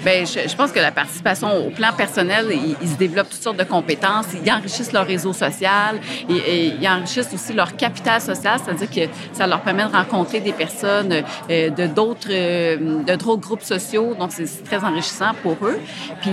Bien, 0.04 0.26
je, 0.26 0.56
pense 0.56 0.72
que 0.72 0.80
la 0.80 0.92
participation 0.92 1.68
au 1.68 1.70
plan 1.70 1.94
personnel, 1.96 2.48
ils, 2.82 2.98
développent 2.98 3.30
toutes 3.30 3.42
sortes 3.42 3.58
de 3.58 3.64
compétences, 3.64 4.28
ils 4.34 4.52
enrichissent 4.52 4.92
leur 4.92 5.08
réseau 5.08 5.32
social, 5.32 6.00
et, 6.30 6.74
ils 6.80 6.88
enrichissent 6.88 7.34
aussi 7.34 7.54
leur 7.54 7.76
capital 7.78 8.20
social, 8.20 8.60
c'est-à-dire 8.64 8.90
que 8.90 9.14
ça 9.32 9.48
leur 9.48 9.62
permet 9.62 9.86
de 9.86 9.92
rencontrer 9.92 10.42
des 10.42 10.52
personnes 10.52 11.24
euh, 11.50 11.70
de 11.70 11.88
d'autres 11.88 12.28
euh, 12.30 13.38
groupes 13.38 13.62
sociaux, 13.62 14.14
donc 14.20 14.32
c'est 14.34 14.64
très 14.66 14.84
enrichissant 14.84 15.32
pour 15.42 15.58
eux. 15.64 15.80
Puis 16.22 16.32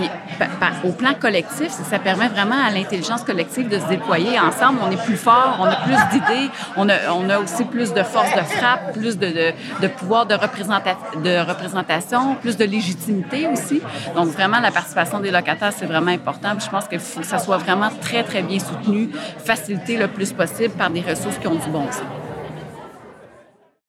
au 0.84 0.92
plan 0.92 1.14
collectif, 1.14 1.70
ça 1.70 1.98
permet 1.98 2.28
vraiment 2.28 2.60
à 2.62 2.70
l'intelligence 2.70 3.22
collective 3.22 3.68
de 3.68 3.78
se 3.78 3.86
déployer 3.86 4.38
ensemble. 4.38 4.80
On 4.82 4.90
est 4.90 5.04
plus 5.04 5.16
fort, 5.16 5.39
on 5.58 5.64
a 5.64 5.76
plus 5.76 5.96
d'idées, 6.12 6.50
on 6.76 6.88
a, 6.88 7.38
aussi 7.38 7.64
plus 7.64 7.92
de 7.92 8.02
force 8.02 8.34
de 8.34 8.42
frappe, 8.42 8.92
plus 8.92 9.18
de, 9.18 9.52
pouvoir 9.98 10.26
de, 10.26 10.34
représentation, 10.34 12.34
plus 12.36 12.56
de 12.56 12.64
légitimité 12.64 13.48
aussi 13.48 13.80
donc, 14.14 14.28
vraiment, 14.28 14.60
la 14.60 14.70
participation 14.70 15.20
des 15.20 15.30
locataires, 15.30 15.72
c'est 15.72 15.86
vraiment 15.86 16.10
important. 16.10 16.58
je 16.58 16.68
pense 16.68 16.88
que 16.88 16.98
ça 16.98 17.38
soit 17.38 17.58
vraiment 17.58 17.90
très, 18.00 18.24
très 18.24 18.42
bien 18.42 18.58
soutenu, 18.58 19.10
facilité 19.38 19.96
le 19.96 20.08
plus 20.08 20.32
possible 20.32 20.74
par 20.74 20.90
des 20.90 21.00
ressources 21.00 21.38
qui 21.38 21.46
ont 21.46 21.54
du 21.54 21.70
bon 21.70 21.90
sens. 21.90 22.02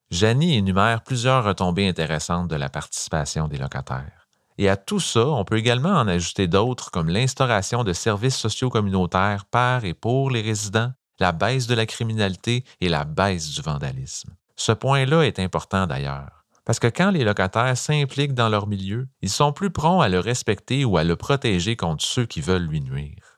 Janie 0.09 0.57
énumère 0.57 1.03
plusieurs 1.03 1.43
retombées 1.43 1.87
intéressantes 1.87 2.49
de 2.49 2.55
la 2.55 2.69
participation 2.69 3.47
des 3.47 3.57
locataires. 3.57 4.27
Et 4.57 4.69
à 4.69 4.75
tout 4.75 4.99
ça, 4.99 5.25
on 5.25 5.45
peut 5.45 5.57
également 5.57 5.93
en 5.93 6.07
ajouter 6.07 6.47
d'autres 6.47 6.91
comme 6.91 7.09
l'instauration 7.09 7.83
de 7.83 7.93
services 7.93 8.35
sociaux 8.35 8.69
communautaires 8.69 9.45
par 9.45 9.85
et 9.85 9.93
pour 9.93 10.29
les 10.29 10.41
résidents, 10.41 10.91
la 11.21 11.31
baisse 11.31 11.67
de 11.67 11.75
la 11.75 11.85
criminalité 11.85 12.65
et 12.81 12.89
la 12.89 13.05
baisse 13.05 13.51
du 13.51 13.61
vandalisme. 13.61 14.33
Ce 14.55 14.71
point-là 14.71 15.21
est 15.21 15.39
important 15.39 15.87
d'ailleurs, 15.87 16.43
parce 16.65 16.79
que 16.79 16.87
quand 16.87 17.11
les 17.11 17.23
locataires 17.23 17.77
s'impliquent 17.77 18.33
dans 18.33 18.49
leur 18.49 18.67
milieu, 18.67 19.07
ils 19.21 19.29
sont 19.29 19.53
plus 19.53 19.69
prompts 19.69 20.03
à 20.03 20.09
le 20.09 20.19
respecter 20.19 20.83
ou 20.83 20.97
à 20.97 21.03
le 21.03 21.15
protéger 21.15 21.75
contre 21.75 22.03
ceux 22.03 22.25
qui 22.25 22.41
veulent 22.41 22.67
lui 22.67 22.81
nuire 22.81 23.31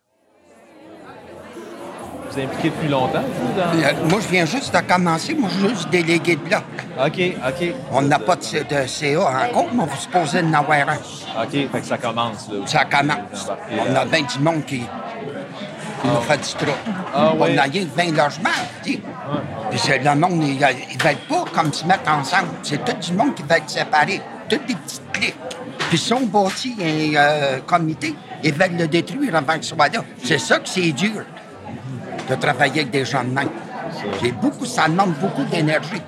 vous 2.34 2.42
impliqué 2.42 2.70
depuis 2.70 2.88
longtemps, 2.88 3.22
vous, 3.22 3.54
dans... 3.60 4.10
Moi, 4.10 4.20
je 4.22 4.28
viens 4.28 4.46
juste 4.46 4.74
de 4.74 4.80
commencer. 4.82 5.34
Moi, 5.34 5.50
je 5.54 5.60
suis 5.60 5.70
juste 5.70 5.90
délégué 5.90 6.36
de 6.36 6.42
bloc. 6.42 6.64
OK, 7.00 7.22
OK. 7.48 7.74
On 7.92 8.02
n'a 8.02 8.20
pas 8.20 8.36
de, 8.36 8.42
de, 8.42 8.88
CA 8.88 9.50
encore, 9.50 9.68
mais 9.74 9.84
on 9.84 9.86
va 9.86 9.96
se 9.96 10.08
poser 10.08 10.42
de 10.42 10.54
avoir 10.54 10.90
un. 10.90 11.44
OK, 11.44 11.52
fait 11.52 11.80
que 11.80 11.86
ça 11.86 11.98
commence, 11.98 12.50
là. 12.50 12.66
Ça 12.66 12.86
commence. 12.86 13.52
On 13.72 13.96
a 13.96 14.06
bien 14.06 14.22
du 14.22 14.40
monde 14.40 14.66
qui, 14.66 14.84
qui 16.04 16.10
nous 16.10 16.18
ah. 16.18 16.22
fait 16.22 16.38
du 16.38 16.66
trou. 16.66 16.76
Ah, 17.14 17.34
on 17.38 17.58
a 17.58 17.62
rien 17.64 17.88
20 17.96 18.04
logements, 18.12 18.50
tu 18.84 19.00
sais. 19.78 20.00
le 20.00 20.16
monde, 20.16 20.44
ils 20.44 20.60
ne 20.60 21.04
veulent 21.04 21.16
pas 21.30 21.46
comme 21.54 21.72
se 21.72 21.86
mettre 21.86 22.10
ensemble. 22.10 22.50
C'est 22.62 22.84
tout 22.84 23.12
du 23.12 23.18
monde 23.18 23.34
qui 23.34 23.44
veut 23.44 23.52
être 23.56 23.70
séparé. 23.70 24.22
Toutes 24.50 24.66
des 24.66 24.76
petites 24.76 25.12
cliques. 25.14 25.36
Puis 25.90 25.98
si 25.98 26.14
on 26.14 26.26
bâtit 26.26 26.76
un 26.82 27.16
euh, 27.16 27.60
comité, 27.62 28.14
ils 28.44 28.54
veulent 28.54 28.78
le 28.78 28.88
détruire 28.88 29.36
avant 29.36 29.54
qu'il 29.54 29.64
soit 29.64 29.94
là. 29.94 30.04
C'est 30.24 30.38
ça 30.38 30.60
que 30.60 30.68
c'est 30.68 30.92
dur 30.92 31.24
de 32.30 32.36
travailler 32.36 32.82
avec 32.82 32.92
des 32.92 33.06
gens 33.06 33.24
de 33.24 33.30
main. 33.30 33.46
beaucoup, 34.42 34.66
ça 34.66 34.88
demande 34.88 35.14
beaucoup 35.22 35.44
d'énergie. 35.46 36.02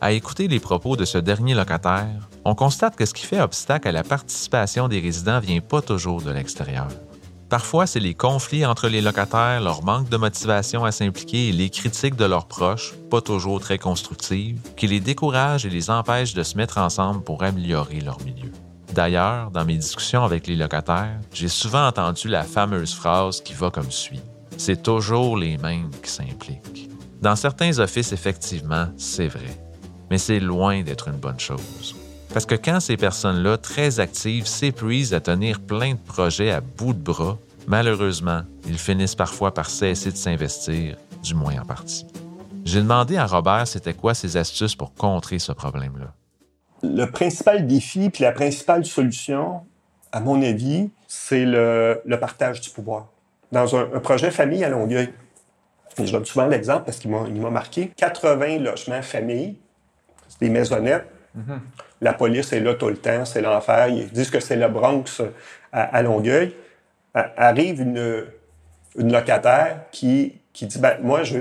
À 0.00 0.12
écouter 0.12 0.48
les 0.48 0.58
propos 0.58 0.96
de 0.96 1.04
ce 1.04 1.18
dernier 1.18 1.54
locataire, 1.54 2.28
on 2.44 2.54
constate 2.54 2.96
que 2.96 3.04
ce 3.04 3.12
qui 3.12 3.26
fait 3.26 3.40
obstacle 3.40 3.86
à 3.86 3.92
la 3.92 4.02
participation 4.02 4.88
des 4.88 4.98
résidents 4.98 5.40
vient 5.40 5.60
pas 5.60 5.82
toujours 5.82 6.22
de 6.22 6.30
l'extérieur. 6.30 6.88
Parfois, 7.50 7.88
c'est 7.88 7.98
les 7.98 8.14
conflits 8.14 8.64
entre 8.64 8.86
les 8.86 9.00
locataires, 9.00 9.60
leur 9.60 9.82
manque 9.82 10.08
de 10.08 10.16
motivation 10.16 10.84
à 10.84 10.92
s'impliquer 10.92 11.48
et 11.48 11.52
les 11.52 11.68
critiques 11.68 12.14
de 12.14 12.24
leurs 12.24 12.46
proches, 12.46 12.94
pas 13.10 13.20
toujours 13.20 13.58
très 13.58 13.76
constructives, 13.76 14.60
qui 14.76 14.86
les 14.86 15.00
découragent 15.00 15.66
et 15.66 15.70
les 15.70 15.90
empêchent 15.90 16.32
de 16.32 16.44
se 16.44 16.56
mettre 16.56 16.78
ensemble 16.78 17.24
pour 17.24 17.42
améliorer 17.42 18.00
leur 18.00 18.20
milieu. 18.20 18.52
D'ailleurs, 18.94 19.50
dans 19.50 19.64
mes 19.64 19.76
discussions 19.76 20.22
avec 20.22 20.46
les 20.46 20.54
locataires, 20.54 21.18
j'ai 21.32 21.48
souvent 21.48 21.88
entendu 21.88 22.28
la 22.28 22.44
fameuse 22.44 22.94
phrase 22.94 23.40
qui 23.40 23.52
va 23.52 23.68
comme 23.70 23.90
suit. 23.90 24.22
C'est 24.56 24.84
toujours 24.84 25.36
les 25.36 25.58
mêmes 25.58 25.90
qui 26.04 26.10
s'impliquent. 26.10 26.88
Dans 27.20 27.34
certains 27.34 27.76
offices, 27.80 28.12
effectivement, 28.12 28.86
c'est 28.96 29.28
vrai. 29.28 29.60
Mais 30.08 30.18
c'est 30.18 30.40
loin 30.40 30.82
d'être 30.82 31.08
une 31.08 31.18
bonne 31.18 31.40
chose. 31.40 31.96
Parce 32.32 32.46
que 32.46 32.54
quand 32.54 32.80
ces 32.80 32.96
personnes-là, 32.96 33.58
très 33.58 34.00
actives, 34.00 34.46
s'épuisent 34.46 35.14
à 35.14 35.20
tenir 35.20 35.60
plein 35.60 35.94
de 35.94 35.98
projets 35.98 36.50
à 36.50 36.60
bout 36.60 36.92
de 36.92 37.02
bras, 37.02 37.38
malheureusement, 37.66 38.42
ils 38.66 38.78
finissent 38.78 39.16
parfois 39.16 39.52
par 39.52 39.68
cesser 39.68 40.12
de 40.12 40.16
s'investir, 40.16 40.96
du 41.22 41.34
moins 41.34 41.60
en 41.60 41.64
partie. 41.64 42.06
J'ai 42.64 42.80
demandé 42.80 43.16
à 43.16 43.26
Robert 43.26 43.66
c'était 43.66 43.94
quoi 43.94 44.14
ses 44.14 44.36
astuces 44.36 44.76
pour 44.76 44.94
contrer 44.94 45.38
ce 45.38 45.52
problème-là 45.52 46.12
le 46.82 47.06
principal 47.06 47.66
défi 47.66 48.10
puis 48.10 48.24
la 48.24 48.32
principale 48.32 48.84
solution, 48.84 49.62
à 50.12 50.20
mon 50.20 50.42
avis, 50.42 50.90
c'est 51.06 51.44
le, 51.44 52.02
partage 52.20 52.60
du 52.60 52.70
pouvoir. 52.70 53.08
Dans 53.52 53.76
un, 53.76 53.86
projet 54.00 54.30
famille 54.30 54.64
à 54.64 54.68
Longueuil, 54.68 55.12
je 55.98 56.10
donne 56.10 56.24
souvent 56.24 56.46
l'exemple 56.46 56.84
parce 56.84 56.98
qu'il 56.98 57.10
m'a 57.10 57.50
marqué, 57.50 57.92
80 57.96 58.58
logements 58.58 59.02
famille, 59.02 59.56
c'est 60.28 60.40
des 60.40 60.50
maisonnettes. 60.50 61.06
Mm-hmm. 61.36 61.58
La 62.00 62.12
police 62.12 62.52
est 62.52 62.60
là 62.60 62.74
tout 62.74 62.88
le 62.88 62.96
temps, 62.96 63.24
c'est 63.24 63.40
l'enfer. 63.40 63.88
Ils 63.88 64.10
disent 64.10 64.30
que 64.30 64.40
c'est 64.40 64.56
le 64.56 64.68
Bronx 64.68 65.22
à, 65.72 66.02
Longueuil. 66.02 66.54
Arrive 67.14 67.80
une, 67.80 68.24
locataire 68.96 69.82
qui, 69.92 70.40
qui 70.52 70.66
dit 70.66 70.78
ben, 70.78 70.98
Moi, 71.02 71.22
je 71.22 71.38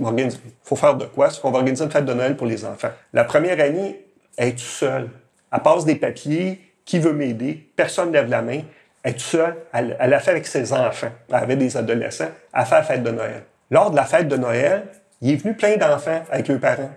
m'organiser. 0.00 0.38
Il 0.44 0.50
faut 0.62 0.76
faire 0.76 0.94
de 0.94 1.06
quoi? 1.06 1.30
C'est 1.30 1.40
qu'on 1.40 1.50
va 1.50 1.58
organiser 1.58 1.84
une 1.84 1.90
fête 1.90 2.04
de 2.04 2.12
Noël 2.12 2.36
pour 2.36 2.46
les 2.46 2.64
enfants. 2.64 2.90
La 3.12 3.24
première 3.24 3.60
année, 3.60 4.04
elle 4.36 4.48
est 4.48 4.52
toute 4.52 4.60
seule. 4.60 5.08
Elle 5.52 5.60
passe 5.60 5.84
des 5.84 5.96
papiers. 5.96 6.66
Qui 6.84 6.98
veut 6.98 7.12
m'aider? 7.12 7.70
Personne 7.76 8.08
ne 8.08 8.14
lève 8.14 8.28
la 8.28 8.42
main. 8.42 8.62
Elle 9.02 9.12
est 9.12 9.14
toute 9.14 9.22
seule. 9.22 9.56
Elle, 9.72 9.96
elle, 10.00 10.12
a 10.12 10.18
fait 10.18 10.32
avec 10.32 10.46
ses 10.46 10.72
enfants. 10.72 11.10
Elle 11.28 11.34
avait 11.34 11.56
des 11.56 11.76
adolescents. 11.76 12.30
Elle 12.52 12.60
a 12.60 12.64
fait 12.64 12.74
la 12.74 12.82
fête 12.82 13.02
de 13.02 13.10
Noël. 13.10 13.44
Lors 13.70 13.90
de 13.90 13.96
la 13.96 14.04
fête 14.04 14.26
de 14.26 14.36
Noël, 14.36 14.88
il 15.20 15.32
est 15.32 15.36
venu 15.36 15.54
plein 15.54 15.76
d'enfants 15.76 16.22
avec 16.30 16.48
leurs 16.48 16.58
parents. 16.58 16.90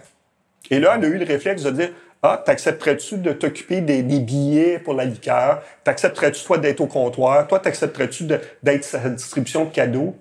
Et 0.71 0.79
là, 0.79 0.95
elle 0.97 1.05
a 1.05 1.07
eu 1.07 1.17
le 1.17 1.25
réflexe 1.25 1.63
de 1.63 1.71
dire 1.71 1.89
Ah, 2.25 2.41
t'accepterais-tu 2.43 3.17
de 3.17 3.33
t'occuper 3.33 3.81
des, 3.81 4.01
billets 4.01 4.79
pour 4.79 4.93
la 4.93 5.03
liqueur? 5.03 5.61
T'accepterais-tu, 5.83 6.41
toi, 6.45 6.57
d'être 6.57 6.79
au 6.79 6.87
comptoir? 6.87 7.45
Toi, 7.47 7.59
t'accepterais-tu 7.59 8.23
d'être 8.63 8.85
sa 8.85 9.09
distribution 9.09 9.65
de 9.65 9.71
cadeaux? 9.71 10.15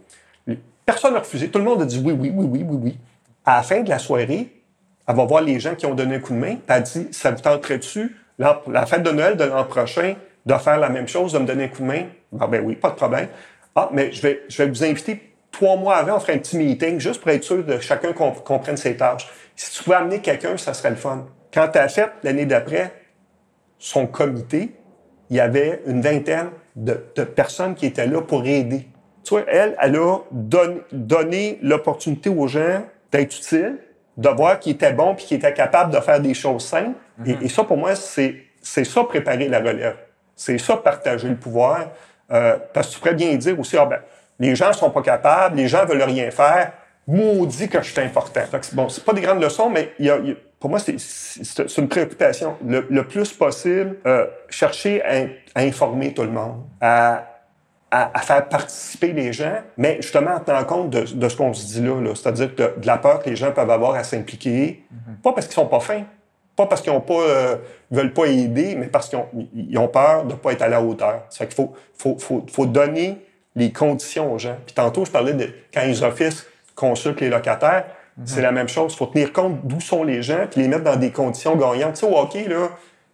Personne 0.84 1.14
n'a 1.14 1.20
refusé. 1.20 1.48
Tout 1.48 1.58
le 1.60 1.64
monde 1.64 1.82
a 1.82 1.84
dit 1.84 2.02
oui, 2.04 2.12
oui, 2.12 2.32
oui, 2.34 2.44
oui, 2.44 2.66
oui, 2.68 2.78
oui. 2.82 2.98
À 3.46 3.58
la 3.58 3.62
fin 3.62 3.82
de 3.82 3.88
la 3.88 4.00
soirée, 4.00 4.48
elle 5.06 5.14
va 5.14 5.24
voir 5.24 5.42
les 5.42 5.60
gens 5.60 5.76
qui 5.76 5.86
ont 5.86 5.94
donné 5.94 6.16
un 6.16 6.18
coup 6.18 6.32
de 6.32 6.38
main, 6.38 6.56
puis 6.56 6.76
elle 6.76 6.82
dit 6.82 7.06
Ça 7.12 7.30
vous 7.30 7.40
tenterait-tu, 7.40 8.16
la 8.38 8.86
fête 8.86 9.04
de 9.04 9.10
Noël 9.12 9.36
de 9.36 9.44
l'an 9.44 9.64
prochain, 9.64 10.16
de 10.44 10.54
faire 10.54 10.78
la 10.78 10.88
même 10.88 11.06
chose, 11.06 11.32
de 11.32 11.38
me 11.38 11.46
donner 11.46 11.64
un 11.64 11.68
coup 11.68 11.82
de 11.82 11.86
main? 11.86 12.06
Ah, 12.40 12.48
ben 12.48 12.64
oui, 12.64 12.74
pas 12.74 12.90
de 12.90 12.96
problème. 12.96 13.28
Ah, 13.76 13.90
mais 13.92 14.10
je 14.10 14.22
vais, 14.22 14.42
je 14.48 14.60
vais 14.60 14.68
vous 14.68 14.82
inviter 14.82 15.34
trois 15.52 15.76
mois 15.76 15.96
avant, 15.98 16.16
on 16.16 16.20
ferait 16.20 16.34
un 16.34 16.38
petit 16.38 16.56
meeting, 16.56 16.98
juste 16.98 17.20
pour 17.20 17.30
être 17.30 17.44
sûr 17.44 17.62
de 17.62 17.78
chacun 17.78 18.12
comprenne 18.12 18.76
ses 18.76 18.96
tâches. 18.96 19.28
Si 19.54 19.70
tu 19.70 19.84
pouvais 19.84 19.96
amener 19.96 20.18
quelqu'un, 20.18 20.56
ça 20.56 20.74
serait 20.74 20.90
le 20.90 20.96
fun. 20.96 21.26
Quand 21.52 21.68
tu 21.68 21.78
fait 21.88 22.10
l'année 22.22 22.46
d'après 22.46 22.92
son 23.78 24.06
comité, 24.06 24.74
il 25.30 25.36
y 25.36 25.40
avait 25.40 25.82
une 25.86 26.00
vingtaine 26.00 26.50
de, 26.76 26.94
personnes 27.24 27.74
qui 27.74 27.86
étaient 27.86 28.06
là 28.06 28.22
pour 28.22 28.46
aider. 28.46 28.88
Tu 29.24 29.34
vois, 29.34 29.44
elle, 29.46 29.76
elle 29.80 29.96
a 29.96 30.18
donné 30.92 31.58
l'opportunité 31.62 32.28
aux 32.28 32.46
gens 32.46 32.82
d'être 33.10 33.36
utiles, 33.36 33.78
de 34.16 34.28
voir 34.28 34.58
qu'il 34.58 34.72
était 34.72 34.92
bon 34.92 35.14
puis 35.14 35.26
qu'il 35.26 35.36
était 35.36 35.52
capable 35.52 35.92
de 35.92 36.00
faire 36.00 36.20
des 36.20 36.34
choses 36.34 36.64
simples. 36.64 36.98
et, 37.24 37.34
mhm. 37.34 37.48
ça, 37.48 37.64
pour 37.64 37.76
moi, 37.76 37.94
c'est, 37.94 38.36
c'est 38.60 38.84
ça 38.84 39.04
préparer 39.04 39.48
la 39.48 39.58
relève. 39.58 39.96
C'est 40.34 40.58
ça 40.58 40.76
partager 40.76 41.28
le 41.28 41.36
pouvoir. 41.36 41.90
Euh, 42.30 42.56
parce 42.72 42.88
que 42.88 42.94
tu 42.94 42.98
pourrais 43.00 43.14
bien 43.14 43.34
dire 43.34 43.58
aussi, 43.58 43.76
ah 43.76 43.86
ben, 43.86 44.00
les 44.38 44.56
gens 44.56 44.72
sont 44.72 44.90
pas 44.90 45.02
capables, 45.02 45.56
les 45.56 45.68
gens 45.68 45.84
veulent 45.84 46.02
rien 46.02 46.30
faire. 46.30 46.72
Maudit 47.06 47.68
que 47.68 47.82
je 47.82 47.90
suis 47.90 48.00
important. 48.00 48.42
bon, 48.72 48.88
c'est 48.88 49.04
pas 49.04 49.12
des 49.12 49.20
grandes 49.20 49.42
leçons, 49.42 49.68
mais 49.68 49.92
il 49.98 50.06
y 50.06 50.10
a, 50.10 50.18
pour 50.62 50.70
moi, 50.70 50.78
c'est, 50.78 51.76
une 51.76 51.88
préoccupation. 51.88 52.56
Le, 52.64 53.02
plus 53.02 53.32
possible, 53.32 53.96
euh, 54.06 54.26
chercher 54.48 55.02
à, 55.02 55.26
à, 55.56 55.64
informer 55.64 56.14
tout 56.14 56.22
le 56.22 56.30
monde, 56.30 56.62
à 56.80 57.26
à, 57.92 58.20
faire 58.20 58.48
participer 58.48 59.12
les 59.12 59.34
gens, 59.34 59.56
mais 59.76 59.96
justement 60.00 60.30
en 60.30 60.40
tenant 60.40 60.64
compte 60.64 60.90
de, 60.90 61.28
ce 61.28 61.36
qu'on 61.36 61.52
se 61.52 61.66
dit 61.66 61.82
là, 61.82 62.14
c'est-à-dire 62.14 62.50
de, 62.56 62.86
la 62.86 62.96
peur 62.96 63.22
que 63.22 63.28
les 63.28 63.36
gens 63.36 63.52
peuvent 63.52 63.70
avoir 63.70 63.94
à 63.94 64.02
s'impliquer, 64.02 64.82
mhm. 64.90 65.16
pas 65.16 65.32
parce 65.32 65.46
qu'ils 65.46 65.54
sont 65.54 65.66
pas 65.66 65.80
fins, 65.80 66.04
pas 66.56 66.66
parce 66.66 66.80
qu'ils 66.80 66.92
ont 66.92 67.02
pas 67.02 67.20
euh, 67.20 67.56
veulent 67.90 68.14
pas 68.14 68.26
aider, 68.26 68.76
mais 68.76 68.86
parce 68.86 69.10
qu'ils 69.10 69.78
ont, 69.78 69.88
peur 69.88 70.24
de 70.24 70.34
pas 70.34 70.52
être 70.52 70.62
à 70.62 70.68
la 70.68 70.80
hauteur. 70.80 71.24
Ça 71.28 71.44
qu'il 71.44 71.54
faut, 71.54 71.74
faut, 71.92 72.16
faut, 72.18 72.46
faut, 72.50 72.64
donner 72.64 73.18
les 73.56 73.72
conditions 73.72 74.32
aux 74.32 74.38
gens. 74.38 74.56
Puis 74.64 74.74
tantôt, 74.74 75.04
je 75.04 75.10
parlais 75.10 75.34
de 75.34 75.50
quand 75.74 75.82
les 75.82 76.02
offices 76.02 76.46
consultent 76.74 77.20
les 77.20 77.28
locataires, 77.28 77.84
c'est 78.24 78.42
la 78.42 78.52
même 78.52 78.68
chose. 78.68 78.92
Il 78.92 78.96
faut 78.96 79.06
tenir 79.06 79.32
compte 79.32 79.60
d'où 79.64 79.80
sont 79.80 80.04
les 80.04 80.22
gens, 80.22 80.46
puis 80.50 80.60
les 80.60 80.68
mettre 80.68 80.84
dans 80.84 80.96
des 80.96 81.10
conditions 81.10 81.56
gagnantes. 81.56 81.94
Tu 81.94 82.00
sais, 82.00 82.06
au 82.06 82.16
hockey, 82.16 82.46
là, 82.48 82.68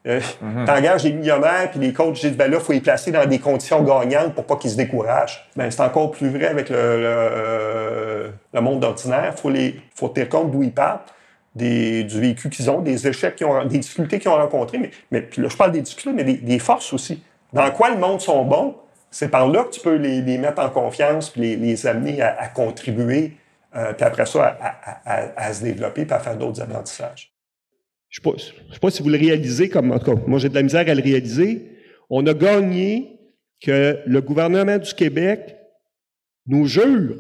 euh, 0.07 0.21
mhm. 0.41 0.65
T'engages 0.65 1.03
des 1.03 1.13
millionnaires, 1.13 1.71
puis 1.71 1.81
les 1.81 1.93
coachs 1.93 2.15
disent, 2.15 2.37
ben 2.37 2.51
là, 2.51 2.59
il 2.59 2.65
faut 2.65 2.73
les 2.73 2.81
placer 2.81 3.11
dans 3.11 3.27
des 3.27 3.39
conditions 3.39 3.83
gagnantes 3.83 4.35
pour 4.35 4.45
pas 4.45 4.57
qu'ils 4.57 4.71
se 4.71 4.77
découragent. 4.77 5.49
Ben, 5.57 5.71
c'est 5.71 5.83
encore 5.83 6.13
plus 6.13 6.31
vrai 6.31 6.47
avec 6.47 6.71
le, 6.71 6.77
le, 6.77 7.07
euh, 7.07 8.31
monde 8.55 8.85
ordinaire. 8.85 9.33
Il 9.37 9.41
faut, 9.41 9.51
les, 9.51 9.81
faut 9.95 10.09
tenir 10.09 10.29
compte 10.29 10.51
d'où 10.51 10.63
ils 10.63 10.73
partent, 10.73 11.13
des, 11.55 12.05
du 12.05 12.21
vécu 12.21 12.49
qu'ils 12.49 12.71
ont, 12.71 12.81
des 12.81 13.07
échecs 13.09 13.37
qu'ils 13.37 13.47
ont, 13.47 13.65
des 13.65 13.79
difficultés 13.79 14.19
qu'ils 14.19 14.31
ont 14.31 14.37
rencontrées. 14.37 14.79
Mais, 14.79 14.91
mais 15.11 15.21
puis 15.21 15.43
là, 15.43 15.49
je 15.51 15.57
parle 15.57 15.73
des 15.73 15.83
difficultés, 15.83 16.25
mais 16.25 16.25
des, 16.25 16.59
forces 16.59 16.93
aussi. 16.93 17.23
Dans 17.53 17.71
quoi 17.73 17.91
le 17.91 17.99
monde 17.99 18.21
sont 18.21 18.45
bons, 18.45 18.77
c'est 19.11 19.29
par 19.29 19.49
là 19.49 19.65
que 19.65 19.71
tu 19.71 19.81
peux 19.81 19.97
les, 19.97 20.23
les 20.23 20.39
mettre 20.39 20.63
en 20.63 20.71
confiance, 20.71 21.31
puis 21.31 21.41
les, 21.41 21.57
les 21.57 21.87
amener 21.87 22.23
à, 22.23 22.47
contribuer, 22.47 23.37
euh, 23.77 23.93
puis 23.93 24.05
après 24.05 24.27
ça, 24.27 24.59
à, 25.05 25.53
se 25.53 25.62
développer, 25.62 26.05
puis 26.05 26.14
à 26.14 26.21
faire 26.21 26.37
d'autres 26.37 26.62
apprentissages. 26.62 27.33
Je 28.09 28.21
ne 28.25 28.39
sais, 28.39 28.79
pas 28.81 28.91
si 28.91 29.03
vous 29.03 29.11
le 29.11 29.19
réalisez, 29.19 29.69
comme 29.69 29.93
en 29.93 29.99
tout 29.99 30.14
cas, 30.14 30.23
moi 30.27 30.39
j'ai 30.39 30.49
de 30.49 30.55
la 30.55 30.62
misère 30.62 30.89
à 30.89 30.95
le 30.95 31.03
réaliser. 31.03 31.73
On 32.09 32.27
a 32.27 32.33
gagné 32.33 33.21
que 33.62 33.99
le 34.07 34.21
gouvernement 34.23 34.79
du 34.79 34.95
Québec 34.95 35.57
nous 36.47 36.66
jure 36.66 37.16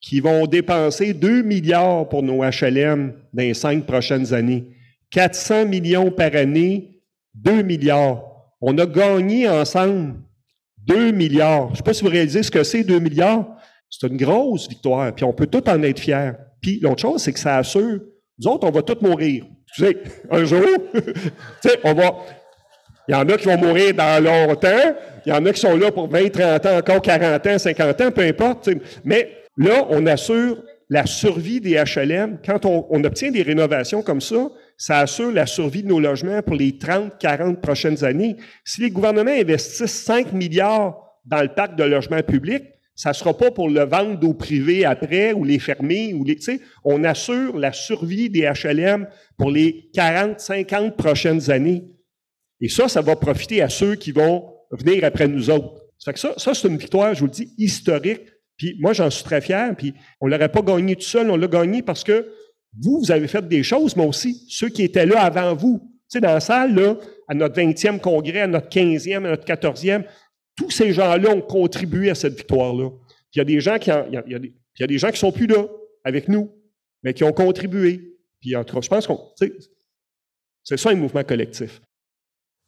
qu'ils 0.00 0.22
vont 0.22 0.46
dépenser 0.46 1.14
2 1.14 1.42
milliards 1.42 2.08
pour 2.08 2.24
nos 2.24 2.42
HLM 2.42 3.12
dans 3.32 3.42
les 3.42 3.54
cinq 3.54 3.86
prochaines 3.86 4.34
années. 4.34 4.66
400 5.10 5.66
millions 5.66 6.10
par 6.10 6.34
année, 6.34 7.00
2 7.34 7.62
milliards. 7.62 8.24
On 8.60 8.76
a 8.78 8.86
gagné 8.86 9.48
ensemble 9.48 10.14
2 10.86 11.12
milliards. 11.12 11.68
Je 11.68 11.72
ne 11.72 11.76
sais 11.76 11.82
pas 11.84 11.94
si 11.94 12.02
vous 12.02 12.10
réalisez 12.10 12.42
ce 12.42 12.50
que 12.50 12.64
c'est, 12.64 12.82
2 12.82 12.98
milliards. 12.98 13.56
C'est 14.00 14.08
une 14.08 14.16
grosse 14.16 14.68
victoire, 14.68 15.14
puis 15.14 15.24
on 15.24 15.32
peut 15.32 15.46
tout 15.46 15.68
en 15.68 15.82
être 15.82 16.00
fiers. 16.00 16.32
Puis 16.60 16.80
l'autre 16.80 17.02
chose, 17.02 17.22
c'est 17.22 17.32
que 17.32 17.38
ça 17.38 17.58
assure, 17.58 18.00
nous 18.38 18.50
autres, 18.50 18.66
on 18.66 18.70
va 18.70 18.82
tous 18.82 19.00
mourir 19.06 19.44
tu 19.74 19.84
sais, 19.84 19.96
un 20.30 20.44
jour, 20.44 20.66
tu 20.92 21.00
sais, 21.62 21.78
on 21.84 21.94
va. 21.94 22.14
Il 23.08 23.12
y 23.12 23.14
en 23.14 23.28
a 23.28 23.36
qui 23.36 23.46
vont 23.46 23.58
mourir 23.58 23.94
dans 23.94 24.22
longtemps. 24.22 24.94
Il 25.24 25.30
y 25.30 25.32
en 25.32 25.44
a 25.44 25.52
qui 25.52 25.60
sont 25.60 25.76
là 25.76 25.90
pour 25.90 26.08
20, 26.08 26.30
30 26.30 26.66
ans, 26.66 26.76
encore 26.78 27.02
40 27.02 27.46
ans, 27.46 27.58
50 27.58 28.00
ans, 28.00 28.10
peu 28.10 28.22
importe. 28.22 28.68
Mais 29.04 29.30
là, 29.56 29.86
on 29.90 30.06
assure 30.06 30.62
la 30.88 31.06
survie 31.06 31.60
des 31.60 31.82
HLM. 31.82 32.38
Quand 32.44 32.64
on, 32.66 32.86
on, 32.90 33.02
obtient 33.02 33.30
des 33.30 33.42
rénovations 33.42 34.02
comme 34.02 34.20
ça, 34.20 34.48
ça 34.76 34.98
assure 34.98 35.32
la 35.32 35.46
survie 35.46 35.82
de 35.82 35.88
nos 35.88 36.00
logements 36.00 36.42
pour 36.42 36.54
les 36.54 36.78
30, 36.78 37.18
40 37.18 37.60
prochaines 37.60 38.04
années. 38.04 38.36
Si 38.64 38.82
les 38.82 38.90
gouvernements 38.90 39.30
investissent 39.30 40.04
5 40.04 40.32
milliards 40.32 40.96
dans 41.24 41.40
le 41.40 41.48
parc 41.48 41.76
de 41.76 41.84
logements 41.84 42.22
publics, 42.22 42.64
ça 42.94 43.10
ne 43.10 43.14
sera 43.14 43.36
pas 43.36 43.50
pour 43.50 43.68
le 43.68 43.84
vendre 43.84 44.28
au 44.28 44.34
privé 44.34 44.84
après 44.84 45.32
ou 45.32 45.44
les 45.44 45.58
fermer. 45.58 46.12
Ou 46.14 46.24
les, 46.24 46.38
on 46.84 47.04
assure 47.04 47.56
la 47.58 47.72
survie 47.72 48.28
des 48.28 48.42
HLM 48.42 49.08
pour 49.38 49.50
les 49.50 49.88
40, 49.94 50.38
50 50.40 50.96
prochaines 50.96 51.50
années. 51.50 51.84
Et 52.60 52.68
ça, 52.68 52.88
ça 52.88 53.00
va 53.00 53.16
profiter 53.16 53.62
à 53.62 53.68
ceux 53.68 53.94
qui 53.96 54.12
vont 54.12 54.52
venir 54.70 55.04
après 55.04 55.26
nous 55.26 55.50
autres. 55.50 55.82
Ça, 55.98 56.12
ça, 56.14 56.34
ça 56.36 56.54
c'est 56.54 56.68
une 56.68 56.76
victoire, 56.76 57.14
je 57.14 57.20
vous 57.20 57.26
le 57.26 57.32
dis, 57.32 57.52
historique. 57.58 58.22
Puis 58.56 58.76
moi, 58.78 58.92
j'en 58.92 59.10
suis 59.10 59.24
très 59.24 59.40
fier. 59.40 59.74
Puis 59.76 59.94
on 60.20 60.26
ne 60.26 60.32
l'aurait 60.32 60.50
pas 60.50 60.62
gagné 60.62 60.94
tout 60.94 61.02
seul, 61.02 61.30
on 61.30 61.36
l'a 61.36 61.48
gagné 61.48 61.82
parce 61.82 62.04
que 62.04 62.28
vous, 62.80 63.00
vous 63.00 63.10
avez 63.10 63.28
fait 63.28 63.46
des 63.46 63.62
choses, 63.62 63.96
mais 63.96 64.06
aussi 64.06 64.44
ceux 64.48 64.68
qui 64.68 64.82
étaient 64.82 65.06
là 65.06 65.22
avant 65.22 65.54
vous. 65.54 65.80
Tu 66.10 66.18
sais, 66.18 66.20
dans 66.20 66.34
la 66.34 66.40
salle, 66.40 66.74
là, 66.74 66.96
à 67.28 67.34
notre 67.34 67.56
20e 67.56 67.98
congrès, 67.98 68.42
à 68.42 68.46
notre 68.46 68.68
15e, 68.68 69.16
à 69.16 69.30
notre 69.30 69.44
14e, 69.44 70.04
tous 70.56 70.70
ces 70.70 70.92
gens-là 70.92 71.30
ont 71.30 71.40
contribué 71.40 72.10
à 72.10 72.14
cette 72.14 72.36
victoire-là. 72.36 72.90
Il 73.34 73.38
y 73.38 73.40
a 73.40 73.44
des 73.44 73.60
gens 73.60 73.78
qui 73.78 73.90
des, 73.90 74.54
il 74.78 74.80
y 74.80 74.84
a 74.84 74.86
des 74.86 74.98
sont 75.16 75.32
plus 75.32 75.46
là 75.46 75.64
avec 76.04 76.28
nous, 76.28 76.50
mais 77.02 77.14
qui 77.14 77.24
ont 77.24 77.32
contribué. 77.32 78.18
Puis 78.40 78.56
en 78.56 78.64
tout 78.64 78.74
cas, 78.74 78.80
je 78.82 78.88
pense 78.88 79.06
qu'on, 79.06 79.20
c'est 80.64 80.76
ça 80.76 80.90
un 80.90 80.94
mouvement 80.94 81.24
collectif. 81.24 81.80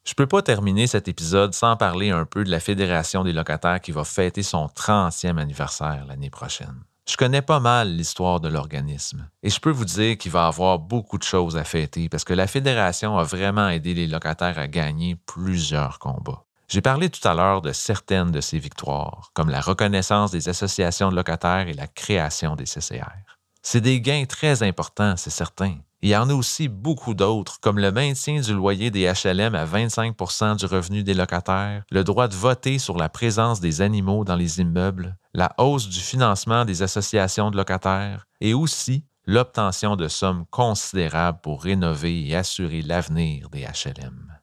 Je 0.07 0.13
peux 0.15 0.27
pas 0.27 0.43
terminer 0.43 0.87
cet 0.87 1.09
épisode 1.09 1.55
sans 1.55 1.77
parler 1.77 2.11
un 2.11 2.27
peu 2.27 2.45
de 2.45 2.51
la 2.51 2.61
Fédération 2.61 3.25
des 3.25 3.33
locataires 3.33 3.81
qui 3.81 3.91
va 3.91 4.05
fêter 4.05 4.43
son 4.43 4.67
30e 4.67 5.39
anniversaire 5.39 6.05
l'année 6.07 6.29
prochaine. 6.29 6.85
Je 7.09 7.17
connais 7.17 7.43
pas 7.43 7.61
mal 7.61 7.95
l'histoire 7.95 8.41
de 8.41 8.49
l'organisme 8.49 9.29
et 9.43 9.51
je 9.51 9.61
peux 9.61 9.71
vous 9.71 9.85
dire 9.85 10.17
qu'il 10.17 10.31
va 10.31 10.47
avoir 10.47 10.79
beaucoup 10.79 11.19
de 11.19 11.23
choses 11.23 11.57
à 11.57 11.65
fêter 11.65 12.09
parce 12.09 12.25
que 12.25 12.33
la 12.33 12.47
Fédération 12.47 13.19
a 13.19 13.25
vraiment 13.25 13.69
aidé 13.69 13.95
les 13.95 14.07
locataires 14.07 14.59
à 14.59 14.69
gagner 14.69 15.17
plusieurs 15.27 15.99
combats. 15.99 16.45
J'ai 16.69 16.81
parlé 16.81 17.11
tout 17.11 17.27
à 17.27 17.35
l'heure 17.35 17.63
de 17.63 17.73
certaines 17.73 18.31
de 18.31 18.41
ces 18.41 18.59
victoires, 18.59 19.31
comme 19.35 19.51
la 19.51 19.61
reconnaissance 19.61 20.31
des 20.31 20.49
associations 20.49 21.11
de 21.11 21.17
locataires 21.17 21.69
et 21.69 21.75
la 21.75 21.87
création 21.87 22.57
des 22.57 22.65
CCR. 22.65 23.25
C'est 23.63 23.81
des 23.81 24.01
gains 24.01 24.25
très 24.27 24.63
importants, 24.63 25.17
c'est 25.17 25.31
certain, 25.31 25.77
il 26.05 26.11
y 26.11 26.17
en 26.17 26.29
a 26.29 26.35
aussi 26.35 26.69
beaucoup 26.69 27.15
d'autres, 27.15 27.61
comme 27.61 27.79
le 27.79 27.91
maintien 27.91 28.39
du 28.39 28.53
loyer 28.53 28.91
des 28.91 29.11
HLM 29.11 29.55
à 29.55 29.65
25% 29.65 30.59
du 30.59 30.67
revenu 30.67 31.03
des 31.03 31.15
locataires, 31.15 31.83
le 31.91 32.05
droit 32.05 32.29
de 32.29 32.35
voter 32.35 32.79
sur 32.79 32.99
la 32.99 33.09
présence 33.09 33.59
des 33.59 33.81
animaux 33.81 34.23
dans 34.23 34.37
les 34.37 34.61
immeubles, 34.61 35.17
la 35.33 35.55
hausse 35.57 35.89
du 35.89 36.01
financement 36.01 36.67
des 36.67 36.83
associations 36.83 37.51
de 37.51 37.57
locataires 37.57 38.27
et 38.43 38.53
aussi 38.53 39.07
l'obtention 39.27 39.97
de 39.97 40.09
sommes 40.09 40.45
considérables 40.51 41.41
pour 41.43 41.63
rénover 41.63 42.29
et 42.29 42.37
assurer 42.37 42.83
l'avenir 42.83 43.49
des 43.49 43.63
HLM. 43.63 44.34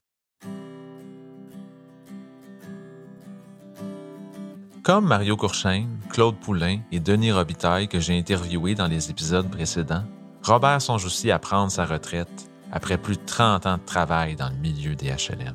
Comme 4.84 5.06
Mario 5.06 5.38
Courchaine, 5.38 6.00
Claude 6.10 6.38
Poulain 6.38 6.80
et 6.92 7.00
Denis 7.00 7.32
Robitaille 7.32 7.88
que 7.88 8.00
j'ai 8.00 8.18
interviewés 8.18 8.74
dans 8.74 8.88
les 8.88 9.12
épisodes 9.12 9.48
précédents, 9.48 10.04
Robert 10.42 10.82
songe 10.82 11.06
aussi 11.06 11.30
à 11.30 11.38
prendre 11.38 11.72
sa 11.72 11.86
retraite 11.86 12.50
après 12.72 12.98
plus 12.98 13.18
de 13.18 13.24
30 13.24 13.68
ans 13.68 13.78
de 13.78 13.86
travail 13.86 14.36
dans 14.36 14.50
le 14.50 14.56
milieu 14.56 14.96
des 14.96 15.10
HLM. 15.10 15.54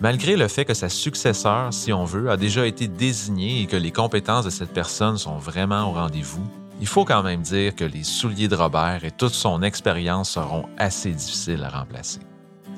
Malgré 0.00 0.36
le 0.36 0.46
fait 0.46 0.64
que 0.64 0.74
sa 0.74 0.88
successeur, 0.88 1.74
si 1.74 1.92
on 1.92 2.04
veut, 2.04 2.30
a 2.30 2.36
déjà 2.36 2.68
été 2.68 2.86
désignée 2.86 3.62
et 3.62 3.66
que 3.66 3.74
les 3.74 3.90
compétences 3.90 4.44
de 4.44 4.50
cette 4.50 4.72
personne 4.72 5.18
sont 5.18 5.38
vraiment 5.38 5.90
au 5.90 5.94
rendez-vous, 5.94 6.46
il 6.80 6.86
faut 6.86 7.04
quand 7.04 7.24
même 7.24 7.42
dire 7.42 7.74
que 7.74 7.84
les 7.84 8.04
souliers 8.04 8.46
de 8.46 8.54
Robert 8.54 9.04
et 9.04 9.10
toute 9.10 9.34
son 9.34 9.60
expérience 9.62 10.30
seront 10.30 10.66
assez 10.78 11.10
difficiles 11.10 11.64
à 11.64 11.80
remplacer. 11.80 12.20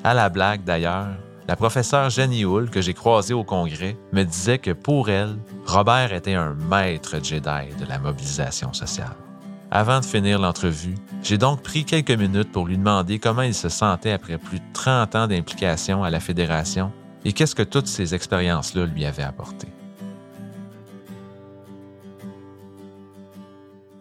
À 0.03 0.15
la 0.15 0.29
blague 0.29 0.63
d'ailleurs, 0.63 1.09
la 1.47 1.55
professeure 1.55 2.09
Jenny 2.09 2.45
Hull, 2.45 2.69
que 2.69 2.81
j'ai 2.81 2.93
croisée 2.93 3.33
au 3.33 3.43
congrès, 3.43 3.97
me 4.13 4.23
disait 4.23 4.59
que 4.59 4.71
pour 4.71 5.09
elle, 5.09 5.35
Robert 5.65 6.13
était 6.13 6.35
un 6.35 6.55
maître 6.69 7.17
Jedi 7.21 7.75
de 7.79 7.85
la 7.87 7.97
mobilisation 7.99 8.73
sociale. 8.73 9.15
Avant 9.71 9.99
de 10.01 10.05
finir 10.05 10.39
l'entrevue, 10.39 10.95
j'ai 11.23 11.37
donc 11.37 11.61
pris 11.61 11.85
quelques 11.85 12.11
minutes 12.11 12.51
pour 12.51 12.67
lui 12.67 12.77
demander 12.77 13.19
comment 13.19 13.41
il 13.41 13.53
se 13.53 13.69
sentait 13.69 14.11
après 14.11 14.37
plus 14.37 14.59
de 14.59 14.65
30 14.73 15.15
ans 15.15 15.27
d'implication 15.27 16.03
à 16.03 16.09
la 16.09 16.19
Fédération 16.19 16.91
et 17.23 17.33
qu'est-ce 17.33 17.55
que 17.55 17.63
toutes 17.63 17.87
ces 17.87 18.13
expériences-là 18.13 18.85
lui 18.85 19.05
avaient 19.05 19.23
apporté. 19.23 19.67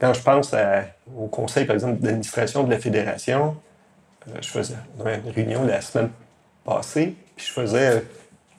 Quand 0.00 0.14
je 0.14 0.22
pense 0.22 0.54
au 1.16 1.26
conseil, 1.26 1.66
par 1.66 1.74
exemple, 1.74 2.00
d'administration 2.00 2.64
de 2.64 2.70
la 2.70 2.78
Fédération, 2.78 3.56
euh, 4.28 4.38
je 4.40 4.48
faisais 4.48 4.74
une 4.98 5.30
réunion 5.30 5.64
la 5.64 5.80
semaine 5.80 6.10
passée, 6.64 7.14
puis 7.40 7.48
je 7.48 7.52
faisais 7.52 7.88
euh, 7.88 8.00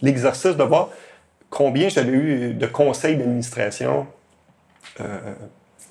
l'exercice 0.02 0.58
de 0.58 0.64
voir 0.64 0.90
combien 1.52 1.88
j'avais 1.88 2.12
eu 2.12 2.54
de 2.56 2.66
conseils 2.66 3.16
d'administration 3.16 4.08
euh, 5.00 5.06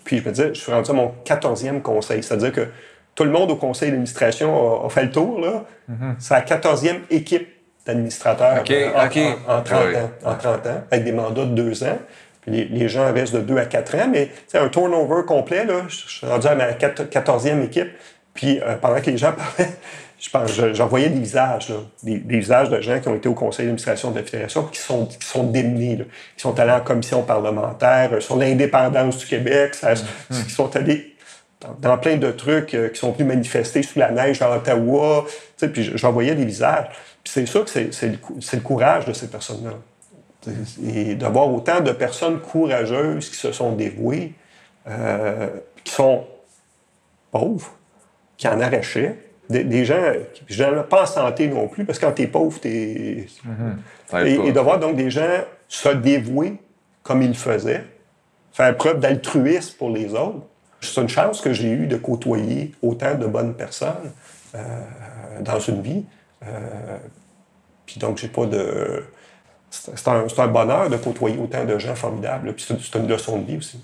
puis 0.05 0.19
je 0.19 0.25
me 0.25 0.31
disais, 0.35 0.49
je 0.55 0.61
suis 0.61 0.73
rendu 0.73 0.91
à 0.91 0.95
mon 0.95 1.15
14e 1.25 1.83
conseil. 1.83 2.23
C'est-à-dire 2.23 2.53
que 2.53 2.67
tout 3.15 3.23
le 3.23 3.31
monde 3.31 3.53
au 3.53 3.57
conseil 3.57 3.91
d'administration 3.91 4.85
a, 4.85 4.89
fait 4.89 5.05
le 5.05 5.11
tour. 5.13 5.41
là. 5.41 5.65
Mm-hmm. 5.89 6.15
C'est 6.19 6.35
la 6.35 6.43
14e 6.43 7.01
équipe 7.11 7.49
d'administrateurs 7.87 8.61
en, 8.61 8.65
30 8.65 9.17
ans, 9.17 10.11
en 10.25 10.35
30 10.35 10.67
ans, 10.67 10.83
avec 10.91 11.05
des 11.05 11.13
mandats 11.13 11.45
de 11.45 11.55
deux 11.55 11.85
ans. 11.85 11.99
Puis 12.41 12.65
les, 12.65 12.89
gens 12.89 13.13
restent 13.13 13.35
de 13.35 13.41
2 13.41 13.57
à 13.59 13.67
4 13.67 13.95
ans, 13.97 14.09
mais 14.11 14.31
c'est 14.49 14.59
un 14.59 14.69
turnover 14.69 15.25
complet. 15.27 15.65
Là. 15.65 15.83
Je 15.89 15.97
suis 15.97 16.27
rendu 16.27 16.47
à 16.47 16.55
ma 16.55 16.73
14e 16.73 17.65
équipe. 17.65 17.91
Puis 18.35 18.61
euh, 18.61 18.77
pendant 18.77 19.01
que 19.01 19.11
les 19.11 19.19
gens 19.19 19.33
parlaient, 19.57 19.73
je 20.21 20.29
pense, 20.29 20.53
j'en 20.75 20.87
voyais 20.87 21.09
des 21.09 21.19
visages, 21.19 21.73
des, 22.03 22.19
visages 22.19 22.69
de 22.69 22.79
gens 22.83 23.01
qui 23.01 23.09
ont 23.09 23.15
été 23.15 23.29
au 23.29 23.35
conseil 23.35 23.65
d'administration 23.65 24.11
de 24.11 24.19
la 24.19 24.25
Fédération 24.25 24.65
qui 24.65 24.79
sont, 24.79 25.07
qui 25.07 25.27
sont 25.27 25.45
démenés, 25.45 25.97
qui 26.37 26.43
sont 26.43 26.59
allés 26.61 26.73
en 26.73 26.83
commission 26.83 27.23
parlementaire 27.23 28.11
euh, 28.13 28.21
sur 28.21 28.37
l'indépendance 28.37 29.17
du 29.17 29.27
Québec, 29.27 29.75
ça, 29.75 29.95
mm-hmm. 29.95 30.45
qui 30.45 30.51
sont 30.51 30.77
allés 30.77 31.17
dans, 31.79 31.97
plein 31.97 32.17
de 32.17 32.31
trucs, 32.31 32.75
euh, 32.75 32.91
qui 32.91 32.99
sont 32.99 33.13
venus 33.13 33.29
manifester 33.29 33.83
sous 33.83 33.99
la 33.99 34.11
neige 34.11 34.43
à 34.43 34.55
Ottawa, 34.55 35.25
puis 35.59 35.91
j'en 35.95 36.13
voyais 36.13 36.35
des 36.35 36.45
visages. 36.45 36.89
Puis 37.25 37.33
c'est 37.33 37.47
ça 37.47 37.61
que 37.61 37.71
c'est 37.71 38.07
le, 38.07 38.19
le, 38.53 38.61
courage 38.61 39.07
de 39.07 39.15
ces 39.15 39.29
personnes-là. 39.29 39.73
Et 40.87 41.15
d'avoir 41.15 41.53
autant 41.53 41.81
de 41.81 41.93
personnes 41.93 42.41
courageuses 42.41 43.31
qui 43.31 43.37
se 43.37 43.53
sont 43.53 43.73
dévouées, 43.73 44.35
euh, 44.87 45.49
qui 45.83 45.93
sont 45.93 46.27
pauvres, 47.31 47.73
qui 48.37 48.49
en 48.49 48.61
arrachaient, 48.61 49.17
des, 49.51 49.85
gens, 49.85 50.13
gens 50.49 50.83
pas 50.89 51.03
en 51.03 51.07
santé 51.07 51.49
non 51.49 51.69
plus, 51.69 51.85
parce 51.85 51.99
que 51.99 52.07
quand 52.07 52.13
tu 52.13 52.23
es 52.23 52.27
pauvre, 52.27 52.59
tu 52.61 52.69
es. 52.69 53.27
Mm-hmm. 54.13 54.47
et, 54.47 54.53
de 54.53 54.61
voir 54.61 54.79
donc 54.79 54.97
des 54.97 55.11
gens 55.11 55.41
se 55.69 55.89
dévouer 55.89 56.55
comme 57.03 57.23
ils 57.23 57.29
le 57.29 57.35
faisaient, 57.35 57.85
faire 58.53 58.77
preuve 58.77 59.01
d'altruisme 59.01 59.77
pour 59.77 59.91
les 59.91 60.15
autres. 60.15 60.47
C'est 60.81 61.01
une 61.01 61.09
chance 61.09 61.41
que 61.41 61.53
j'ai 61.53 61.71
eue 61.71 61.87
de 61.87 61.97
côtoyer 61.97 62.73
autant 62.83 63.15
de 63.15 63.27
bonnes 63.27 63.55
personnes 63.55 64.13
euh, 64.55 64.61
dans 65.41 65.59
une 65.59 65.83
vie. 65.83 66.05
Euh, 66.43 66.97
puis 67.85 67.99
donc, 67.99 68.19
j'ai 68.19 68.29
pas 68.29 68.47
de. 68.47 69.05
C'est 69.71 70.09
un, 70.09 70.27
un, 70.37 70.49
bonheur 70.49 70.89
de 70.89 70.97
côtoyer 70.97 71.39
autant 71.39 71.65
de 71.65 71.79
gens 71.79 71.95
formidables. 71.95 72.53
Puis 72.55 72.67
c'est 72.67 72.99
une 72.99 73.07
leçon 73.07 73.39
de 73.39 73.47
vie 73.47 73.59
aussi. 73.59 73.81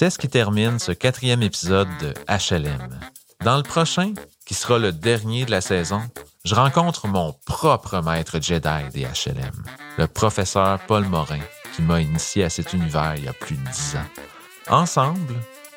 C'est 0.00 0.08
ce 0.08 0.18
qui 0.18 0.28
termine 0.28 0.78
ce 0.78 0.92
quatrième 0.92 1.42
épisode 1.42 1.90
de 2.00 2.14
HLM. 2.26 3.00
Dans 3.44 3.58
le 3.58 3.62
prochain, 3.62 4.14
qui 4.46 4.54
sera 4.54 4.78
le 4.78 4.92
dernier 4.92 5.44
de 5.44 5.50
la 5.50 5.60
saison, 5.60 6.00
je 6.46 6.54
rencontre 6.54 7.06
mon 7.06 7.34
propre 7.44 8.00
maître 8.00 8.40
Jedi 8.40 8.88
des 8.94 9.02
HLM, 9.02 9.62
le 9.98 10.06
professeur 10.06 10.78
Paul 10.86 11.04
Morin, 11.04 11.42
qui 11.76 11.82
m'a 11.82 12.00
initié 12.00 12.44
à 12.44 12.48
cet 12.48 12.72
univers 12.72 13.16
il 13.18 13.24
y 13.24 13.28
a 13.28 13.34
plus 13.34 13.56
de 13.56 13.70
dix 13.70 13.96
ans. 13.96 14.74
Ensemble, 14.74 15.34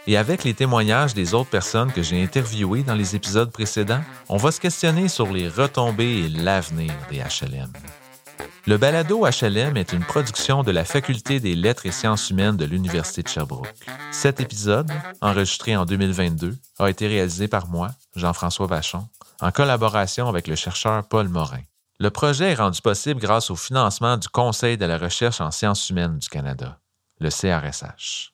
et 0.07 0.15
avec 0.15 0.45
les 0.45 0.53
témoignages 0.53 1.13
des 1.13 1.33
autres 1.33 1.49
personnes 1.49 1.91
que 1.91 2.01
j'ai 2.01 2.23
interviewées 2.23 2.83
dans 2.83 2.95
les 2.95 3.17
épisodes 3.17 3.51
précédents, 3.51 4.03
on 4.29 4.37
va 4.37 4.53
se 4.53 4.61
questionner 4.61 5.09
sur 5.09 5.33
les 5.33 5.49
retombées 5.49 6.19
et 6.19 6.29
l'avenir 6.29 6.93
des 7.09 7.17
HLM. 7.17 7.73
Le 8.65 8.77
balado 8.77 9.25
HLM 9.25 9.77
est 9.77 9.93
une 9.93 10.03
production 10.03 10.63
de 10.63 10.71
la 10.71 10.85
Faculté 10.85 11.39
des 11.39 11.55
lettres 11.55 11.85
et 11.85 11.91
sciences 11.91 12.29
humaines 12.29 12.57
de 12.57 12.65
l'Université 12.65 13.23
de 13.23 13.27
Sherbrooke. 13.27 13.73
Cet 14.11 14.39
épisode, 14.39 14.91
enregistré 15.21 15.75
en 15.75 15.85
2022, 15.85 16.55
a 16.79 16.89
été 16.89 17.07
réalisé 17.07 17.47
par 17.47 17.67
moi, 17.67 17.91
Jean-François 18.15 18.67
Vachon, 18.67 19.07
en 19.41 19.51
collaboration 19.51 20.27
avec 20.27 20.47
le 20.47 20.55
chercheur 20.55 21.07
Paul 21.07 21.27
Morin. 21.27 21.61
Le 21.99 22.09
projet 22.09 22.51
est 22.51 22.55
rendu 22.55 22.81
possible 22.81 23.21
grâce 23.21 23.49
au 23.49 23.55
financement 23.55 24.17
du 24.17 24.27
Conseil 24.27 24.77
de 24.77 24.85
la 24.85 24.97
recherche 24.97 25.41
en 25.41 25.51
sciences 25.51 25.89
humaines 25.89 26.17
du 26.17 26.29
Canada, 26.29 26.79
le 27.19 27.29
CRSH. 27.29 28.32